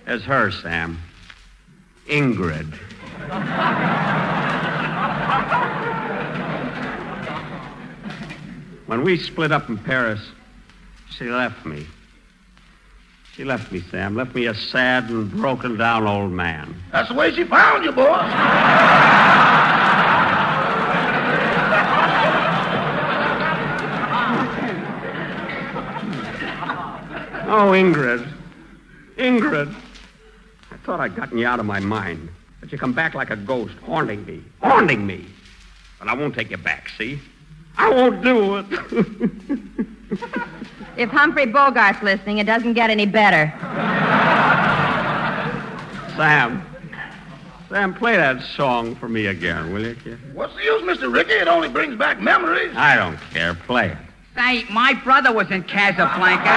It's 0.08 0.24
her, 0.24 0.52
Sam. 0.52 1.00
Ingrid. 2.08 2.74
When 8.86 9.04
we 9.04 9.18
split 9.18 9.52
up 9.52 9.68
in 9.68 9.78
Paris, 9.78 10.22
she 11.10 11.26
left 11.26 11.66
me. 11.66 11.86
She 13.34 13.44
left 13.44 13.72
me, 13.72 13.82
Sam. 13.92 14.16
Left 14.16 14.34
me 14.34 14.46
a 14.46 14.54
sad 14.54 15.10
and 15.10 15.30
broken 15.32 15.78
down 15.78 16.08
old 16.08 16.32
man. 16.32 16.74
That's 16.92 17.10
the 17.10 17.16
way 17.16 17.34
she 17.34 17.44
found 17.44 17.84
you, 17.84 17.92
boy. 17.92 18.06
Oh, 27.48 27.72
Ingrid. 27.72 28.28
Ingrid. 29.18 29.74
I 30.72 30.78
thought 30.78 31.00
I'd 31.00 31.16
gotten 31.16 31.38
you 31.38 31.48
out 31.48 31.60
of 31.60 31.66
my 31.66 31.80
mind. 31.80 32.30
But 32.60 32.72
you 32.72 32.78
come 32.78 32.94
back 32.94 33.14
like 33.14 33.30
a 33.30 33.36
ghost, 33.36 33.76
haunting 33.84 34.26
me. 34.26 34.44
Haunting 34.62 35.06
me. 35.06 35.26
But 36.00 36.08
I 36.08 36.14
won't 36.14 36.36
take 36.36 36.52
you 36.52 36.58
back, 36.58 36.90
see? 36.90 37.20
I 37.78 37.90
won't 37.90 38.22
do 38.24 38.58
it. 38.58 39.88
If 40.98 41.10
Humphrey 41.10 41.46
Bogart's 41.46 42.02
listening, 42.02 42.38
it 42.38 42.46
doesn't 42.46 42.74
get 42.74 42.90
any 42.90 43.06
better. 43.06 43.54
Sam. 46.16 46.66
Sam, 47.70 47.94
play 47.94 48.16
that 48.16 48.42
song 48.56 48.96
for 48.96 49.10
me 49.10 49.26
again, 49.26 49.74
will 49.74 49.86
you, 49.86 49.96
kid? 49.96 50.18
What's 50.34 50.56
the 50.56 50.64
use, 50.64 50.84
Mr. 50.84 51.14
Ricky? 51.14 51.34
It 51.34 51.50
only 51.50 51.68
brings 51.68 51.98
back 51.98 52.22
memories. 52.22 52.74
I 52.78 52.96
don't 52.96 53.18
care. 53.32 53.56
Play 53.56 53.90
it. 53.90 53.98
Say, 54.36 54.66
my 54.70 54.94
brother 55.04 55.32
was 55.32 55.50
in 55.50 55.64
Casablanca. 55.64 56.56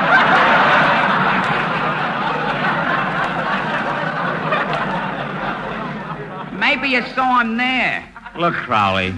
Maybe 6.59 6.89
you 6.89 7.03
saw 7.15 7.41
him 7.41 7.57
there. 7.57 8.05
Look, 8.37 8.55
Crowley. 8.55 9.15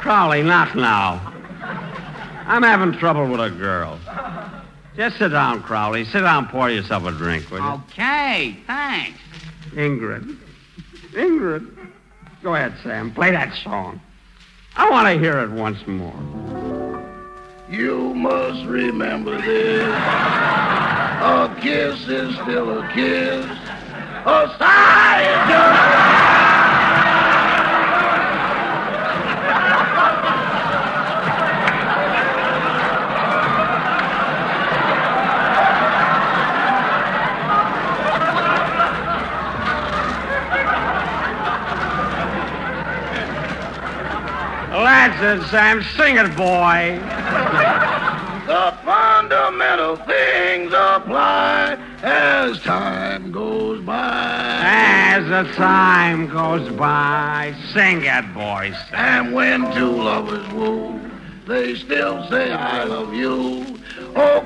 Crowley, 0.00 0.42
not 0.42 0.76
now. 0.76 1.32
I'm 2.46 2.62
having 2.62 2.92
trouble 2.98 3.26
with 3.26 3.40
a 3.40 3.48
girl. 3.50 3.98
Just 4.94 5.18
sit 5.18 5.30
down, 5.30 5.62
Crowley. 5.62 6.04
Sit 6.04 6.20
down, 6.20 6.48
pour 6.48 6.68
yourself 6.68 7.04
a 7.06 7.10
drink, 7.12 7.50
will 7.50 7.60
you? 7.60 7.82
Okay, 7.90 8.58
thanks. 8.66 9.18
Ingrid. 9.70 10.36
Ingrid. 11.12 11.88
Go 12.42 12.54
ahead, 12.54 12.74
Sam. 12.82 13.12
Play 13.12 13.30
that 13.30 13.54
song. 13.64 14.00
I 14.76 14.90
want 14.90 15.06
to 15.08 15.18
hear 15.18 15.38
it 15.38 15.50
once 15.50 15.86
more. 15.86 16.12
You 17.70 18.12
must 18.14 18.64
remember 18.66 19.40
this. 19.40 19.82
A 19.84 21.56
kiss 21.60 22.08
is 22.08 22.34
still 22.34 22.78
a 22.78 22.92
kiss. 22.92 23.46
A 24.26 24.54
sigh 24.58 25.22
is 25.22 25.48
just... 25.48 26.13
That's 45.06 45.44
it, 45.44 45.48
Sam. 45.50 45.82
Sing 45.98 46.16
it, 46.16 46.34
boy. 46.34 46.98
The 48.46 48.74
fundamental 48.86 49.96
things 49.96 50.72
apply 50.72 51.76
as 52.02 52.58
time 52.62 53.30
goes 53.30 53.84
by. 53.84 54.60
As 54.64 55.24
the 55.28 55.52
time 55.56 56.28
goes 56.28 56.66
by, 56.70 57.54
sing 57.74 58.04
it, 58.04 58.32
boys. 58.32 58.74
And 58.92 59.34
when 59.34 59.70
two 59.74 59.90
lovers 59.90 60.50
woo, 60.54 60.98
they 61.46 61.74
still 61.74 62.26
say, 62.30 62.50
I 62.52 62.84
love 62.84 63.12
you. 63.12 63.78
Oh, 64.16 64.40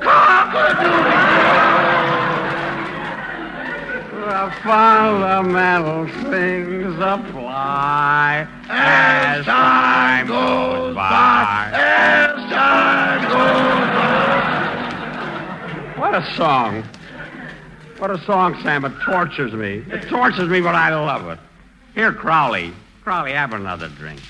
The 4.26 4.52
fundamental 4.64 6.08
things 6.32 6.94
apply 6.98 7.37
as 8.68 9.44
time 9.44 10.26
goes 10.26 10.94
by. 10.94 11.70
As 11.72 12.34
time 12.50 13.22
goes 13.22 13.88
by. 15.94 16.00
What 16.00 16.14
a 16.14 16.34
song. 16.36 16.84
What 17.98 18.10
a 18.10 18.18
song, 18.24 18.60
Sam. 18.62 18.84
It 18.84 18.92
tortures 19.04 19.52
me. 19.52 19.84
It 19.90 20.08
tortures 20.08 20.48
me, 20.48 20.60
but 20.60 20.74
I 20.74 20.94
love 20.94 21.28
it. 21.28 21.38
Here, 21.94 22.12
Crowley. 22.12 22.72
Crowley, 23.02 23.32
have 23.32 23.52
another 23.52 23.88
drink. 23.88 24.20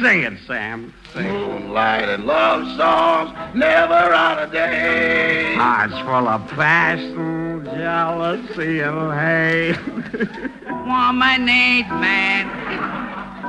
Sing 0.00 0.22
it, 0.22 0.38
Sam. 0.46 0.94
Sing 1.12 1.26
it. 1.26 1.32
Moonlight 1.32 2.08
and 2.08 2.24
love 2.24 2.64
songs 2.76 3.32
never 3.52 3.94
out 3.94 4.38
of 4.38 4.52
date. 4.52 5.56
Hearts 5.56 5.98
full 5.98 6.28
of 6.28 6.48
passion, 6.50 7.64
jealousy, 7.64 8.78
and 8.80 9.12
hate. 9.12 9.76
Woman 10.86 11.46
needs 11.46 11.88
man, 11.88 12.48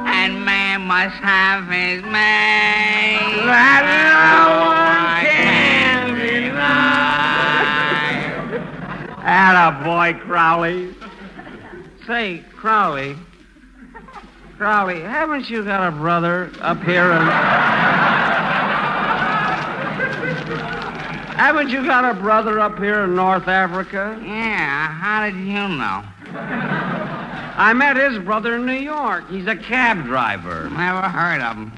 and 0.08 0.44
man 0.44 0.82
must 0.82 1.18
have 1.18 1.66
his 1.66 2.02
mate. 2.06 3.46
That 3.46 3.86
no 4.10 4.50
one 4.66 5.22
can 5.28 6.18
deny. 6.18 6.80
Atta 9.22 9.84
boy, 9.84 10.20
Crowley. 10.26 10.96
Say, 12.08 12.44
Crowley. 12.56 13.16
Crowley, 14.60 15.00
haven't 15.00 15.50
you 15.50 15.64
got 15.64 15.88
a 15.88 15.92
brother 15.92 16.52
up 16.60 16.84
here 16.84 17.14
in. 17.14 17.22
haven't 21.38 21.70
you 21.70 21.86
got 21.86 22.04
a 22.04 22.14
brother 22.20 22.60
up 22.60 22.78
here 22.78 23.06
in 23.06 23.16
North 23.16 23.48
Africa? 23.48 24.20
Yeah, 24.22 24.90
how 24.90 25.26
did 25.26 25.38
you 25.38 25.54
know? 25.54 26.04
I 27.56 27.72
met 27.74 27.96
his 27.96 28.20
brother 28.20 28.56
in 28.56 28.66
New 28.66 28.74
York. 28.74 29.30
He's 29.30 29.48
a 29.48 29.56
cab 29.56 30.04
driver. 30.04 30.70
Never 30.72 31.08
heard 31.08 31.40
of 31.40 31.56
him. 31.56 31.72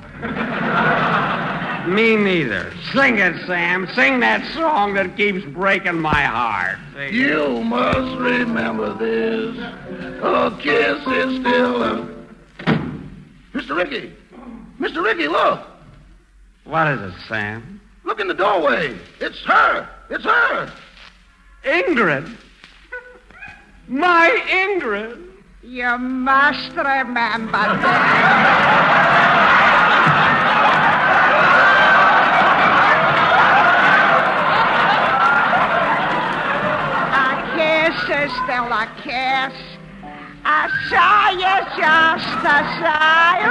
Me 1.93 2.15
neither. 2.15 2.73
Sing 2.93 3.19
it, 3.19 3.45
Sam. 3.45 3.87
Sing 3.93 4.21
that 4.21 4.43
song 4.55 4.95
that 4.95 5.15
keeps 5.15 5.45
breaking 5.45 5.99
my 5.99 6.23
heart. 6.23 6.79
Sing 6.95 7.09
it. 7.09 7.13
You 7.13 7.63
must 7.63 8.19
remember 8.19 8.91
this. 8.95 9.55
A 10.23 10.57
kiss 10.59 10.97
is 11.05 11.39
still 11.41 11.83
a. 11.83 12.20
Mr. 13.61 13.75
Ricky! 13.75 14.11
Mr. 14.79 15.03
Ricky, 15.03 15.27
look! 15.27 15.61
What 16.63 16.88
is 16.88 16.99
it, 16.99 17.13
Sam? 17.27 17.79
Look 18.03 18.19
in 18.19 18.27
the 18.27 18.33
doorway. 18.33 18.97
It's 19.19 19.39
her! 19.43 19.88
It's 20.09 20.23
her! 20.23 20.73
Ingrid. 21.63 22.35
My 23.88 24.35
Ingrid. 24.47 25.27
You 25.61 25.95
must 25.99 26.75
remember 26.75 27.57
A 37.13 37.29
kiss 37.55 38.09
is 38.09 38.31
still 38.43 38.71
a 38.73 38.91
kiss. 39.03 39.70
A 40.43 40.69
sigh 40.89 41.34
is 41.34 41.68
just 41.77 42.43
a 42.43 42.59
sigh. 42.81 43.41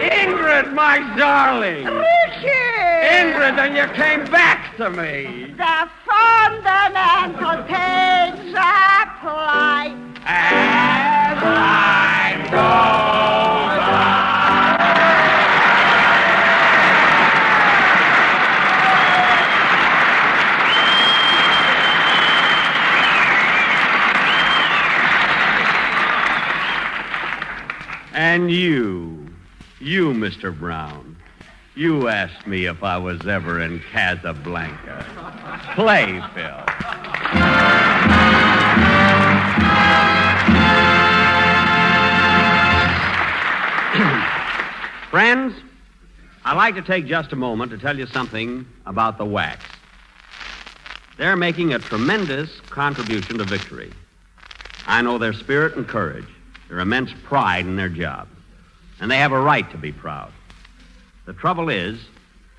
Ingrid, 0.00 0.74
my 0.74 0.98
darling. 1.16 1.86
Ricky! 1.86 2.48
Ingrid, 3.08 3.58
and 3.58 3.74
you 3.74 3.86
came 3.94 4.24
back 4.30 4.76
to 4.76 4.90
me. 4.90 5.54
The 5.56 5.88
fundamental 6.04 7.62
things 7.64 8.54
apply. 8.54 9.96
As 10.26 11.38
time 11.42 12.50
goes 12.50 13.43
And 28.34 28.50
you, 28.50 29.28
you, 29.78 30.12
Mr. 30.12 30.52
Brown, 30.58 31.16
you 31.76 32.08
asked 32.08 32.48
me 32.48 32.66
if 32.66 32.82
I 32.82 32.98
was 32.98 33.24
ever 33.28 33.60
in 33.60 33.78
Casablanca. 33.92 35.06
Play, 35.76 36.20
Phil. 36.34 36.64
Friends, 45.12 45.54
I'd 46.44 46.56
like 46.56 46.74
to 46.74 46.82
take 46.82 47.06
just 47.06 47.32
a 47.32 47.36
moment 47.36 47.70
to 47.70 47.78
tell 47.78 47.96
you 47.96 48.06
something 48.06 48.66
about 48.84 49.16
the 49.16 49.24
WACs. 49.24 49.60
They're 51.18 51.36
making 51.36 51.74
a 51.74 51.78
tremendous 51.78 52.60
contribution 52.62 53.38
to 53.38 53.44
victory. 53.44 53.92
I 54.88 55.02
know 55.02 55.18
their 55.18 55.34
spirit 55.34 55.76
and 55.76 55.86
courage, 55.86 56.26
their 56.74 56.80
immense 56.80 57.12
pride 57.22 57.66
in 57.66 57.76
their 57.76 57.88
job, 57.88 58.26
and 59.00 59.08
they 59.08 59.18
have 59.18 59.30
a 59.30 59.40
right 59.40 59.70
to 59.70 59.78
be 59.78 59.92
proud. 59.92 60.32
The 61.24 61.32
trouble 61.32 61.68
is, 61.68 62.00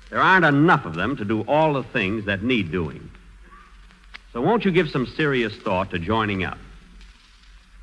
there 0.08 0.22
aren't 0.22 0.46
enough 0.46 0.86
of 0.86 0.94
them 0.94 1.18
to 1.18 1.24
do 1.26 1.42
all 1.42 1.74
the 1.74 1.82
things 1.82 2.24
that 2.24 2.42
need 2.42 2.72
doing. 2.72 3.10
So 4.32 4.40
won't 4.40 4.64
you 4.64 4.70
give 4.70 4.88
some 4.88 5.06
serious 5.06 5.54
thought 5.54 5.90
to 5.90 5.98
joining 5.98 6.44
up? 6.44 6.56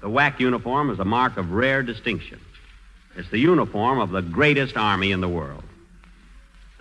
The 0.01 0.09
WAC 0.09 0.39
uniform 0.39 0.89
is 0.89 0.97
a 0.97 1.05
mark 1.05 1.37
of 1.37 1.51
rare 1.51 1.83
distinction. 1.83 2.39
It's 3.15 3.29
the 3.29 3.37
uniform 3.37 3.99
of 3.99 4.09
the 4.09 4.23
greatest 4.23 4.75
army 4.75 5.11
in 5.11 5.21
the 5.21 5.29
world. 5.29 5.63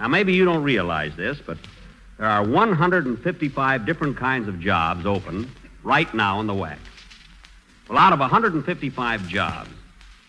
Now, 0.00 0.08
maybe 0.08 0.32
you 0.32 0.46
don't 0.46 0.62
realize 0.62 1.14
this, 1.14 1.38
but 1.44 1.58
there 2.16 2.26
are 2.26 2.42
155 2.42 3.84
different 3.84 4.16
kinds 4.16 4.48
of 4.48 4.60
jobs 4.60 5.04
open 5.04 5.50
right 5.82 6.12
now 6.14 6.40
in 6.40 6.46
the 6.46 6.54
WAC. 6.54 6.78
Well, 7.88 7.98
out 7.98 8.12
of 8.12 8.20
155 8.20 9.28
jobs, 9.28 9.70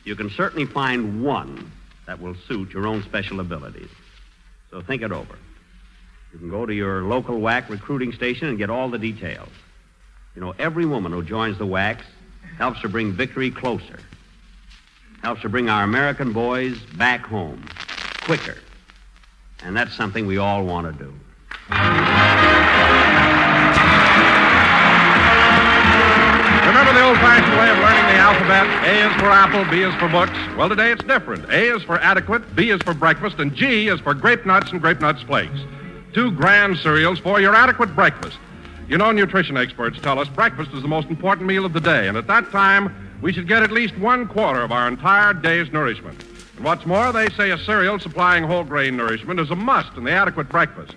you 0.03 0.15
can 0.15 0.29
certainly 0.29 0.65
find 0.65 1.23
one 1.23 1.71
that 2.05 2.21
will 2.21 2.35
suit 2.47 2.71
your 2.71 2.87
own 2.87 3.03
special 3.03 3.39
abilities. 3.39 3.89
So 4.71 4.81
think 4.81 5.01
it 5.01 5.11
over. 5.11 5.37
You 6.33 6.39
can 6.39 6.49
go 6.49 6.65
to 6.65 6.73
your 6.73 7.03
local 7.03 7.39
WAC 7.39 7.69
recruiting 7.69 8.11
station 8.11 8.47
and 8.47 8.57
get 8.57 8.69
all 8.69 8.89
the 8.89 8.97
details. 8.97 9.49
You 10.35 10.41
know, 10.41 10.55
every 10.57 10.85
woman 10.85 11.11
who 11.11 11.23
joins 11.23 11.57
the 11.59 11.67
WACs 11.67 12.01
helps 12.57 12.81
to 12.81 12.89
bring 12.89 13.13
victory 13.13 13.51
closer, 13.51 13.99
helps 15.21 15.41
to 15.41 15.49
bring 15.49 15.69
our 15.69 15.83
American 15.83 16.33
boys 16.33 16.79
back 16.97 17.25
home 17.25 17.63
quicker. 18.21 18.57
And 19.63 19.77
that's 19.77 19.93
something 19.95 20.25
we 20.25 20.37
all 20.37 20.65
want 20.65 20.97
to 20.97 21.03
do. 21.03 21.13
A 28.83 29.07
is 29.09 29.15
for 29.15 29.29
apple, 29.29 29.63
B 29.71 29.81
is 29.81 29.95
for 29.95 30.09
books. 30.09 30.37
Well, 30.57 30.67
today 30.67 30.91
it's 30.91 31.05
different. 31.05 31.45
A 31.45 31.73
is 31.73 31.81
for 31.83 31.97
adequate, 32.01 32.53
B 32.53 32.69
is 32.69 32.81
for 32.81 32.93
breakfast, 32.93 33.39
and 33.39 33.55
G 33.55 33.87
is 33.87 34.01
for 34.01 34.13
grape 34.13 34.45
nuts 34.45 34.73
and 34.73 34.81
grape 34.81 34.99
nuts 34.99 35.21
flakes. 35.21 35.57
Two 36.11 36.31
grand 36.31 36.77
cereals 36.79 37.17
for 37.17 37.39
your 37.39 37.55
adequate 37.55 37.95
breakfast. 37.95 38.37
You 38.89 38.97
know, 38.97 39.13
nutrition 39.13 39.55
experts 39.55 40.01
tell 40.01 40.19
us 40.19 40.27
breakfast 40.27 40.71
is 40.73 40.81
the 40.81 40.89
most 40.89 41.07
important 41.07 41.47
meal 41.47 41.63
of 41.63 41.71
the 41.71 41.79
day, 41.79 42.09
and 42.09 42.17
at 42.17 42.27
that 42.27 42.51
time, 42.51 42.93
we 43.21 43.31
should 43.31 43.47
get 43.47 43.63
at 43.63 43.71
least 43.71 43.97
one 43.99 44.27
quarter 44.27 44.61
of 44.61 44.73
our 44.73 44.89
entire 44.89 45.33
day's 45.33 45.71
nourishment. 45.71 46.21
And 46.57 46.65
what's 46.65 46.85
more, 46.85 47.13
they 47.13 47.29
say 47.29 47.51
a 47.51 47.57
cereal 47.59 47.99
supplying 47.99 48.43
whole 48.43 48.65
grain 48.65 48.97
nourishment 48.97 49.39
is 49.39 49.49
a 49.49 49.55
must 49.55 49.95
in 49.95 50.03
the 50.03 50.11
adequate 50.11 50.49
breakfast. 50.49 50.93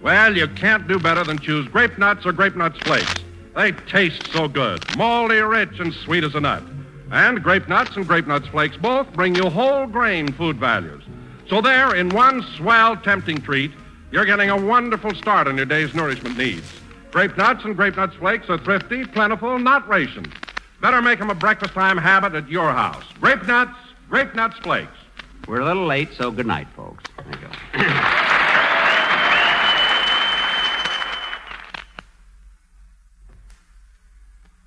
Well, 0.00 0.34
you 0.34 0.48
can't 0.48 0.88
do 0.88 0.98
better 0.98 1.24
than 1.24 1.38
choose 1.40 1.68
grape 1.68 1.98
nuts 1.98 2.24
or 2.24 2.32
grape 2.32 2.56
nuts 2.56 2.78
flakes. 2.78 3.16
They 3.54 3.72
taste 3.72 4.32
so 4.32 4.48
good, 4.48 4.82
moldy, 4.96 5.40
rich, 5.40 5.78
and 5.78 5.92
sweet 5.92 6.24
as 6.24 6.34
a 6.34 6.40
nut. 6.40 6.62
And 7.10 7.42
grape 7.42 7.68
nuts 7.68 7.96
and 7.96 8.06
grape 8.06 8.26
nuts 8.26 8.48
flakes 8.48 8.76
both 8.76 9.10
bring 9.12 9.34
you 9.34 9.48
whole 9.48 9.86
grain 9.86 10.32
food 10.32 10.58
values. 10.58 11.02
So 11.48 11.60
there, 11.60 11.94
in 11.94 12.10
one 12.10 12.42
swell, 12.56 12.96
tempting 12.96 13.38
treat, 13.38 13.70
you're 14.10 14.26
getting 14.26 14.50
a 14.50 14.56
wonderful 14.56 15.14
start 15.14 15.46
on 15.46 15.56
your 15.56 15.66
day's 15.66 15.94
nourishment 15.94 16.36
needs. 16.36 16.70
Grape 17.10 17.36
nuts 17.38 17.64
and 17.64 17.74
grape 17.74 17.96
nuts 17.96 18.16
flakes 18.16 18.50
are 18.50 18.58
thrifty, 18.58 19.04
plentiful, 19.06 19.58
not 19.58 19.88
rations. 19.88 20.32
Better 20.82 21.00
make 21.00 21.18
them 21.18 21.30
a 21.30 21.34
breakfast 21.34 21.72
time 21.72 21.96
habit 21.96 22.34
at 22.34 22.48
your 22.48 22.70
house. 22.72 23.04
Grape 23.20 23.46
nuts, 23.46 23.78
grape 24.10 24.34
nuts 24.34 24.58
flakes. 24.58 24.92
We're 25.46 25.60
a 25.60 25.64
little 25.64 25.86
late, 25.86 26.10
so 26.12 26.30
good 26.30 26.46
night, 26.46 26.68
folks. 26.76 27.02
Thank 27.16 27.40
you. 27.40 27.48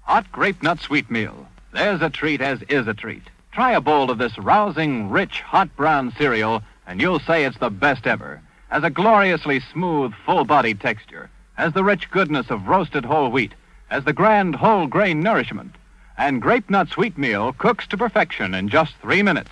Hot 0.01 0.29
Grape-Nuts 0.31 0.89
Wheat 0.89 1.09
Meal. 1.09 1.47
There's 1.73 2.01
a 2.01 2.09
treat 2.09 2.41
as 2.41 2.61
is 2.63 2.87
a 2.87 2.93
treat. 2.93 3.23
Try 3.51 3.71
a 3.73 3.81
bowl 3.81 4.11
of 4.11 4.17
this 4.17 4.37
rousing, 4.37 5.09
rich, 5.09 5.41
hot 5.41 5.75
brown 5.75 6.13
cereal, 6.17 6.61
and 6.87 7.01
you'll 7.01 7.19
say 7.19 7.45
it's 7.45 7.57
the 7.59 7.69
best 7.69 8.07
ever. 8.07 8.41
Has 8.69 8.83
a 8.83 8.89
gloriously 8.89 9.59
smooth, 9.71 10.13
full-bodied 10.25 10.79
texture. 10.79 11.29
Has 11.55 11.73
the 11.73 11.83
rich 11.83 12.09
goodness 12.11 12.49
of 12.49 12.67
roasted 12.67 13.05
whole 13.05 13.29
wheat. 13.29 13.53
Has 13.89 14.05
the 14.05 14.13
grand 14.13 14.55
whole 14.55 14.87
grain 14.87 15.21
nourishment. 15.21 15.75
And 16.17 16.41
Grape-Nuts 16.41 16.97
Wheat 16.97 17.17
Meal 17.17 17.53
cooks 17.53 17.87
to 17.87 17.97
perfection 17.97 18.53
in 18.53 18.69
just 18.69 18.93
three 19.01 19.21
minutes. 19.21 19.51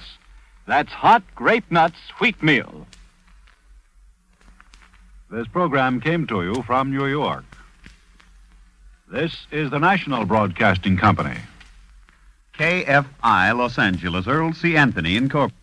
That's 0.68 0.92
hot 0.92 1.24
grape 1.36 1.72
nut 1.72 1.94
sweet 2.16 2.44
meal. 2.44 2.86
This 5.32 5.48
program 5.48 6.00
came 6.00 6.28
to 6.28 6.44
you 6.44 6.62
from 6.64 6.92
New 6.92 7.08
York. 7.08 7.44
This 9.12 9.36
is 9.52 9.72
the 9.72 9.80
National 9.80 10.26
Broadcasting 10.26 10.96
Company. 10.96 11.38
KFI 12.60 13.56
Los 13.56 13.80
Angeles, 13.80 14.28
Earl 14.28 14.54
C. 14.54 14.76
Anthony 14.76 15.16
Incorporated. 15.16 15.59